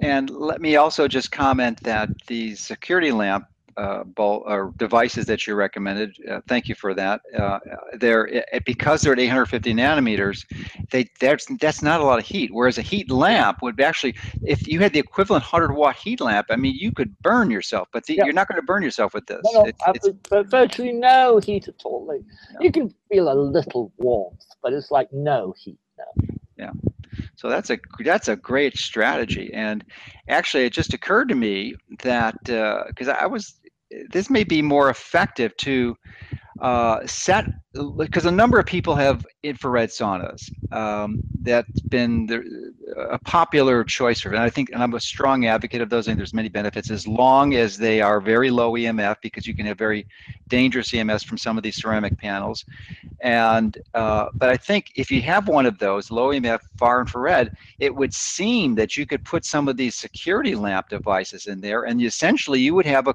And 0.00 0.30
let 0.30 0.60
me 0.60 0.76
also 0.76 1.08
just 1.08 1.32
comment 1.32 1.82
that 1.82 2.10
the 2.28 2.54
security 2.54 3.10
lamp 3.10 3.46
uh, 3.78 4.04
ball, 4.04 4.42
or 4.46 4.72
devices 4.76 5.26
that 5.26 5.46
you 5.46 5.54
recommended. 5.54 6.16
Uh, 6.28 6.40
thank 6.48 6.68
you 6.68 6.74
for 6.74 6.94
that. 6.94 7.20
Uh, 7.38 7.58
they're 7.94 8.44
because 8.66 9.02
they're 9.02 9.12
at 9.12 9.20
850 9.20 9.72
nanometers. 9.72 10.44
They 10.90 11.06
that's 11.20 11.46
that's 11.60 11.82
not 11.82 12.00
a 12.00 12.04
lot 12.04 12.18
of 12.18 12.26
heat. 12.26 12.50
Whereas 12.52 12.78
a 12.78 12.82
heat 12.82 13.10
lamp 13.10 13.62
would 13.62 13.80
actually, 13.80 14.16
if 14.42 14.66
you 14.66 14.80
had 14.80 14.92
the 14.92 14.98
equivalent 14.98 15.44
100 15.44 15.74
watt 15.74 15.96
heat 15.96 16.20
lamp, 16.20 16.48
I 16.50 16.56
mean, 16.56 16.74
you 16.74 16.92
could 16.92 17.16
burn 17.20 17.50
yourself. 17.50 17.88
But 17.92 18.04
the, 18.06 18.16
yeah. 18.16 18.24
you're 18.24 18.34
not 18.34 18.48
going 18.48 18.60
to 18.60 18.66
burn 18.66 18.82
yourself 18.82 19.14
with 19.14 19.26
this. 19.26 19.40
No, 19.52 19.64
it's, 19.64 20.06
it's, 20.06 20.50
virtually 20.50 20.92
no 20.92 21.38
heat 21.38 21.68
at 21.68 21.80
all. 21.84 22.06
Like, 22.06 22.22
yeah. 22.54 22.58
You 22.62 22.72
can 22.72 22.94
feel 23.10 23.32
a 23.32 23.34
little 23.34 23.92
warmth, 23.98 24.44
but 24.62 24.72
it's 24.72 24.90
like 24.90 25.12
no 25.12 25.54
heat. 25.56 25.78
No. 25.96 26.26
Yeah. 26.56 26.72
So 27.36 27.48
that's 27.48 27.70
a 27.70 27.78
that's 28.00 28.28
a 28.28 28.36
great 28.36 28.76
strategy. 28.76 29.50
And 29.54 29.84
actually, 30.28 30.64
it 30.64 30.72
just 30.72 30.92
occurred 30.94 31.28
to 31.28 31.34
me 31.34 31.74
that 32.02 32.34
because 32.42 33.08
uh, 33.08 33.16
I 33.18 33.26
was 33.26 33.60
this 34.10 34.30
may 34.30 34.44
be 34.44 34.62
more 34.62 34.90
effective 34.90 35.56
to 35.58 35.96
uh, 36.60 37.06
set 37.06 37.46
because 37.96 38.24
a 38.24 38.30
number 38.30 38.58
of 38.58 38.66
people 38.66 38.94
have 38.94 39.26
infrared 39.42 39.90
saunas. 39.90 40.50
Um, 40.72 41.20
that's 41.42 41.80
been 41.82 42.26
the, 42.26 42.72
a 43.10 43.18
popular 43.18 43.84
choice 43.84 44.20
for. 44.20 44.30
And 44.30 44.38
I 44.38 44.50
think, 44.50 44.70
and 44.70 44.82
I'm 44.82 44.94
a 44.94 45.00
strong 45.00 45.46
advocate 45.46 45.80
of 45.80 45.90
those. 45.90 46.06
I 46.06 46.10
think 46.10 46.18
there's 46.18 46.34
many 46.34 46.48
benefits 46.48 46.90
as 46.90 47.06
long 47.06 47.54
as 47.54 47.76
they 47.76 48.00
are 48.00 48.20
very 48.20 48.50
low 48.50 48.72
EMF 48.72 49.16
because 49.22 49.46
you 49.46 49.54
can 49.54 49.66
have 49.66 49.78
very 49.78 50.06
dangerous 50.48 50.92
EMS 50.94 51.24
from 51.24 51.36
some 51.36 51.56
of 51.56 51.62
these 51.62 51.76
ceramic 51.76 52.16
panels. 52.18 52.64
And 53.20 53.76
uh, 53.94 54.26
but 54.34 54.48
I 54.48 54.56
think 54.56 54.86
if 54.96 55.10
you 55.10 55.20
have 55.22 55.48
one 55.48 55.66
of 55.66 55.78
those 55.78 56.10
low 56.10 56.28
EMF 56.28 56.60
far 56.78 57.00
infrared, 57.00 57.52
it 57.80 57.94
would 57.94 58.14
seem 58.14 58.74
that 58.76 58.96
you 58.96 59.06
could 59.06 59.24
put 59.24 59.44
some 59.44 59.68
of 59.68 59.76
these 59.76 59.94
security 59.94 60.54
lamp 60.54 60.88
devices 60.88 61.46
in 61.46 61.60
there, 61.60 61.84
and 61.84 62.00
essentially 62.00 62.60
you 62.60 62.74
would 62.74 62.86
have 62.86 63.08
a. 63.08 63.14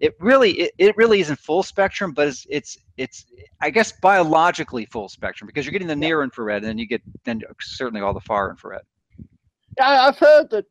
it 0.00 0.14
really 0.20 0.52
it, 0.52 0.72
it 0.78 0.96
really 0.96 1.20
isn't 1.20 1.38
full 1.38 1.62
spectrum, 1.62 2.12
but 2.12 2.28
it's 2.28 2.46
it's 2.48 2.78
it's 2.96 3.26
I 3.60 3.70
guess 3.70 3.92
biologically 3.92 4.86
full 4.86 5.08
spectrum 5.08 5.46
because 5.46 5.64
you're 5.64 5.72
getting 5.72 5.88
the 5.88 5.96
near 5.96 6.22
infrared 6.22 6.62
and 6.62 6.68
then 6.68 6.78
you 6.78 6.86
get 6.86 7.02
then 7.24 7.42
certainly 7.60 8.00
all 8.00 8.14
the 8.14 8.20
far 8.20 8.50
infrared. 8.50 8.82
Yeah, 9.78 10.06
I've 10.06 10.18
heard 10.18 10.50
that 10.50 10.66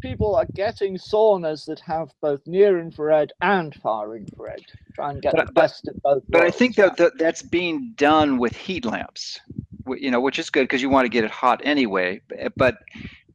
people 0.00 0.36
are 0.36 0.46
getting 0.54 0.96
saunas 0.96 1.66
that 1.66 1.80
have 1.80 2.10
both 2.20 2.40
near 2.46 2.78
infrared 2.78 3.32
and 3.40 3.74
far 3.76 4.16
infrared. 4.16 4.64
Try 4.94 5.10
and 5.12 5.22
get 5.22 5.34
but, 5.34 5.46
the 5.46 5.52
best 5.52 5.88
of 5.88 6.00
both. 6.02 6.22
But 6.28 6.42
I 6.42 6.50
think 6.50 6.76
that, 6.76 6.96
that 6.96 7.18
that's 7.18 7.42
being 7.42 7.92
done 7.96 8.38
with 8.38 8.56
heat 8.56 8.84
lamps, 8.84 9.40
you 9.88 10.10
know, 10.10 10.20
which 10.20 10.38
is 10.38 10.50
good 10.50 10.64
because 10.64 10.82
you 10.82 10.88
want 10.88 11.04
to 11.04 11.10
get 11.10 11.24
it 11.24 11.30
hot 11.30 11.60
anyway. 11.64 12.20
Eh, 12.36 12.48
but 12.56 12.78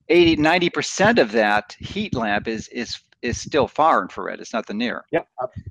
80, 0.10 0.38
90 0.38 0.70
percent 0.70 1.20
of 1.20 1.32
that 1.34 1.76
heat 1.80 2.16
lamp 2.16 2.48
is 2.48 2.68
is 2.70 3.00
is 3.22 3.40
still 3.40 3.68
far 3.68 4.02
infrared. 4.02 4.40
It's 4.40 4.54
not 4.54 4.66
the 4.66 4.74
near. 4.74 5.06
Yeah, 5.12 5.22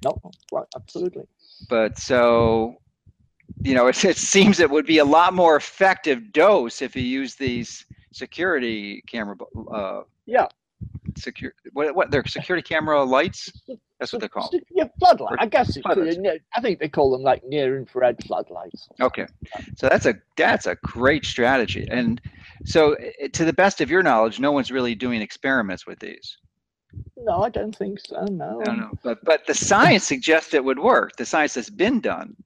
no, 0.04 0.20
absolutely. 0.76 1.24
But 1.68 1.98
so 1.98 2.76
you 3.62 3.74
know, 3.74 3.86
it, 3.88 4.04
it 4.04 4.16
seems 4.16 4.60
it 4.60 4.70
would 4.70 4.86
be 4.86 4.98
a 4.98 5.04
lot 5.04 5.34
more 5.34 5.56
effective 5.56 6.32
dose 6.32 6.82
if 6.82 6.96
you 6.96 7.02
use 7.02 7.34
these 7.34 7.86
security 8.12 9.02
camera. 9.06 9.36
Uh, 9.72 10.02
yeah. 10.26 10.46
Secure 11.16 11.52
what? 11.72 11.94
What? 11.94 12.10
They're 12.10 12.24
security 12.26 12.66
camera 12.66 13.02
lights. 13.04 13.50
That's 13.98 14.14
what 14.14 14.20
they're 14.20 14.30
called. 14.30 14.54
Yeah, 14.70 14.84
floodlight. 14.98 15.36
I 15.38 15.44
guess 15.44 15.76
could, 15.84 16.40
I 16.56 16.60
think 16.62 16.78
they 16.78 16.88
call 16.88 17.10
them 17.10 17.22
like 17.22 17.44
near 17.44 17.76
infrared 17.76 18.16
floodlights. 18.24 18.88
Okay, 18.98 19.26
so 19.76 19.88
that's 19.88 20.06
a 20.06 20.14
that's 20.38 20.66
a 20.66 20.76
great 20.76 21.26
strategy. 21.26 21.86
And 21.90 22.18
so, 22.64 22.96
to 23.32 23.44
the 23.44 23.52
best 23.52 23.82
of 23.82 23.90
your 23.90 24.02
knowledge, 24.02 24.40
no 24.40 24.52
one's 24.52 24.70
really 24.70 24.94
doing 24.94 25.20
experiments 25.20 25.86
with 25.86 25.98
these. 25.98 26.38
No, 27.16 27.42
I 27.42 27.48
don't 27.50 27.76
think 27.76 28.00
so. 28.00 28.24
No. 28.24 28.62
No, 28.64 28.72
no. 28.72 28.90
But 29.02 29.24
but 29.24 29.46
the 29.46 29.54
science 29.54 30.04
suggests 30.04 30.54
it 30.54 30.64
would 30.64 30.78
work. 30.78 31.16
The 31.16 31.26
science 31.26 31.54
has 31.54 31.70
been 31.70 32.00
done 32.00 32.36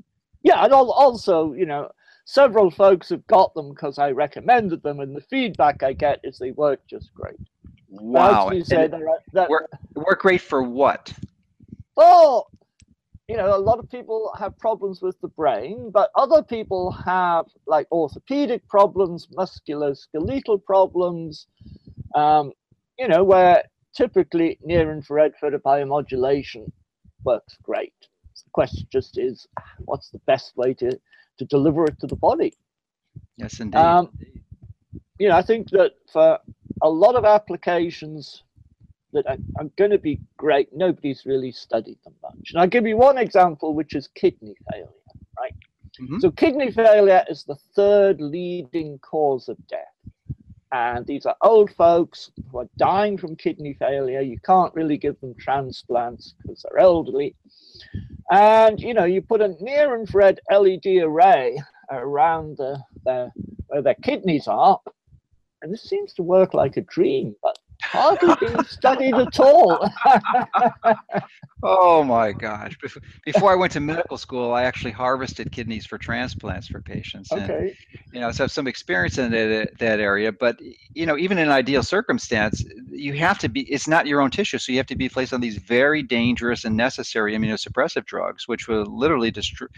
yeah, 0.44 0.62
and 0.62 0.72
also, 0.72 1.54
you 1.54 1.64
know, 1.64 1.90
several 2.26 2.70
folks 2.70 3.08
have 3.08 3.26
got 3.26 3.54
them 3.54 3.70
because 3.70 3.98
I 3.98 4.10
recommended 4.10 4.82
them, 4.82 5.00
and 5.00 5.16
the 5.16 5.22
feedback 5.22 5.82
I 5.82 5.94
get 5.94 6.20
is 6.22 6.38
they 6.38 6.52
work 6.52 6.80
just 6.86 7.12
great. 7.14 7.40
Wow. 7.88 8.50
You 8.50 8.62
said, 8.62 8.94
that, 9.32 9.48
work, 9.48 9.70
work 9.94 10.20
great 10.20 10.42
for 10.42 10.62
what? 10.62 11.12
Well, 11.96 12.50
you 13.26 13.38
know, 13.38 13.56
a 13.56 13.58
lot 13.58 13.78
of 13.78 13.90
people 13.90 14.34
have 14.38 14.58
problems 14.58 15.00
with 15.00 15.18
the 15.22 15.28
brain, 15.28 15.90
but 15.90 16.10
other 16.14 16.42
people 16.42 16.90
have 16.90 17.46
like 17.66 17.90
orthopedic 17.90 18.68
problems, 18.68 19.28
musculoskeletal 19.28 20.62
problems, 20.64 21.46
um, 22.14 22.52
you 22.98 23.08
know, 23.08 23.24
where 23.24 23.62
typically 23.94 24.58
near 24.62 24.92
infrared 24.92 25.32
photobiomodulation 25.42 26.70
works 27.24 27.56
great 27.62 27.94
The 28.44 28.50
question 28.52 28.86
just 28.92 29.18
is 29.18 29.46
what's 29.84 30.10
the 30.10 30.20
best 30.26 30.56
way 30.56 30.74
to, 30.74 30.98
to 31.38 31.44
deliver 31.44 31.84
it 31.84 31.98
to 32.00 32.06
the 32.06 32.16
body? 32.16 32.52
Yes, 33.36 33.60
indeed. 33.60 33.78
Um, 33.78 34.10
you 35.18 35.28
know, 35.28 35.36
I 35.36 35.42
think 35.42 35.70
that 35.70 35.92
for 36.12 36.38
a 36.82 36.90
lot 36.90 37.14
of 37.14 37.24
applications 37.24 38.42
that 39.12 39.26
are, 39.26 39.38
are 39.58 39.70
going 39.78 39.92
to 39.92 39.98
be 39.98 40.20
great, 40.36 40.68
nobody's 40.72 41.24
really 41.24 41.52
studied 41.52 41.98
them 42.04 42.14
much. 42.22 42.50
And 42.50 42.60
I'll 42.60 42.66
give 42.66 42.86
you 42.86 42.96
one 42.96 43.16
example, 43.16 43.74
which 43.74 43.94
is 43.94 44.08
kidney 44.08 44.56
failure, 44.70 44.88
right? 45.38 45.54
Mm-hmm. 46.00 46.18
So, 46.18 46.32
kidney 46.32 46.72
failure 46.72 47.24
is 47.28 47.44
the 47.44 47.54
third 47.76 48.20
leading 48.20 48.98
cause 48.98 49.48
of 49.48 49.56
death. 49.68 49.93
And 50.74 51.06
these 51.06 51.24
are 51.24 51.36
old 51.40 51.70
folks 51.70 52.32
who 52.50 52.58
are 52.58 52.68
dying 52.76 53.16
from 53.16 53.36
kidney 53.36 53.74
failure. 53.74 54.20
You 54.20 54.40
can't 54.44 54.74
really 54.74 54.98
give 54.98 55.18
them 55.20 55.32
transplants 55.38 56.34
because 56.42 56.64
they're 56.64 56.80
elderly. 56.80 57.36
And 58.28 58.80
you 58.80 58.92
know, 58.92 59.04
you 59.04 59.22
put 59.22 59.40
a 59.40 59.54
near 59.60 59.94
infrared 59.94 60.40
LED 60.50 60.86
array 61.00 61.62
around 61.92 62.56
the, 62.56 62.82
the 63.04 63.30
where 63.68 63.82
their 63.82 63.94
kidneys 63.94 64.48
are, 64.48 64.80
and 65.62 65.72
this 65.72 65.84
seems 65.84 66.12
to 66.14 66.24
work 66.24 66.54
like 66.54 66.76
a 66.76 66.80
dream, 66.80 67.36
but 67.40 67.53
hardly 67.94 68.34
being 68.40 68.64
studied 68.64 69.14
at 69.14 69.40
all. 69.40 69.88
oh 71.62 72.02
my 72.02 72.32
gosh. 72.32 72.76
Before 73.24 73.52
I 73.52 73.54
went 73.54 73.72
to 73.72 73.80
medical 73.80 74.18
school, 74.18 74.52
I 74.52 74.64
actually 74.64 74.90
harvested 74.90 75.52
kidneys 75.52 75.86
for 75.86 75.98
transplants 75.98 76.68
for 76.68 76.80
patients. 76.80 77.30
And, 77.30 77.50
okay. 77.50 77.76
You 78.12 78.20
know, 78.20 78.30
so 78.32 78.42
I 78.42 78.44
have 78.44 78.52
some 78.52 78.66
experience 78.66 79.18
in 79.18 79.30
that, 79.30 79.78
that 79.78 80.00
area. 80.00 80.32
But, 80.32 80.58
you 80.94 81.06
know, 81.06 81.16
even 81.16 81.38
in 81.38 81.46
an 81.46 81.52
ideal 81.52 81.82
circumstance, 81.82 82.64
you 82.90 83.12
have 83.14 83.38
to 83.38 83.48
be, 83.48 83.62
it's 83.62 83.88
not 83.88 84.06
your 84.06 84.20
own 84.20 84.30
tissue. 84.30 84.58
So 84.58 84.72
you 84.72 84.78
have 84.78 84.86
to 84.86 84.96
be 84.96 85.08
placed 85.08 85.32
on 85.32 85.40
these 85.40 85.56
very 85.58 86.02
dangerous 86.02 86.64
and 86.64 86.76
necessary 86.76 87.36
immunosuppressive 87.36 88.04
drugs, 88.06 88.48
which 88.48 88.68
will 88.68 88.84
literally 88.84 89.30
destroy, 89.30 89.68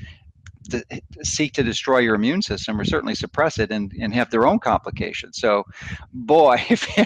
to 0.68 0.84
seek 1.22 1.52
to 1.54 1.62
destroy 1.62 1.98
your 1.98 2.14
immune 2.14 2.42
system 2.42 2.80
or 2.80 2.84
certainly 2.84 3.14
suppress 3.14 3.58
it 3.58 3.70
and, 3.70 3.92
and 4.00 4.14
have 4.14 4.30
their 4.30 4.46
own 4.46 4.58
complications. 4.58 5.38
So, 5.38 5.64
boy, 6.12 6.56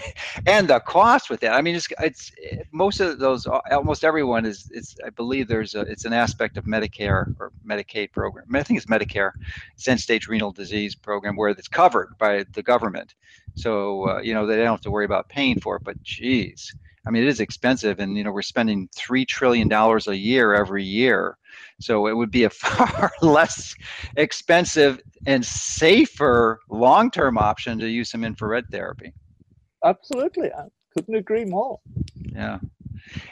and 0.45 0.67
the 0.67 0.79
cost 0.79 1.29
with 1.29 1.39
that. 1.41 1.53
I 1.53 1.61
mean, 1.61 1.75
it's, 1.75 1.87
it's 1.99 2.31
most 2.71 2.99
of 2.99 3.19
those, 3.19 3.45
almost 3.45 4.03
everyone 4.03 4.45
is, 4.45 4.69
it's, 4.73 4.95
I 5.05 5.09
believe 5.09 5.47
there's 5.47 5.75
a, 5.75 5.81
it's 5.81 6.05
an 6.05 6.13
aspect 6.13 6.57
of 6.57 6.65
Medicare 6.65 7.33
or 7.39 7.51
Medicaid 7.65 8.11
program. 8.11 8.45
I 8.53 8.63
think 8.63 8.77
it's 8.77 8.87
Medicare, 8.87 9.31
end 9.87 9.99
stage 9.99 10.27
renal 10.27 10.51
disease 10.51 10.95
program 10.95 11.35
where 11.35 11.49
it's 11.49 11.67
covered 11.67 12.17
by 12.17 12.45
the 12.53 12.63
government. 12.63 13.15
So, 13.55 14.07
uh, 14.07 14.21
you 14.21 14.33
know, 14.33 14.45
they 14.45 14.57
don't 14.57 14.67
have 14.67 14.81
to 14.81 14.91
worry 14.91 15.05
about 15.05 15.29
paying 15.29 15.59
for 15.59 15.75
it, 15.75 15.83
but 15.83 16.01
geez, 16.03 16.73
I 17.05 17.09
mean, 17.09 17.23
it 17.23 17.29
is 17.29 17.39
expensive, 17.39 17.99
and 17.99 18.15
you 18.15 18.23
know, 18.23 18.31
we're 18.31 18.41
spending 18.43 18.87
three 18.95 19.25
trillion 19.25 19.67
dollars 19.67 20.07
a 20.07 20.15
year 20.15 20.53
every 20.53 20.83
year. 20.83 21.37
So 21.79 22.07
it 22.07 22.15
would 22.15 22.31
be 22.31 22.43
a 22.43 22.49
far 22.63 23.11
less 23.21 23.73
expensive 24.17 25.01
and 25.25 25.45
safer 25.45 26.59
long-term 26.69 27.37
option 27.37 27.79
to 27.79 27.89
use 27.89 28.09
some 28.09 28.23
infrared 28.23 28.65
therapy. 28.69 29.13
Absolutely, 29.83 30.53
I 30.53 30.65
couldn't 30.93 31.15
agree 31.15 31.45
more. 31.45 31.79
Yeah. 32.15 32.59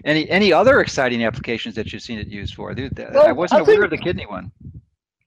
Any 0.03 0.27
any 0.29 0.51
other 0.51 0.81
exciting 0.81 1.23
applications 1.23 1.75
that 1.75 1.93
you've 1.93 2.01
seen 2.01 2.17
it 2.17 2.27
used 2.27 2.55
for? 2.55 2.73
Well, 2.73 3.27
I 3.27 3.31
wasn't 3.31 3.59
I 3.59 3.63
aware 3.63 3.75
think, 3.75 3.83
of 3.85 3.89
the 3.91 3.97
kidney 3.97 4.25
one. 4.25 4.51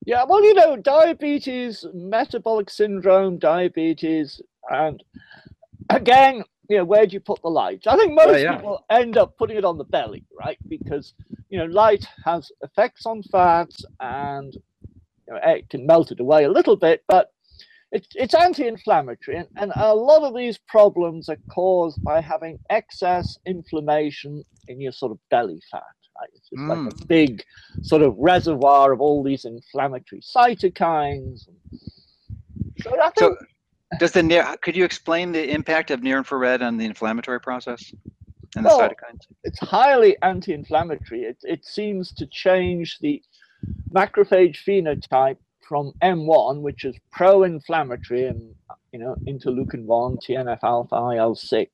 Yeah, 0.05 0.25
well, 0.25 0.43
you 0.43 0.55
know, 0.55 0.77
diabetes, 0.77 1.87
metabolic 1.95 2.69
syndrome, 2.71 3.39
diabetes, 3.39 4.41
and 4.69 5.03
again, 5.91 6.43
you 6.73 6.79
know, 6.79 6.85
where 6.85 7.07
do 7.07 7.13
you 7.13 7.21
put 7.21 7.43
the 7.43 7.51
light? 7.51 7.87
I 7.87 7.97
think 7.99 8.15
most 8.15 8.41
yeah. 8.41 8.57
people 8.57 8.83
end 8.89 9.19
up 9.19 9.37
putting 9.37 9.59
it 9.59 9.65
on 9.65 9.77
the 9.77 9.85
belly, 9.85 10.25
right? 10.43 10.57
Because, 10.69 11.13
you 11.51 11.59
know, 11.59 11.67
light 11.67 12.07
has 12.25 12.51
effects 12.63 13.05
on 13.05 13.23
fats 13.25 13.85
and 14.01 14.55
you 14.55 15.35
know, 15.35 15.41
it 15.45 15.69
can 15.69 15.85
melt 15.85 16.13
it 16.13 16.21
away 16.21 16.45
a 16.45 16.51
little 16.51 16.77
bit, 16.77 17.05
but 17.09 17.35
it's, 17.91 18.09
it's 18.15 18.33
anti-inflammatory. 18.33 19.37
And, 19.37 19.49
and 19.57 19.71
a 19.77 19.95
lot 19.95 20.23
of 20.23 20.35
these 20.35 20.57
problems 20.67 21.29
are 21.29 21.37
caused 21.51 22.03
by 22.03 22.23
having 22.23 22.59
excess 22.71 23.39
inflammation 23.45 24.43
in 24.69 24.81
your 24.81 24.93
sort 24.93 25.13
of 25.13 25.19
belly 25.29 25.61
fat. 25.71 25.83
Right? 26.19 26.31
It's 26.35 26.49
just 26.49 26.63
mm. 26.63 26.69
like 26.69 26.95
a 26.95 26.97
mm. 26.97 27.07
big 27.07 27.45
sort 27.83 28.01
of 28.01 28.17
reservoir 28.17 28.93
of 28.93 29.03
all 29.03 29.23
these 29.23 29.45
inflammatory 29.45 30.23
cytokines. 30.23 31.49
So 32.81 32.99
I 32.99 33.11
think 33.11 33.39
so, 33.39 33.47
Does 33.99 34.13
the 34.13 34.23
near, 34.23 34.57
could 34.63 34.77
you 34.77 34.85
explain 34.85 35.33
the 35.33 35.51
impact 35.51 35.91
of 35.91 36.03
near 36.03 36.19
infrared 36.19 36.63
on 36.63 36.77
the 36.77 36.85
inflammatory 36.85 37.41
process 37.41 37.93
and 38.57 38.65
the 38.65 38.69
Well, 38.69 38.81
cytokines? 38.81 39.27
It's 39.45 39.59
highly 39.61 40.17
anti-inflammatory. 40.23 41.23
It, 41.23 41.39
it 41.43 41.65
seems 41.65 42.13
to 42.15 42.27
change 42.27 42.99
the 43.01 43.23
macrophage 43.95 44.59
phenotype 44.67 45.37
from 45.61 45.93
M1, 46.03 46.61
which 46.61 46.85
is 46.85 46.97
pro-inflammatory 47.13 48.27
and 48.27 48.55
you 48.93 48.99
know 48.99 49.15
interleukin 49.27 49.85
1, 49.85 50.19
TNF 50.19 50.59
alpha, 50.63 50.95
IL6, 50.97 51.67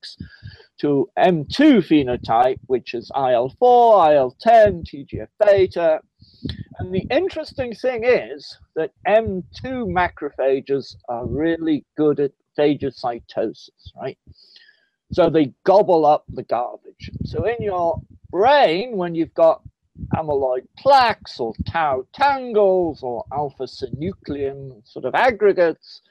to 0.81 1.11
M2 1.19 1.79
phenotype, 1.89 2.61
which 2.67 2.95
is 2.95 3.11
IL4, 3.15 3.59
IL10, 3.61 4.85
TGF 4.85 5.29
beta. 5.45 6.01
And 6.79 6.95
the 6.95 7.07
interesting 7.11 7.75
thing 7.75 8.05
is 8.05 8.57
that 8.77 8.93
M2 9.07 9.87
macrophages 9.87 10.97
are 11.09 11.27
really 11.27 11.85
good 11.97 12.21
at 12.21 12.33
phagocytosis, 12.57 13.93
right? 14.01 14.19
So 15.13 15.31
they 15.31 15.53
gobble 15.65 16.05
up 16.05 16.25
the 16.29 16.43
garbage. 16.43 17.11
So 17.25 17.45
in 17.45 17.57
your 17.61 18.01
brain, 18.31 18.97
when 18.97 19.15
you've 19.15 19.35
got 19.35 19.63
amyloid 20.15 20.67
plaques 20.77 21.41
or 21.41 21.55
tau 21.67 22.07
tangles 22.13 23.03
or 23.03 23.25
alpha 23.33 23.65
synuclein 23.65 24.87
sort 24.87 25.05
of 25.05 25.15
aggregates, 25.15 26.03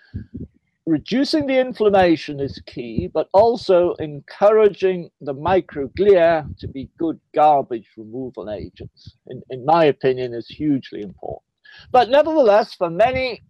reducing 0.88 1.46
the 1.46 1.60
inflammation 1.60 2.40
is 2.40 2.62
key, 2.66 3.10
but 3.14 3.28
also 3.34 3.94
encouraging 3.96 5.10
the 5.20 5.34
microglia 5.34 6.48
to 6.58 6.68
be 6.68 6.90
good 6.98 7.20
garbage 7.36 7.90
removal 7.98 8.50
agents, 8.50 9.18
in, 9.28 9.42
in 9.50 9.66
my 9.66 9.84
opinion, 9.84 10.34
is 10.34 10.48
hugely 10.48 11.02
important. 11.02 11.44
But 11.92 12.10
nevertheless, 12.10 12.74
for 12.74 12.90
many 12.90 13.42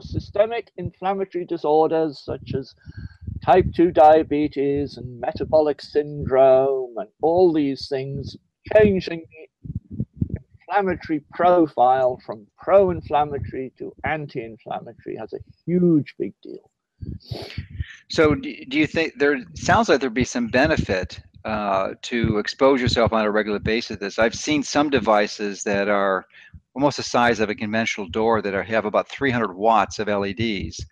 systemic 0.00 0.72
inflammatory 0.78 1.44
disorders 1.44 2.18
such 2.24 2.54
as 2.54 2.74
type 3.44 3.66
2 3.74 3.92
diabetes 3.92 4.96
and 4.96 5.20
metabolic 5.20 5.82
syndrome 5.82 6.94
and 6.96 7.08
all 7.20 7.52
these 7.52 7.88
things, 7.88 8.38
changing 8.74 9.22
the 9.30 10.04
inflammatory 10.66 11.22
profile 11.34 12.18
from 12.24 12.46
pro 12.58 12.90
inflammatory 12.90 13.70
to 13.76 13.94
anti 14.04 14.42
inflammatory 14.42 15.16
has 15.16 15.34
a 15.34 15.38
huge 15.66 16.14
big 16.18 16.32
deal. 16.42 16.70
So, 18.08 18.34
do, 18.34 18.54
do 18.68 18.78
you 18.78 18.86
think 18.86 19.14
there 19.18 19.38
sounds 19.54 19.88
like 19.88 20.00
there'd 20.00 20.14
be 20.14 20.24
some 20.24 20.48
benefit 20.48 21.20
uh, 21.44 21.94
to 22.02 22.38
expose 22.38 22.80
yourself 22.80 23.12
on 23.12 23.24
a 23.24 23.30
regular 23.30 23.58
basis? 23.58 23.98
This 23.98 24.18
I've 24.18 24.34
seen 24.34 24.62
some 24.62 24.90
devices 24.90 25.62
that 25.64 25.88
are 25.88 26.26
almost 26.74 26.98
the 26.98 27.02
size 27.02 27.40
of 27.40 27.48
a 27.48 27.54
conventional 27.54 28.08
door 28.08 28.42
that 28.42 28.54
are, 28.54 28.62
have 28.62 28.84
about 28.84 29.08
300 29.08 29.54
watts 29.54 29.98
of 29.98 30.08
LEDs 30.08 30.84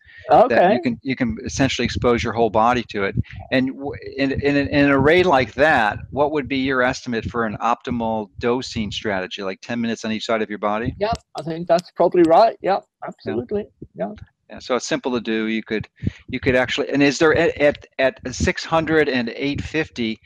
that 0.48 0.72
you 0.72 0.80
can 0.80 0.98
you 1.02 1.16
can 1.16 1.36
essentially 1.44 1.84
expose 1.84 2.22
your 2.24 2.32
whole 2.32 2.50
body 2.50 2.82
to 2.84 3.04
it. 3.04 3.14
And 3.52 3.70
in, 4.16 4.32
in, 4.32 4.56
an, 4.56 4.68
in 4.68 4.84
an 4.86 4.90
array 4.90 5.22
like 5.22 5.54
that, 5.54 5.98
what 6.10 6.32
would 6.32 6.48
be 6.48 6.58
your 6.58 6.82
estimate 6.82 7.24
for 7.24 7.44
an 7.44 7.56
optimal 7.60 8.30
dosing 8.38 8.90
strategy? 8.90 9.42
Like 9.42 9.60
10 9.60 9.80
minutes 9.80 10.04
on 10.04 10.12
each 10.12 10.24
side 10.24 10.42
of 10.42 10.48
your 10.48 10.58
body? 10.58 10.94
Yeah, 10.98 11.12
I 11.36 11.42
think 11.42 11.68
that's 11.68 11.90
probably 11.90 12.22
right. 12.22 12.56
Yeah, 12.62 12.80
absolutely. 13.06 13.66
Yeah, 13.94 14.12
so 14.59 14.76
it's 14.76 14.86
simple 14.86 15.12
to 15.12 15.20
do. 15.20 15.47
You 15.47 15.62
could, 15.62 15.88
you 16.28 16.40
could 16.40 16.57
actually. 16.57 16.90
And 16.90 17.03
is 17.03 17.18
there 17.18 17.34
at 17.34 17.57
at, 17.59 17.86
at 17.99 18.34
600 18.34 19.09
and 19.09 19.28
850? 19.30 20.20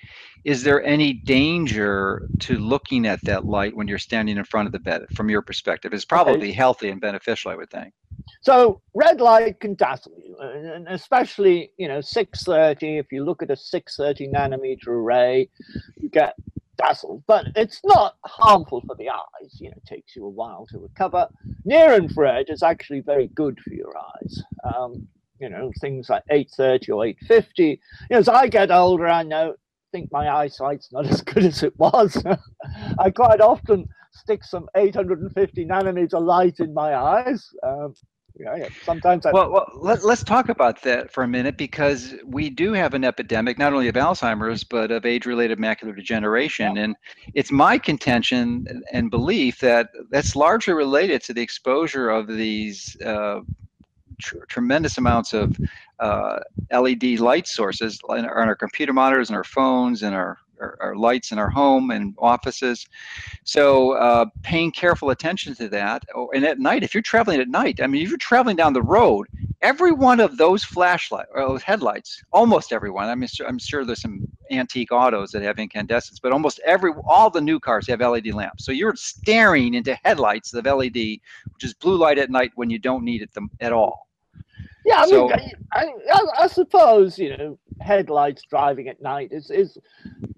Is 0.45 0.62
there 0.62 0.83
any 0.83 1.12
danger 1.12 2.29
to 2.41 2.59
looking 2.59 3.07
at 3.07 3.23
that 3.25 3.45
light 3.45 3.77
when 3.77 3.89
you're 3.89 3.99
standing 3.99 4.39
in 4.39 4.45
front 4.45 4.66
of 4.66 4.73
the 4.73 4.79
bed? 4.79 5.03
From 5.14 5.29
your 5.29 5.43
perspective, 5.43 5.93
it's 5.93 6.05
probably 6.05 6.53
healthy 6.53 6.89
and 6.91 7.01
beneficial, 7.01 7.51
I 7.51 7.57
would 7.57 7.71
think. 7.71 7.93
So 8.41 8.81
red 8.95 9.21
light 9.21 9.61
can 9.61 9.75
dazzle 9.75 10.12
you, 10.16 10.37
and 10.41 10.66
and 10.66 10.89
especially 10.89 11.73
you 11.77 11.89
know 11.89 12.01
630. 12.01 12.99
If 12.99 13.12
you 13.12 13.25
look 13.25 13.43
at 13.43 13.51
a 13.51 13.57
630 13.57 14.33
nanometer 14.33 14.89
array, 14.89 15.49
you 15.97 16.09
get 16.09 16.35
dazzled, 16.79 17.22
but 17.26 17.47
it's 17.57 17.81
not 17.85 18.16
harmful 18.24 18.83
for 18.87 18.95
the 18.97 19.11
eyes. 19.11 19.61
You 19.61 19.70
know, 19.70 19.76
it 19.76 19.87
takes 19.87 20.16
you 20.16 20.24
a 20.24 20.31
while 20.31 20.66
to 20.70 20.79
recover. 20.79 21.29
Near 21.64 21.95
infrared 21.95 22.47
is 22.49 22.62
actually 22.62 23.01
very 23.01 23.29
good 23.29 23.61
for 23.61 23.74
your 23.74 23.95
eyes. 23.97 24.43
Um, 24.64 25.07
you 25.41 25.49
know, 25.49 25.70
things 25.81 26.09
like 26.09 26.22
830 26.31 26.93
or 26.93 27.07
850. 27.07 27.64
You 27.64 27.79
know, 28.11 28.18
as 28.18 28.29
I 28.29 28.49
get 28.49 28.70
older, 28.70 29.07
I 29.07 29.22
know 29.22 29.55
think 29.93 30.11
my 30.12 30.29
eyesight's 30.29 30.93
not 30.93 31.07
as 31.11 31.22
good 31.22 31.45
as 31.45 31.62
it 31.62 31.79
was. 31.79 32.22
I 32.99 33.11
quite 33.11 33.41
often 33.41 33.89
stick 34.12 34.45
some 34.45 34.68
850 34.76 35.66
nanometer 35.66 36.20
light 36.20 36.61
in 36.61 36.74
my 36.74 36.95
eyes. 36.95 37.49
Um, 37.62 37.95
yeah, 38.39 38.57
yeah. 38.57 38.68
Sometimes 38.82 39.26
I, 39.26 39.32
Well, 39.32 39.51
well 39.51 39.66
let, 39.74 40.05
let's 40.05 40.22
talk 40.22 40.49
about 40.49 40.82
that 40.82 41.12
for 41.12 41.24
a 41.24 41.28
minute 41.28 41.57
because 41.57 42.14
we 42.24 42.51
do 42.51 42.72
have 42.72 42.95
an 42.95 43.05
epidemic, 43.05 43.59
not 43.59 43.72
only 43.72 43.89
of 43.89 43.95
Alzheimer's, 43.95 44.64
but 44.64 44.91
of 44.91 45.05
age 45.05 45.26
related 45.26 45.59
macular 45.59 45.95
degeneration. 45.95 46.78
And 46.78 46.97
it's 47.34 47.51
my 47.51 47.78
contention 47.78 48.66
and 48.93 49.11
belief 49.11 49.61
that 49.61 49.89
that's 50.11 50.36
largely 50.36 50.74
related 50.74 51.22
to 51.24 51.34
the 51.34 51.43
exposure 51.43 52.11
of 52.11 52.28
these 52.28 52.97
uh, 53.05 53.41
tr- 54.18 54.45
tremendous 54.49 54.99
amounts 54.99 55.32
of 55.32 55.59
uh, 56.01 56.39
LED 56.72 57.18
light 57.18 57.47
sources 57.47 57.99
on 58.09 58.24
our 58.24 58.55
computer 58.55 58.93
monitors 58.93 59.30
and 59.30 59.36
our 59.36 59.45
phones 59.45 60.03
and 60.03 60.14
our, 60.14 60.39
our, 60.61 60.77
our 60.81 60.97
lights 60.97 61.33
in 61.33 61.39
our 61.39 61.51
home 61.51 61.91
and 61.91 62.15
offices. 62.19 62.87
So 63.45 63.93
uh, 63.93 64.27
paying 64.43 64.73
careful 64.73 65.11
attention 65.11 65.55
to 65.57 65.69
that. 65.71 66.05
Oh, 66.15 66.31
and 66.35 66.45
at 66.45 66.59
night, 66.59 66.83
if 66.83 66.95
you're 66.95 67.03
traveling 67.03 67.41
at 67.41 67.49
night, 67.49 67.81
I 67.83 67.87
mean, 67.87 68.03
if 68.03 68.09
you're 68.09 68.19
traveling 68.19 68.57
down 68.57 68.73
the 68.73 68.83
road, 68.83 69.27
every 69.63 69.93
one 69.93 70.21
of 70.21 70.37
those 70.37 70.65
flashlight 70.65 71.27
or 71.33 71.43
those 71.43 71.63
headlights, 71.63 72.23
almost 72.33 72.73
everyone. 72.73 73.09
I 73.09 73.15
mean, 73.15 73.29
I'm 73.47 73.59
sure 73.59 73.85
there's 73.85 74.03
some 74.03 74.27
antique 74.51 74.93
autos 74.93 75.31
that 75.33 75.43
have 75.43 75.59
incandescents, 75.59 76.21
but 76.21 76.33
almost 76.33 76.61
every 76.65 76.93
all 77.07 77.31
the 77.31 77.41
new 77.41 77.59
cars 77.61 77.87
have 77.89 78.01
LED 78.01 78.29
lamps. 78.29 78.65
So 78.65 78.73
you're 78.73 78.97
staring 78.97 79.75
into 79.75 79.99
headlights 80.05 80.55
of 80.55 80.65
LED, 80.65 80.95
which 80.95 81.65
is 81.65 81.75
blue 81.75 81.97
light 81.97 82.19
at 82.19 82.31
night 82.31 82.53
when 82.55 82.71
you 82.71 82.79
don't 82.79 83.05
need 83.05 83.23
it 83.23 83.31
at 83.61 83.73
all. 83.73 84.08
Yeah, 84.89 85.03
I 85.03 85.07
mean, 85.07 85.28
so- 85.28 85.30
I, 85.72 85.86
I, 86.12 86.24
I 86.45 86.47
suppose 86.47 87.18
you 87.18 87.36
know 87.36 87.59
headlights 87.80 88.43
driving 88.49 88.89
at 88.89 89.01
night 89.03 89.28
is 89.32 89.51
is 89.51 89.78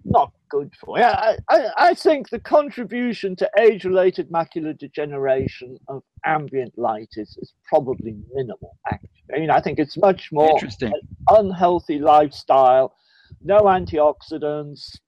not 0.05 0.33
good 0.51 0.73
for. 0.81 0.99
Yeah, 0.99 1.13
I, 1.13 1.37
I, 1.49 1.71
I 1.79 1.95
think 1.95 2.29
the 2.29 2.41
contribution 2.41 3.37
to 3.37 3.49
age-related 3.59 4.31
macular 4.31 4.77
degeneration 4.77 5.79
of 5.89 6.03
ambient 6.27 6.77
light 6.77 7.11
is, 7.13 7.37
is 7.41 7.55
probably 7.65 8.17
minimal. 8.35 8.77
Actually, 8.93 9.09
I 9.35 9.39
mean, 9.39 9.51
I 9.51 9.61
think 9.61 9.79
it's 9.79 9.97
much 9.97 10.31
more 10.33 10.51
Interesting. 10.51 10.93
unhealthy 11.29 12.01
lifestyle, 12.01 12.95
no 13.43 13.61
antioxidants, 13.61 14.99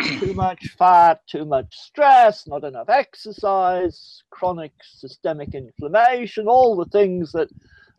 too 0.18 0.34
much 0.34 0.66
fat, 0.78 1.20
too 1.30 1.44
much 1.44 1.74
stress, 1.74 2.46
not 2.46 2.64
enough 2.64 2.88
exercise, 2.88 4.22
chronic 4.30 4.72
systemic 4.82 5.54
inflammation, 5.54 6.46
all 6.48 6.76
the 6.76 6.84
things 6.86 7.32
that 7.32 7.48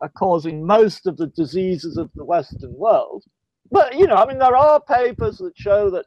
are 0.00 0.08
causing 0.10 0.66
most 0.66 1.06
of 1.06 1.16
the 1.16 1.28
diseases 1.28 1.96
of 1.96 2.10
the 2.14 2.24
Western 2.24 2.72
world. 2.74 3.24
But, 3.70 3.98
you 3.98 4.06
know, 4.06 4.16
I 4.16 4.26
mean, 4.26 4.38
there 4.38 4.56
are 4.56 4.80
papers 4.80 5.38
that 5.38 5.52
show 5.56 5.90
that 5.90 6.06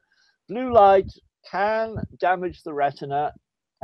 blue 0.50 0.74
light 0.74 1.12
can 1.50 1.96
damage 2.20 2.64
the 2.64 2.74
retina. 2.74 3.34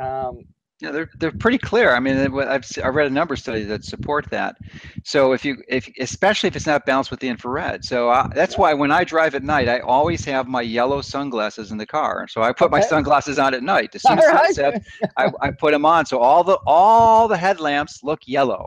Um, 0.02 0.40
Yeah, 0.82 0.92
they're 0.92 1.10
they're 1.20 1.32
pretty 1.34 1.58
clear. 1.58 1.94
I 1.94 2.00
mean, 2.00 2.18
I've 2.18 2.64
I've 2.84 2.96
read 2.96 3.08
a 3.08 3.14
number 3.14 3.34
of 3.34 3.40
studies 3.40 3.68
that 3.68 3.84
support 3.84 4.30
that. 4.30 4.56
So 5.04 5.34
if 5.34 5.44
you 5.44 5.58
if 5.68 5.90
especially 6.00 6.48
if 6.48 6.56
it's 6.56 6.66
not 6.66 6.86
balanced 6.86 7.12
with 7.12 7.20
the 7.20 7.28
infrared, 7.28 7.84
so 7.84 8.10
I, 8.10 8.30
that's 8.34 8.58
why 8.58 8.74
when 8.74 8.90
I 8.90 9.04
drive 9.04 9.36
at 9.36 9.44
night, 9.44 9.68
I 9.68 9.80
always 9.80 10.24
have 10.24 10.48
my 10.48 10.62
yellow 10.62 11.02
sunglasses 11.02 11.72
in 11.72 11.78
the 11.78 11.86
car. 11.86 12.28
So 12.30 12.42
I 12.42 12.54
put 12.54 12.72
my 12.72 12.80
sunglasses 12.80 13.38
on 13.38 13.54
at 13.54 13.62
night. 13.62 13.94
As 13.94 14.04
soon 14.08 14.20
as 14.20 14.26
all 14.26 14.32
right. 14.32 14.56
sunset, 14.56 14.84
I, 15.18 15.30
I 15.42 15.52
put 15.52 15.72
them 15.72 15.86
on. 15.86 16.06
So 16.06 16.20
all 16.20 16.46
the 16.46 16.58
all 16.66 17.28
the 17.28 17.38
headlamps 17.38 18.02
look 18.02 18.22
yellow. 18.26 18.66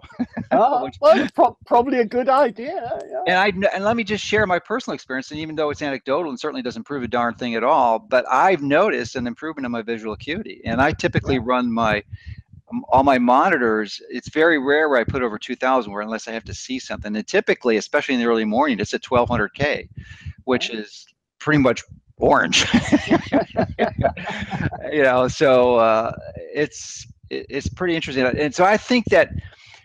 Uh, 0.50 0.80
Which- 0.82 0.96
well, 1.00 1.26
pro- 1.34 1.56
probably 1.64 2.00
a 2.00 2.04
good 2.04 2.28
idea. 2.28 3.00
Yeah. 3.10 3.22
And 3.26 3.38
I 3.38 3.68
and 3.74 3.84
let 3.84 3.96
me 3.96 4.04
just 4.04 4.22
share 4.22 4.46
my 4.46 4.58
personal 4.58 4.94
experience. 4.94 5.30
And 5.30 5.40
even 5.40 5.54
though 5.56 5.70
it's 5.70 5.80
anecdotal 5.80 6.28
and 6.28 6.38
certainly 6.38 6.60
doesn't 6.60 6.84
prove 6.84 7.02
a 7.04 7.08
darn 7.08 7.34
thing 7.36 7.54
at 7.54 7.64
all, 7.64 7.98
but 7.98 8.26
I've 8.30 8.60
noticed 8.60 9.16
an 9.16 9.26
improvement 9.26 9.64
in 9.64 9.72
my 9.72 9.80
visual 9.80 10.12
acuity. 10.12 10.60
And 10.66 10.78
I 10.82 10.92
typically 10.92 11.38
run 11.38 11.72
my 11.72 12.01
um, 12.72 12.84
all 12.88 13.02
my 13.02 13.18
monitors. 13.18 14.00
It's 14.08 14.28
very 14.28 14.58
rare 14.58 14.88
where 14.88 14.98
I 14.98 15.04
put 15.04 15.22
over 15.22 15.38
2,000, 15.38 15.92
where 15.92 16.02
unless 16.02 16.28
I 16.28 16.32
have 16.32 16.44
to 16.44 16.54
see 16.54 16.78
something. 16.78 17.14
And 17.14 17.26
typically, 17.26 17.76
especially 17.76 18.14
in 18.14 18.20
the 18.20 18.26
early 18.26 18.44
morning, 18.44 18.80
it's 18.80 18.94
at 18.94 19.02
1200K, 19.02 19.88
which 20.44 20.70
is 20.70 21.06
pretty 21.38 21.58
much 21.58 21.82
orange. 22.18 22.66
you 24.92 25.02
know, 25.02 25.28
so 25.28 25.76
uh, 25.76 26.12
it's 26.36 27.06
it's 27.30 27.68
pretty 27.68 27.96
interesting. 27.96 28.26
And 28.26 28.54
so 28.54 28.64
I 28.64 28.76
think 28.76 29.06
that 29.06 29.30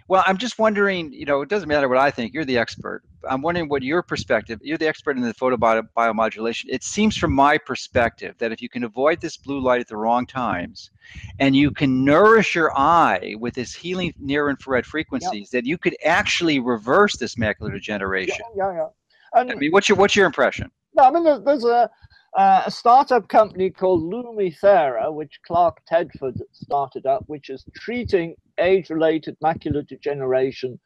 Well, 0.09 0.23
I'm 0.25 0.37
just 0.37 0.57
wondering, 0.57 1.11
you 1.11 1.25
know, 1.25 1.41
it 1.41 1.49
doesn't 1.49 1.67
matter 1.67 1.89
what 1.89 1.97
I 1.97 2.11
think, 2.11 2.33
you're 2.33 2.45
the 2.45 2.57
expert. 2.57 3.03
I'm 3.29 3.41
wondering 3.41 3.67
what 3.67 3.83
your 3.83 4.01
perspective, 4.01 4.59
you're 4.63 4.77
the 4.77 4.87
expert 4.87 5.17
in 5.17 5.23
the 5.23 5.33
photobiomodulation. 5.33 6.65
It 6.69 6.83
seems 6.83 7.17
from 7.17 7.33
my 7.33 7.57
perspective 7.57 8.35
that 8.37 8.53
if 8.53 8.61
you 8.61 8.69
can 8.69 8.85
avoid 8.85 9.19
this 9.19 9.35
blue 9.35 9.59
light 9.59 9.81
at 9.81 9.87
the 9.89 9.97
wrong 9.97 10.25
times 10.25 10.91
and 11.39 11.57
you 11.57 11.71
can 11.71 12.05
nourish 12.05 12.55
your 12.55 12.71
eye 12.77 13.35
with 13.37 13.53
this 13.53 13.73
healing 13.73 14.13
near 14.17 14.49
infrared 14.49 14.85
frequencies, 14.85 15.49
yep. 15.51 15.63
that 15.63 15.65
you 15.67 15.77
could 15.77 15.97
actually 16.05 16.59
reverse 16.59 17.17
this 17.17 17.35
macular 17.35 17.73
degeneration. 17.73 18.45
Yeah, 18.55 18.71
yeah, 18.71 18.77
yeah. 18.77 18.87
And, 19.33 19.51
I 19.51 19.55
mean, 19.55 19.71
what's 19.71 19.89
your 19.89 19.97
what's 19.97 20.15
your 20.15 20.25
impression? 20.25 20.71
No, 20.95 21.03
I 21.03 21.11
mean, 21.11 21.43
there's 21.43 21.65
a 21.65 21.89
uh, 22.35 22.63
a 22.65 22.71
startup 22.71 23.27
company 23.29 23.69
called 23.69 24.03
Lumithera, 24.03 25.13
which 25.13 25.39
Clark 25.45 25.81
Tedford 25.91 26.39
started 26.51 27.05
up, 27.05 27.23
which 27.27 27.49
is 27.49 27.65
treating 27.75 28.35
age-related 28.59 29.37
macular 29.43 29.87
degeneration 29.87 30.79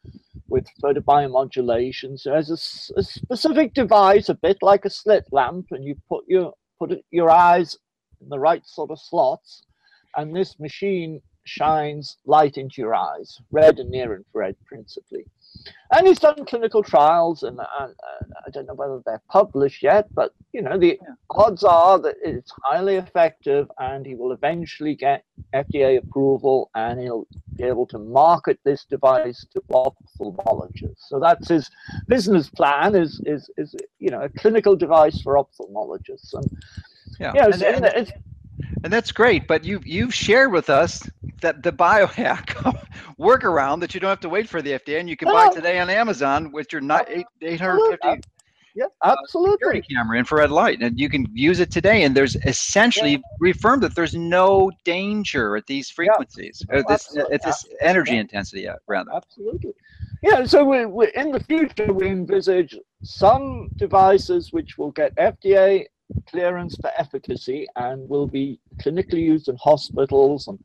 with 0.48 0.66
photobiomodulation. 0.82 2.18
So 2.18 2.32
as 2.32 2.50
a, 2.50 2.98
a, 2.98 3.02
specific 3.02 3.74
device, 3.74 4.28
a 4.28 4.34
bit 4.34 4.58
like 4.62 4.84
a 4.84 4.90
slit 4.90 5.24
lamp, 5.32 5.66
and 5.70 5.84
you 5.84 5.96
put 6.08 6.24
your 6.28 6.52
put 6.78 6.92
your 7.10 7.30
eyes 7.30 7.76
in 8.20 8.28
the 8.28 8.38
right 8.38 8.64
sort 8.66 8.90
of 8.90 9.00
slots, 9.00 9.64
and 10.16 10.34
this 10.34 10.58
machine 10.58 11.20
shines 11.44 12.18
light 12.26 12.56
into 12.56 12.80
your 12.80 12.94
eyes, 12.94 13.38
red 13.50 13.78
and 13.78 13.90
near 13.90 14.14
infrared 14.14 14.56
principally. 14.64 15.24
And 15.90 16.06
he's 16.06 16.18
done 16.18 16.44
clinical 16.46 16.82
trials, 16.82 17.42
and, 17.42 17.58
and 17.58 17.92
uh, 17.92 18.24
I 18.46 18.50
don't 18.50 18.66
know 18.66 18.74
whether 18.74 19.00
they're 19.04 19.22
published 19.28 19.82
yet, 19.82 20.12
but 20.14 20.32
you 20.52 20.62
know 20.62 20.78
the 20.78 20.98
odds 21.30 21.62
are 21.62 21.98
that 21.98 22.16
it's 22.22 22.50
highly 22.64 22.96
effective, 22.96 23.70
and 23.78 24.06
he 24.06 24.14
will 24.14 24.32
eventually 24.32 24.94
get 24.94 25.24
FDA 25.54 25.98
approval, 25.98 26.70
and 26.74 26.98
he'll 27.00 27.26
be 27.56 27.64
able 27.64 27.86
to 27.88 27.98
market 27.98 28.58
this 28.64 28.84
device 28.86 29.46
to 29.52 29.60
ophthalmologists. 29.70 31.08
So 31.08 31.20
that's 31.20 31.48
his 31.48 31.70
business 32.08 32.48
plan: 32.48 32.94
is 32.94 33.20
is 33.26 33.50
is 33.58 33.76
you 33.98 34.10
know 34.10 34.22
a 34.22 34.30
clinical 34.30 34.74
device 34.74 35.20
for 35.20 35.34
ophthalmologists, 35.34 36.32
and 36.32 36.46
yeah, 37.20 37.34
you 37.34 37.40
know, 37.40 37.48
and, 37.48 37.62
and, 37.62 37.84
and 37.84 38.12
that's 38.82 39.12
great. 39.12 39.46
But 39.46 39.64
you 39.64 39.80
you've 39.84 40.14
shared 40.14 40.52
with 40.52 40.70
us 40.70 41.08
that 41.40 41.62
the 41.62 41.72
biohack 41.72 42.46
workaround 43.18 43.80
that 43.80 43.94
you 43.94 44.00
don't 44.00 44.10
have 44.10 44.20
to 44.20 44.28
wait 44.28 44.48
for 44.48 44.62
the 44.62 44.72
FDA 44.72 45.00
and 45.00 45.08
you 45.08 45.16
can 45.16 45.28
buy 45.28 45.48
today 45.48 45.78
on 45.78 45.90
Amazon 45.90 46.52
with 46.52 46.72
your 46.72 46.80
not 46.80 47.08
eight 47.08 47.26
eight 47.40 47.60
hundred 47.60 47.98
fifty. 48.02 48.28
Yeah, 48.74 48.86
absolutely. 49.04 49.80
Uh, 49.80 49.82
camera, 49.90 50.18
infrared 50.18 50.50
light, 50.50 50.80
and 50.80 50.98
you 50.98 51.10
can 51.10 51.26
use 51.32 51.60
it 51.60 51.70
today. 51.70 52.04
And 52.04 52.16
there's 52.16 52.36
essentially 52.36 53.12
yeah. 53.12 53.18
reaffirmed 53.38 53.82
that 53.82 53.94
there's 53.94 54.14
no 54.14 54.70
danger 54.84 55.56
at 55.56 55.66
these 55.66 55.90
frequencies, 55.90 56.64
yeah. 56.68 56.78
or 56.78 56.84
this 56.88 57.16
at 57.30 57.42
this 57.42 57.66
energy 57.80 58.14
yeah. 58.14 58.20
intensity, 58.20 58.68
rather. 58.86 59.12
Absolutely. 59.14 59.74
Yeah. 60.22 60.46
So 60.46 60.64
we, 60.64 60.86
we, 60.86 61.12
in 61.14 61.32
the 61.32 61.40
future, 61.40 61.92
we 61.92 62.08
envisage 62.08 62.78
some 63.02 63.68
devices 63.76 64.52
which 64.52 64.78
will 64.78 64.92
get 64.92 65.14
FDA 65.16 65.86
clearance 66.26 66.76
for 66.80 66.90
efficacy 66.96 67.66
and 67.76 68.08
will 68.08 68.26
be 68.26 68.58
clinically 68.78 69.22
used 69.22 69.48
in 69.48 69.56
hospitals 69.56 70.48
and 70.48 70.58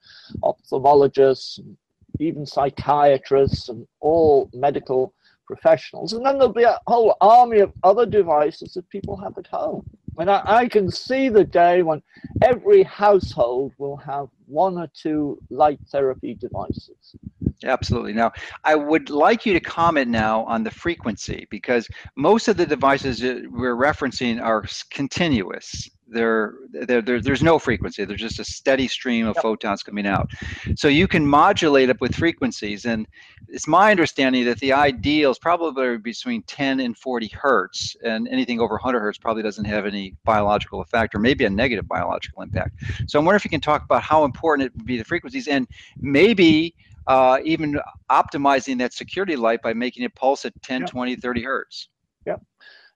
ophthalmologists 0.43 1.60
and 1.60 1.78
even 2.20 2.45
psychiatrists 2.45 3.70
and 3.70 3.88
all 4.00 4.50
medical 4.54 5.14
professionals. 5.45 6.14
And 6.14 6.26
then 6.26 6.38
there'll 6.38 6.54
be 6.54 6.64
a 6.64 6.80
whole 6.88 7.16
army 7.22 7.60
of 7.60 7.72
other 7.84 8.06
devices 8.06 8.74
that 8.74 8.89
people 8.89 9.16
have 9.18 9.38
at 9.38 9.48
home. 9.48 9.86
And 10.18 10.30
I, 10.30 10.41
I 10.45 10.68
can 10.68 10.91
see 10.91 11.30
the 11.30 11.43
day 11.43 11.84
when 11.84 12.02
every 12.43 12.84
household 12.84 13.74
will 13.78 13.98
have 13.98 14.28
one 14.48 14.78
or 14.78 14.89
two 14.93 15.39
light 15.50 15.80
therapy 15.91 16.34
devices. 16.34 17.16
Absolutely. 17.64 18.14
Now, 18.14 18.32
I 18.64 18.76
would 18.76 19.10
like 19.10 19.45
you 19.45 19.53
to 19.53 19.60
comment 19.60 20.10
now 20.10 20.43
on 20.45 20.64
the 20.64 20.72
frequency 20.72 21.47
because 21.49 21.88
most 22.16 22.47
of 22.47 22.58
the 22.58 22.66
devices 22.66 23.22
we're 23.22 23.76
referencing 23.76 24.41
are 24.41 24.64
continuous. 24.91 25.89
They're, 26.10 26.53
they're, 26.70 27.01
they're, 27.01 27.20
there's 27.20 27.43
no 27.43 27.60
frequency. 27.60 28.05
There's 28.05 28.22
just 28.22 28.39
a 28.39 28.45
steady 28.45 28.88
stream 28.88 29.28
of 29.28 29.36
yep. 29.36 29.41
photons 29.41 29.84
coming 29.84 30.08
out. 30.08 30.32
So 30.76 30.88
you 30.88 31.08
can 31.08 31.26
modulate 31.28 31.89
it 31.89 31.99
with 31.99 32.16
frequencies. 32.16 32.86
And 32.86 33.08
it's 33.49 33.68
my 33.68 33.91
understanding 33.91 34.45
that 34.45 34.60
the 34.60 34.72
ideal 34.72 35.32
is 35.32 35.39
probably 35.39 35.97
between 35.97 36.43
10 36.43 36.80
and 36.80 36.97
40 36.97 37.28
hertz. 37.34 37.97
And 38.05 38.28
anything 38.30 38.62
over 38.62 38.76
100 38.76 38.99
hertz 38.99 39.18
probably 39.18 39.43
doesn't 39.43 39.66
have 39.66 39.86
any 39.86 40.16
biological 40.24 40.82
effect 40.82 41.14
or 41.14 41.20
maybe 41.20 41.43
a 41.43 41.49
negative 41.49 41.88
biological 41.88 42.41
impact. 42.41 42.84
So 43.08 43.20
I'm 43.20 43.26
wondering 43.26 43.39
if 43.39 43.45
you 43.45 43.49
can 43.49 43.62
talk 43.62 43.84
about 43.84 44.03
how 44.03 44.24
important 44.24 44.68
it 44.68 44.78
would 44.78 44.86
be 44.86 44.97
the 44.97 45.05
frequencies 45.05 45.47
and 45.47 45.68
maybe 45.99 46.74
uh, 47.08 47.39
even 47.43 47.80
optimizing 48.12 48.78
that 48.80 48.93
security 48.93 49.36
light 49.36 49.62
by 49.62 49.74
making 49.74 50.03
it 50.03 50.14
pulse 50.16 50.45
at 50.45 50.53
10, 50.62 50.86
20, 50.86 51.16
30 51.16 51.43
hertz. 51.43 51.89
Yeah. 52.26 52.36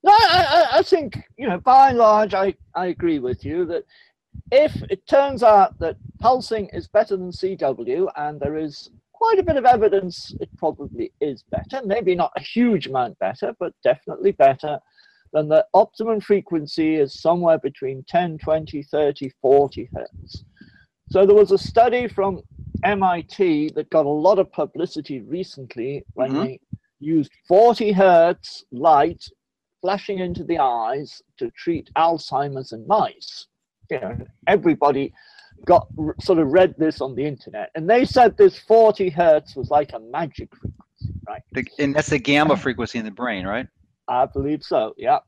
No, 0.04 0.12
I, 0.14 0.68
I 0.74 0.82
think, 0.82 1.18
you 1.38 1.48
know, 1.48 1.60
by 1.60 1.90
and 1.90 1.98
large, 1.98 2.34
I, 2.34 2.54
I 2.76 2.88
agree 2.88 3.20
with 3.20 3.46
you 3.46 3.66
that 3.66 3.86
if 4.52 4.76
it 4.90 5.08
turns 5.08 5.44
out 5.44 5.78
that 5.80 5.98
pulsing 6.20 6.68
is 6.74 6.88
better 6.88 7.16
than 7.16 7.32
CW, 7.32 8.12
and 8.16 8.40
there 8.40 8.58
is 8.58 8.90
quite 9.14 9.40
a 9.40 9.44
bit 9.44 9.58
of 9.58 9.66
evidence 9.66 10.34
it 10.42 10.50
probably 10.58 11.14
is 11.22 11.44
better, 11.52 11.86
maybe 11.86 12.16
not 12.16 12.32
a 12.36 12.42
huge 12.42 12.88
amount 12.88 13.18
better, 13.20 13.56
but 13.60 13.74
definitely 13.84 14.32
better, 14.32 14.80
then 15.32 15.48
the 15.48 15.66
optimum 15.74 16.20
frequency 16.20 16.96
is 16.96 17.22
somewhere 17.22 17.60
between 17.60 18.04
10, 18.10 18.40
20, 18.40 18.84
30, 18.84 19.32
40 19.42 19.90
hertz. 19.96 20.44
So 21.12 21.26
there 21.26 21.36
was 21.36 21.52
a 21.52 21.58
study 21.58 22.08
from 22.08 22.42
MIT 22.84 23.72
that 23.76 23.90
got 23.90 24.06
a 24.06 24.10
lot 24.10 24.40
of 24.40 24.52
publicity 24.52 25.22
recently 25.22 26.04
when 26.14 26.32
mm-hmm. 26.32 26.44
they 26.44 26.60
used 27.00 27.32
40 27.48 27.92
hertz 27.92 28.64
light 28.72 29.24
flashing 29.82 30.20
into 30.20 30.44
the 30.44 30.60
eyes 30.60 31.22
to 31.38 31.50
treat 31.52 31.90
Alzheimer's 31.96 32.72
in 32.72 32.86
mice. 32.88 33.48
You 33.90 34.00
know, 34.00 34.18
everybody 34.48 35.14
got 35.66 35.88
sort 36.22 36.40
of 36.40 36.48
read 36.48 36.76
this 36.78 37.02
on 37.02 37.16
the 37.16 37.26
internet, 37.26 37.72
and 37.76 37.90
they 37.90 38.06
said 38.06 38.38
this 38.38 38.58
40 38.60 39.10
hertz 39.10 39.56
was 39.56 39.70
like 39.70 39.92
a 39.94 40.00
magic 40.00 40.50
frequency, 40.56 41.20
right? 41.28 41.42
And 41.78 41.96
that's 41.96 42.10
the 42.10 42.20
gamma 42.20 42.56
frequency 42.56 43.00
in 43.00 43.06
the 43.06 43.12
brain, 43.12 43.46
right? 43.46 43.68
I 44.08 44.26
believe 44.26 44.64
so. 44.64 44.94
Yeah. 44.98 45.20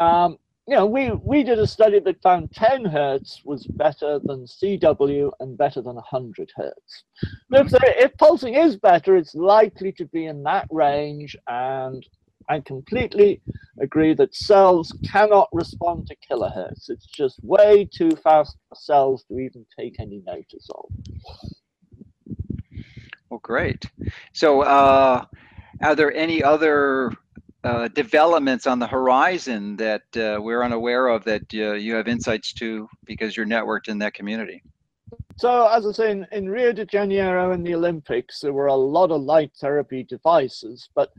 Um, 0.00 0.38
you 0.68 0.74
know, 0.74 0.84
we, 0.84 1.10
we 1.12 1.42
did 1.42 1.58
a 1.58 1.66
study 1.66 1.98
that 1.98 2.20
found 2.20 2.52
10 2.52 2.84
hertz 2.84 3.40
was 3.42 3.66
better 3.66 4.20
than 4.22 4.44
CW 4.44 5.30
and 5.40 5.56
better 5.56 5.80
than 5.80 5.94
100 5.94 6.50
hertz. 6.54 7.04
If, 7.52 7.72
if 7.72 8.14
pulsing 8.18 8.52
is 8.52 8.76
better, 8.76 9.16
it's 9.16 9.34
likely 9.34 9.92
to 9.92 10.04
be 10.04 10.26
in 10.26 10.42
that 10.42 10.66
range, 10.70 11.34
and 11.46 12.06
I 12.50 12.60
completely 12.60 13.40
agree 13.80 14.12
that 14.12 14.34
cells 14.34 14.94
cannot 15.10 15.48
respond 15.54 16.06
to 16.08 16.16
kilohertz. 16.30 16.90
It's 16.90 17.06
just 17.06 17.42
way 17.42 17.88
too 17.90 18.10
fast 18.22 18.58
for 18.68 18.74
cells 18.74 19.24
to 19.28 19.38
even 19.38 19.64
take 19.74 19.98
any 19.98 20.22
notice 20.26 20.68
of. 20.74 20.84
Well, 23.30 23.40
great. 23.42 23.86
So, 24.34 24.60
uh, 24.60 25.24
are 25.80 25.94
there 25.94 26.12
any 26.12 26.42
other 26.42 27.12
uh, 27.68 27.86
developments 27.88 28.66
on 28.66 28.78
the 28.78 28.86
horizon 28.86 29.76
that 29.76 30.02
uh, 30.16 30.40
we're 30.40 30.62
unaware 30.62 31.08
of 31.08 31.22
that 31.24 31.42
uh, 31.52 31.72
you 31.72 31.94
have 31.94 32.08
insights 32.08 32.54
to 32.54 32.88
because 33.04 33.36
you're 33.36 33.46
networked 33.46 33.88
in 33.88 33.98
that 33.98 34.14
community? 34.14 34.62
So, 35.36 35.68
as 35.68 35.86
I 35.86 35.92
say, 35.92 36.10
in, 36.10 36.26
in 36.32 36.48
Rio 36.48 36.72
de 36.72 36.86
Janeiro 36.86 37.52
and 37.52 37.66
the 37.66 37.74
Olympics, 37.74 38.40
there 38.40 38.54
were 38.54 38.68
a 38.68 38.74
lot 38.74 39.10
of 39.10 39.20
light 39.20 39.52
therapy 39.60 40.02
devices, 40.02 40.88
but 40.94 41.10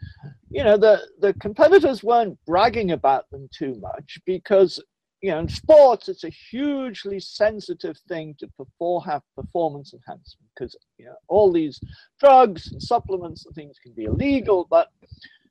you 0.50 0.64
know 0.64 0.76
the 0.76 1.02
the 1.20 1.34
competitors 1.36 2.04
weren't 2.04 2.38
bragging 2.48 2.92
about 2.92 3.30
them 3.30 3.48
too 3.56 3.76
much 3.80 4.20
because 4.26 4.84
you 5.22 5.30
know 5.30 5.40
in 5.40 5.50
sports 5.50 6.10
it's 6.10 6.24
a 6.24 6.30
hugely 6.30 7.20
sensitive 7.20 7.98
thing 8.08 8.36
to 8.40 8.48
perform 8.58 9.04
have 9.04 9.22
performance 9.36 9.94
enhancement 9.94 10.50
because 10.56 10.76
you 10.98 11.06
know 11.06 11.16
all 11.28 11.52
these 11.52 11.80
drugs 12.20 12.72
and 12.72 12.82
supplements 12.82 13.46
and 13.46 13.54
things 13.54 13.78
can 13.84 13.94
be 13.94 14.06
illegal, 14.06 14.66
but 14.70 14.88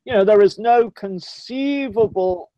you 0.05 0.13
know, 0.13 0.23
there 0.23 0.41
is 0.41 0.57
no 0.57 0.89
conceivable 0.91 2.51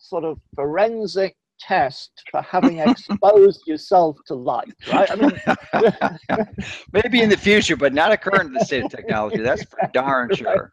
sort 0.00 0.24
of 0.24 0.38
forensic 0.54 1.36
test 1.58 2.10
for 2.30 2.42
having 2.42 2.78
exposed 2.88 3.66
yourself 3.66 4.16
to 4.26 4.34
light, 4.34 4.72
right? 4.92 5.10
I 5.10 5.16
mean, 5.16 6.46
maybe 6.92 7.22
in 7.22 7.28
the 7.28 7.36
future, 7.36 7.76
but 7.76 7.94
not 7.94 8.12
a 8.12 8.16
current 8.16 8.60
state 8.62 8.84
of 8.84 8.90
technology. 8.90 9.38
That's 9.38 9.64
for 9.64 9.90
darn 9.92 10.30
sure. 10.34 10.72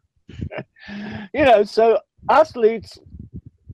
You 1.34 1.45
know, 1.45 1.63
so 1.63 1.99
athletes 2.30 2.97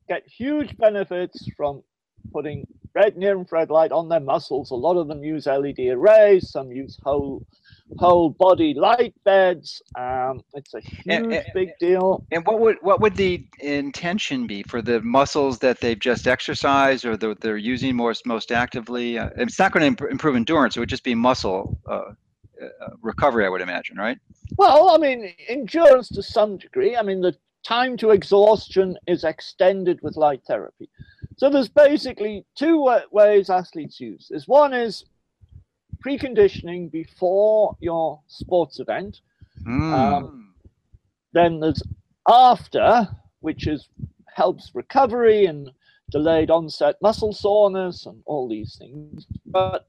get 0.08 0.24
huge 0.28 0.76
benefits 0.78 1.48
from 1.56 1.84
putting 2.32 2.66
red 2.96 3.18
near 3.18 3.38
infrared 3.38 3.70
light 3.70 3.92
on 3.92 4.10
their 4.10 4.20
muscles. 4.20 4.72
A 4.72 4.76
lot 4.76 4.98
of 4.98 5.08
them 5.08 5.24
use 5.24 5.46
LED 5.46 5.80
arrays, 5.80 6.52
some 6.52 6.72
use 6.72 6.98
whole 7.04 7.46
whole 7.98 8.30
body 8.30 8.74
light 8.74 9.14
beds. 9.24 9.82
Um, 9.98 10.44
it's 10.54 10.74
a 10.74 10.80
huge 10.80 11.04
and, 11.08 11.34
and, 11.34 11.46
big 11.54 11.70
deal. 11.80 12.24
And 12.32 12.46
what 12.46 12.60
would 12.60 12.78
what 12.82 13.02
would 13.02 13.16
the 13.16 13.46
intention 13.60 14.48
be 14.48 14.64
for 14.64 14.82
the 14.82 15.02
muscles 15.02 15.60
that 15.60 15.80
they've 15.80 16.00
just 16.00 16.28
exercised 16.28 17.06
or 17.06 17.18
that 17.18 17.42
they're 17.42 17.58
using 17.58 17.96
most 17.96 18.26
most 18.26 18.52
actively? 18.52 19.18
Uh, 19.18 19.30
it's 19.38 19.60
not 19.60 19.72
going 19.72 19.82
to 19.82 19.88
imp- 19.88 20.12
improve 20.12 20.36
endurance; 20.36 20.78
it 20.78 20.80
would 20.80 20.90
just 20.90 21.04
be 21.04 21.16
muscle. 21.16 21.78
Uh, 21.90 22.14
uh, 22.62 22.90
recovery, 23.02 23.46
I 23.46 23.50
would 23.50 23.62
imagine, 23.62 23.96
right? 23.96 24.18
Well, 24.58 24.90
I 24.90 24.98
mean, 24.98 25.34
endurance 25.48 26.10
to 26.10 26.22
some 26.22 26.58
degree. 26.58 26.98
I 26.98 27.02
mean, 27.02 27.22
the 27.22 27.34
time 27.64 27.96
to 27.98 28.10
exhaustion 28.10 28.98
is 29.08 29.24
extended 29.24 30.00
with 30.02 30.18
light 30.18 30.42
therapy. 30.46 30.90
So 31.38 31.50
there's 31.50 31.70
basically 31.70 32.46
two 32.58 32.94
ways 33.12 33.50
athletes 33.50 34.00
use 34.00 34.28
this. 34.30 34.48
One 34.48 34.74
is 34.74 35.06
preconditioning 36.06 36.92
before 36.92 37.76
your 37.80 38.20
sports 38.28 38.80
event. 38.80 39.22
Mm. 39.66 39.94
Um, 39.94 40.54
then 41.34 41.60
there's 41.60 41.84
after, 42.28 43.08
which 43.42 43.68
is 43.68 43.90
helps 44.34 44.72
recovery 44.74 45.46
and 45.46 45.70
delayed 46.12 46.50
onset 46.50 46.96
muscle 47.02 47.34
soreness 47.34 48.06
and 48.06 48.22
all 48.26 48.48
these 48.48 48.78
things. 48.78 49.28
But 49.46 49.88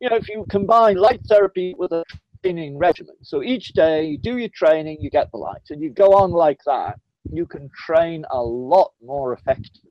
you 0.00 0.08
know, 0.08 0.16
if 0.16 0.28
you 0.28 0.46
combine 0.48 0.96
light 0.96 1.20
therapy 1.26 1.74
with 1.76 1.92
a 1.92 2.04
training 2.42 2.78
regimen, 2.78 3.16
so 3.22 3.42
each 3.42 3.72
day 3.72 4.04
you 4.04 4.18
do 4.18 4.38
your 4.38 4.48
training, 4.48 4.98
you 5.00 5.10
get 5.10 5.30
the 5.30 5.38
light, 5.38 5.62
and 5.70 5.82
you 5.82 5.90
go 5.90 6.14
on 6.14 6.30
like 6.30 6.60
that, 6.66 6.98
you 7.30 7.46
can 7.46 7.68
train 7.76 8.24
a 8.30 8.40
lot 8.42 8.92
more 9.04 9.34
effectively. 9.34 9.90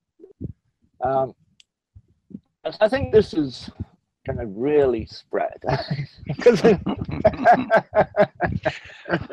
Um, 1.02 1.34
I 2.82 2.90
think 2.90 3.12
this 3.12 3.34
is 3.34 3.70
going 4.34 4.48
to 4.48 4.60
really 4.60 5.06
spread. 5.08 5.60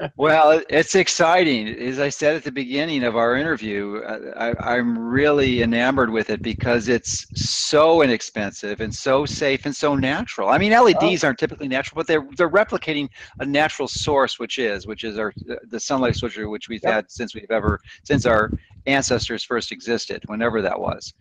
well, 0.16 0.62
it's 0.70 0.94
exciting. 0.94 1.68
As 1.68 1.98
I 1.98 2.08
said 2.08 2.36
at 2.36 2.44
the 2.44 2.52
beginning 2.52 3.04
of 3.04 3.16
our 3.16 3.36
interview, 3.36 4.02
uh, 4.06 4.54
I, 4.58 4.76
am 4.76 4.98
really 4.98 5.62
enamored 5.62 6.10
with 6.10 6.30
it 6.30 6.40
because 6.40 6.88
it's 6.88 7.26
so 7.34 8.00
inexpensive 8.02 8.80
and 8.80 8.94
so 8.94 9.26
safe 9.26 9.66
and 9.66 9.76
so 9.76 9.94
natural. 9.94 10.48
I 10.48 10.58
mean, 10.58 10.72
LEDs 10.72 11.24
oh. 11.24 11.26
aren't 11.28 11.38
typically 11.38 11.68
natural, 11.68 11.96
but 11.96 12.06
they're 12.06 12.26
they're 12.36 12.50
replicating 12.50 13.08
a 13.40 13.46
natural 13.46 13.88
source, 13.88 14.38
which 14.38 14.58
is 14.58 14.86
which 14.86 15.04
is 15.04 15.18
our 15.18 15.34
the 15.68 15.80
sunlight 15.80 16.16
switcher, 16.16 16.48
which 16.48 16.68
we've 16.68 16.82
yep. 16.82 16.92
had 16.92 17.10
since 17.10 17.34
we've 17.34 17.50
ever 17.50 17.80
since 18.04 18.24
our 18.24 18.50
ancestors 18.86 19.44
first 19.44 19.72
existed, 19.72 20.22
whenever 20.26 20.62
that 20.62 20.78
was. 20.78 21.12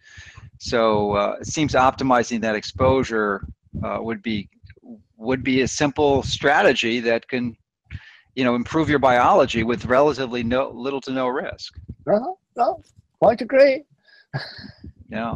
So 0.60 1.14
uh, 1.14 1.38
it 1.42 1.48
seems 1.48 1.74
optimizing 1.74 2.40
that 2.42 2.56
exposure 2.56 3.46
uh, 3.84 4.00
would 4.02 4.22
be 4.22 4.50
would 5.18 5.44
be 5.44 5.62
a 5.62 5.68
simple 5.68 6.24
strategy 6.24 7.00
that 7.00 7.28
can 7.28 7.56
you 8.36 8.44
know 8.44 8.56
improve 8.56 8.90
your 8.90 9.00
biology 9.00 9.64
with 9.64 9.86
relatively 9.86 10.44
no 10.44 10.70
little 10.70 11.02
to 11.02 11.12
no 11.12 11.28
risk. 11.28 11.74
Uh-huh. 12.08 12.34
no 12.56 12.82
quite 13.20 13.42
agree 13.42 13.84
yeah. 15.10 15.36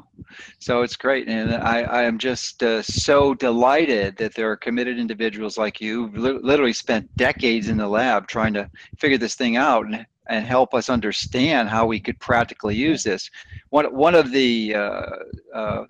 So 0.59 0.83
it's 0.83 0.95
great 0.95 1.27
and 1.27 1.53
i, 1.53 1.81
I 1.81 2.03
am 2.03 2.17
just 2.17 2.63
uh, 2.63 2.81
so 2.81 3.33
delighted 3.33 4.17
that 4.17 4.35
there 4.35 4.51
are 4.51 4.57
committed 4.57 4.99
individuals 4.99 5.57
like 5.57 5.81
you 5.81 6.07
li- 6.13 6.39
literally 6.41 6.73
spent 6.73 7.09
decades 7.17 7.69
in 7.69 7.77
the 7.77 7.87
lab 7.87 8.27
trying 8.27 8.53
to 8.53 8.69
figure 8.97 9.17
this 9.17 9.35
thing 9.35 9.57
out 9.57 9.85
and, 9.85 10.05
and 10.29 10.45
help 10.45 10.73
us 10.73 10.89
understand 10.89 11.69
how 11.69 11.85
we 11.85 11.99
could 11.99 12.19
practically 12.19 12.75
use 12.75 13.03
this. 13.03 13.29
One, 13.71 13.85
one 13.95 14.15
of 14.15 14.31
the 14.31 14.75
uh, 14.75 15.05
uh 15.53 15.83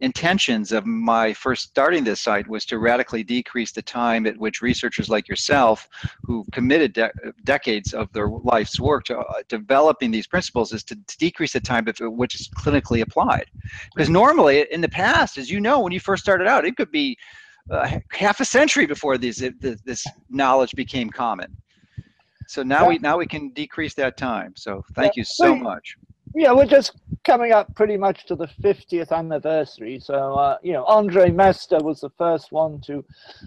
intentions 0.00 0.72
of 0.72 0.86
my 0.86 1.32
first 1.32 1.64
starting 1.64 2.04
this 2.04 2.20
site 2.20 2.46
was 2.48 2.64
to 2.66 2.78
radically 2.78 3.22
decrease 3.22 3.72
the 3.72 3.82
time 3.82 4.26
at 4.26 4.36
which 4.36 4.62
researchers 4.62 5.08
like 5.08 5.28
yourself, 5.28 5.88
who 6.22 6.44
committed 6.52 6.92
de- 6.92 7.12
decades 7.44 7.94
of 7.94 8.12
their 8.12 8.28
life's 8.28 8.78
work 8.80 9.04
to 9.04 9.18
uh, 9.18 9.42
developing 9.48 10.10
these 10.10 10.26
principles, 10.26 10.72
is 10.72 10.84
to, 10.84 10.94
to 10.94 11.18
decrease 11.18 11.52
the 11.52 11.60
time 11.60 11.88
at 11.88 11.96
which 12.00 12.34
it's 12.34 12.48
clinically 12.48 13.02
applied. 13.02 13.46
Because 13.94 14.08
normally, 14.08 14.66
in 14.70 14.80
the 14.80 14.88
past, 14.88 15.38
as 15.38 15.50
you 15.50 15.60
know, 15.60 15.80
when 15.80 15.92
you 15.92 16.00
first 16.00 16.22
started 16.22 16.46
out, 16.46 16.64
it 16.64 16.76
could 16.76 16.90
be 16.90 17.16
uh, 17.70 17.98
half 18.12 18.40
a 18.40 18.44
century 18.44 18.86
before 18.86 19.18
these, 19.18 19.42
this 19.60 20.06
knowledge 20.30 20.72
became 20.74 21.10
common. 21.10 21.54
So 22.46 22.62
now 22.62 22.84
yeah. 22.84 22.88
we 22.88 22.98
now 22.98 23.18
we 23.18 23.26
can 23.26 23.50
decrease 23.50 23.92
that 23.94 24.16
time. 24.16 24.54
So 24.56 24.82
thank 24.94 25.16
yeah. 25.16 25.20
you 25.20 25.24
so 25.24 25.54
much 25.54 25.96
yeah, 26.34 26.52
we're 26.52 26.66
just 26.66 26.92
coming 27.24 27.52
up 27.52 27.74
pretty 27.74 27.96
much 27.96 28.26
to 28.26 28.34
the 28.34 28.46
50th 28.62 29.12
anniversary. 29.12 30.00
So, 30.00 30.34
uh, 30.34 30.58
you 30.62 30.72
know, 30.72 30.84
Endre 30.84 31.34
Mester 31.34 31.78
was 31.78 32.00
the 32.00 32.10
first 32.10 32.52
one 32.52 32.80
to 32.82 33.04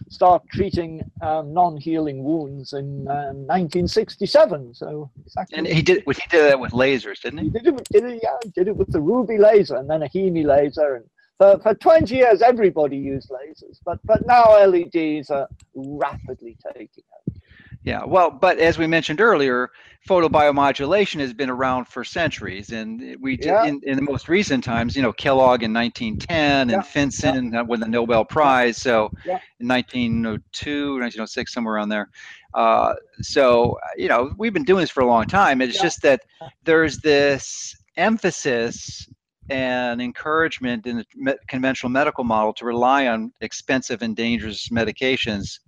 start 0.10 0.44
treating 0.52 1.02
um, 1.22 1.54
non-healing 1.54 2.24
wounds 2.24 2.74
in 2.74 3.08
uh, 3.08 3.34
1967. 3.34 4.74
So, 4.74 5.10
exactly. 5.26 5.58
And 5.58 5.68
he 5.68 5.82
did, 5.82 6.04
he 6.06 6.14
did 6.30 6.52
that 6.52 6.60
with 6.60 6.72
lasers, 6.72 7.22
didn't 7.22 7.40
he? 7.40 7.46
He 7.46 7.50
did 7.52 7.68
it, 7.68 7.88
did 7.92 8.04
it, 8.04 8.20
yeah, 8.24 8.38
did 8.54 8.68
it 8.68 8.76
with 8.76 8.92
the 8.92 9.02
ruby 9.02 9.38
laser 9.38 9.78
and 9.78 9.90
then 9.90 10.04
a 10.04 10.10
HeNe 10.10 10.46
laser. 10.46 10.96
And 10.96 11.06
for, 11.38 11.60
for 11.62 11.74
20 11.74 12.16
years, 12.16 12.42
everybody 12.42 12.98
used 12.98 13.30
lasers. 13.30 13.80
But, 13.86 14.00
but 14.04 14.26
now 14.28 14.64
LEDs 14.66 15.30
are 15.30 15.48
rapidly 15.74 16.58
taking 16.74 17.04
over. 17.28 17.31
Yeah, 17.84 18.04
well, 18.06 18.30
but 18.30 18.60
as 18.60 18.78
we 18.78 18.86
mentioned 18.86 19.22
earlier, 19.22 19.72
photobiomodulation 20.08 21.20
has 21.20 21.34
been 21.34 21.50
around 21.50 21.86
for 21.86 22.04
centuries, 22.04 22.72
and 22.72 23.16
we 23.20 23.40
yeah. 23.42 23.66
in, 23.66 23.82
in 23.84 23.96
the 23.96 24.04
most 24.04 24.30
recent 24.30 24.64
times, 24.64 24.96
you 24.96 25.02
know, 25.02 25.12
Kellogg 25.12 25.64
in 25.64 25.74
1910 25.74 26.70
yeah. 26.70 26.76
and 26.76 26.84
Finsen 26.84 27.54
yeah. 27.54 27.62
with 27.62 27.80
the 27.80 27.88
Nobel 27.88 28.24
Prize, 28.24 28.78
so 28.78 29.12
in 29.26 29.68
1902, 29.68 30.92
1906, 31.00 31.54
somewhere 31.54 31.76
around 31.76 31.90
there. 31.90 32.10
Uh, 32.54 32.94
so 33.22 33.78
you 33.98 34.08
know, 34.08 34.32
we've 34.38 34.54
been 34.54 34.64
doing 34.64 34.82
this 34.82 34.92
for 34.92 35.02
a 35.02 35.08
long 35.08 35.26
time. 35.26 35.60
It's 35.62 35.82
just 35.82 36.04
that 36.04 36.22
there's 36.64 37.00
this 37.00 37.76
emphasis 37.98 39.08
and 39.50 40.02
encouragement 40.02 40.86
in 40.86 40.98
the 40.98 41.38
conventional 41.48 41.90
medical 41.90 42.24
model 42.24 42.54
to 42.54 42.66
rely 42.66 43.08
on 43.08 43.34
expensive 43.42 44.02
and 44.02 44.16
dangerous 44.16 44.70
medications 44.70 45.60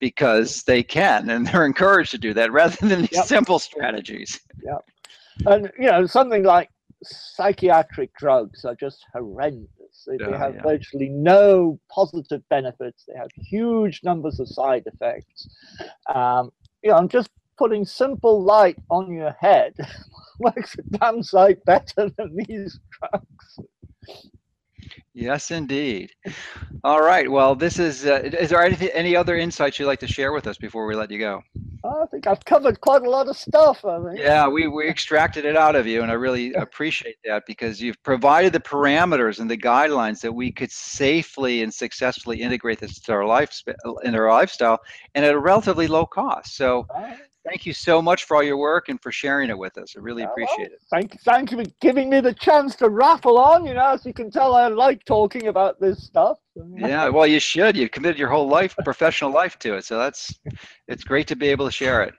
because 0.00 0.62
they 0.64 0.82
can 0.82 1.30
and 1.30 1.46
they're 1.46 1.64
encouraged 1.64 2.10
to 2.12 2.18
do 2.18 2.34
that 2.34 2.52
rather 2.52 2.76
than 2.86 3.00
these 3.02 3.12
yep. 3.12 3.26
simple 3.26 3.58
strategies. 3.58 4.40
Yeah. 4.64 4.78
And, 5.46 5.70
you 5.78 5.90
know, 5.90 6.06
something 6.06 6.42
like 6.42 6.70
psychiatric 7.02 8.14
drugs 8.14 8.64
are 8.64 8.74
just 8.74 9.04
horrendous. 9.12 9.68
They, 10.06 10.18
have 10.36 10.54
yeah. 10.54 10.62
virtually 10.62 11.08
no 11.08 11.80
positive 11.90 12.42
benefits. 12.48 13.04
They 13.08 13.18
have 13.18 13.28
huge 13.34 14.02
numbers 14.04 14.38
of 14.40 14.48
side 14.48 14.84
effects. 14.86 15.48
Um, 16.14 16.50
you 16.82 16.90
know, 16.90 16.96
I'm 16.96 17.08
just 17.08 17.30
putting 17.58 17.84
simple 17.84 18.42
light 18.42 18.76
on 18.90 19.12
your 19.12 19.34
head 19.40 19.74
works 20.38 20.76
a 20.78 20.98
damn 20.98 21.22
sight 21.22 21.64
better 21.64 22.10
than 22.16 22.36
these 22.46 22.78
drugs. 23.00 23.58
Yes, 25.14 25.50
indeed. 25.50 26.12
All 26.84 27.00
right. 27.00 27.30
Well, 27.30 27.54
this 27.54 27.78
is. 27.78 28.04
Uh, 28.04 28.20
is 28.38 28.50
there 28.50 28.62
anything, 28.62 28.90
any 28.92 29.16
other 29.16 29.36
insights 29.36 29.78
you'd 29.78 29.86
like 29.86 30.00
to 30.00 30.06
share 30.06 30.32
with 30.32 30.46
us 30.46 30.58
before 30.58 30.86
we 30.86 30.94
let 30.94 31.10
you 31.10 31.18
go? 31.18 31.42
I 31.84 32.04
think 32.10 32.26
I've 32.26 32.44
covered 32.44 32.80
quite 32.80 33.02
a 33.02 33.10
lot 33.10 33.28
of 33.28 33.36
stuff. 33.36 33.84
I 33.84 33.98
mean. 33.98 34.16
Yeah, 34.16 34.48
we, 34.48 34.66
we 34.68 34.88
extracted 34.88 35.44
it 35.44 35.56
out 35.56 35.76
of 35.76 35.86
you, 35.86 36.02
and 36.02 36.10
I 36.10 36.14
really 36.14 36.52
appreciate 36.54 37.16
that 37.24 37.44
because 37.46 37.80
you've 37.80 38.02
provided 38.02 38.52
the 38.52 38.60
parameters 38.60 39.40
and 39.40 39.50
the 39.50 39.56
guidelines 39.56 40.20
that 40.20 40.32
we 40.32 40.52
could 40.52 40.70
safely 40.70 41.62
and 41.62 41.72
successfully 41.72 42.42
integrate 42.42 42.80
this 42.80 42.98
into 42.98 43.12
our 43.12 43.24
life 43.24 43.62
in 44.04 44.14
our 44.14 44.28
lifestyle 44.28 44.78
and 45.14 45.24
at 45.24 45.34
a 45.34 45.38
relatively 45.38 45.86
low 45.86 46.06
cost. 46.06 46.56
So, 46.56 46.86
Thank 47.46 47.64
you 47.64 47.72
so 47.72 48.02
much 48.02 48.24
for 48.24 48.36
all 48.36 48.42
your 48.42 48.56
work 48.56 48.88
and 48.88 49.00
for 49.00 49.12
sharing 49.12 49.50
it 49.50 49.58
with 49.58 49.78
us. 49.78 49.94
I 49.96 50.00
really 50.00 50.24
appreciate 50.24 50.72
it. 50.72 50.80
Thank, 50.90 51.20
thank 51.22 51.52
you 51.52 51.58
for 51.58 51.70
giving 51.80 52.10
me 52.10 52.20
the 52.20 52.34
chance 52.34 52.74
to 52.76 52.88
raffle 52.88 53.38
on. 53.38 53.64
You 53.64 53.74
know, 53.74 53.92
as 53.92 54.04
you 54.04 54.12
can 54.12 54.32
tell, 54.32 54.54
I 54.54 54.66
like 54.66 55.04
talking 55.04 55.46
about 55.46 55.80
this 55.80 56.02
stuff. 56.02 56.38
yeah, 56.74 57.08
well, 57.08 57.26
you 57.26 57.38
should. 57.38 57.76
You've 57.76 57.92
committed 57.92 58.18
your 58.18 58.28
whole 58.28 58.48
life, 58.48 58.74
professional 58.82 59.30
life, 59.30 59.58
to 59.60 59.76
it. 59.76 59.84
So 59.84 59.96
that's 59.96 60.34
it's 60.88 61.04
great 61.04 61.28
to 61.28 61.36
be 61.36 61.46
able 61.46 61.66
to 61.66 61.72
share 61.72 62.02
it. 62.02 62.14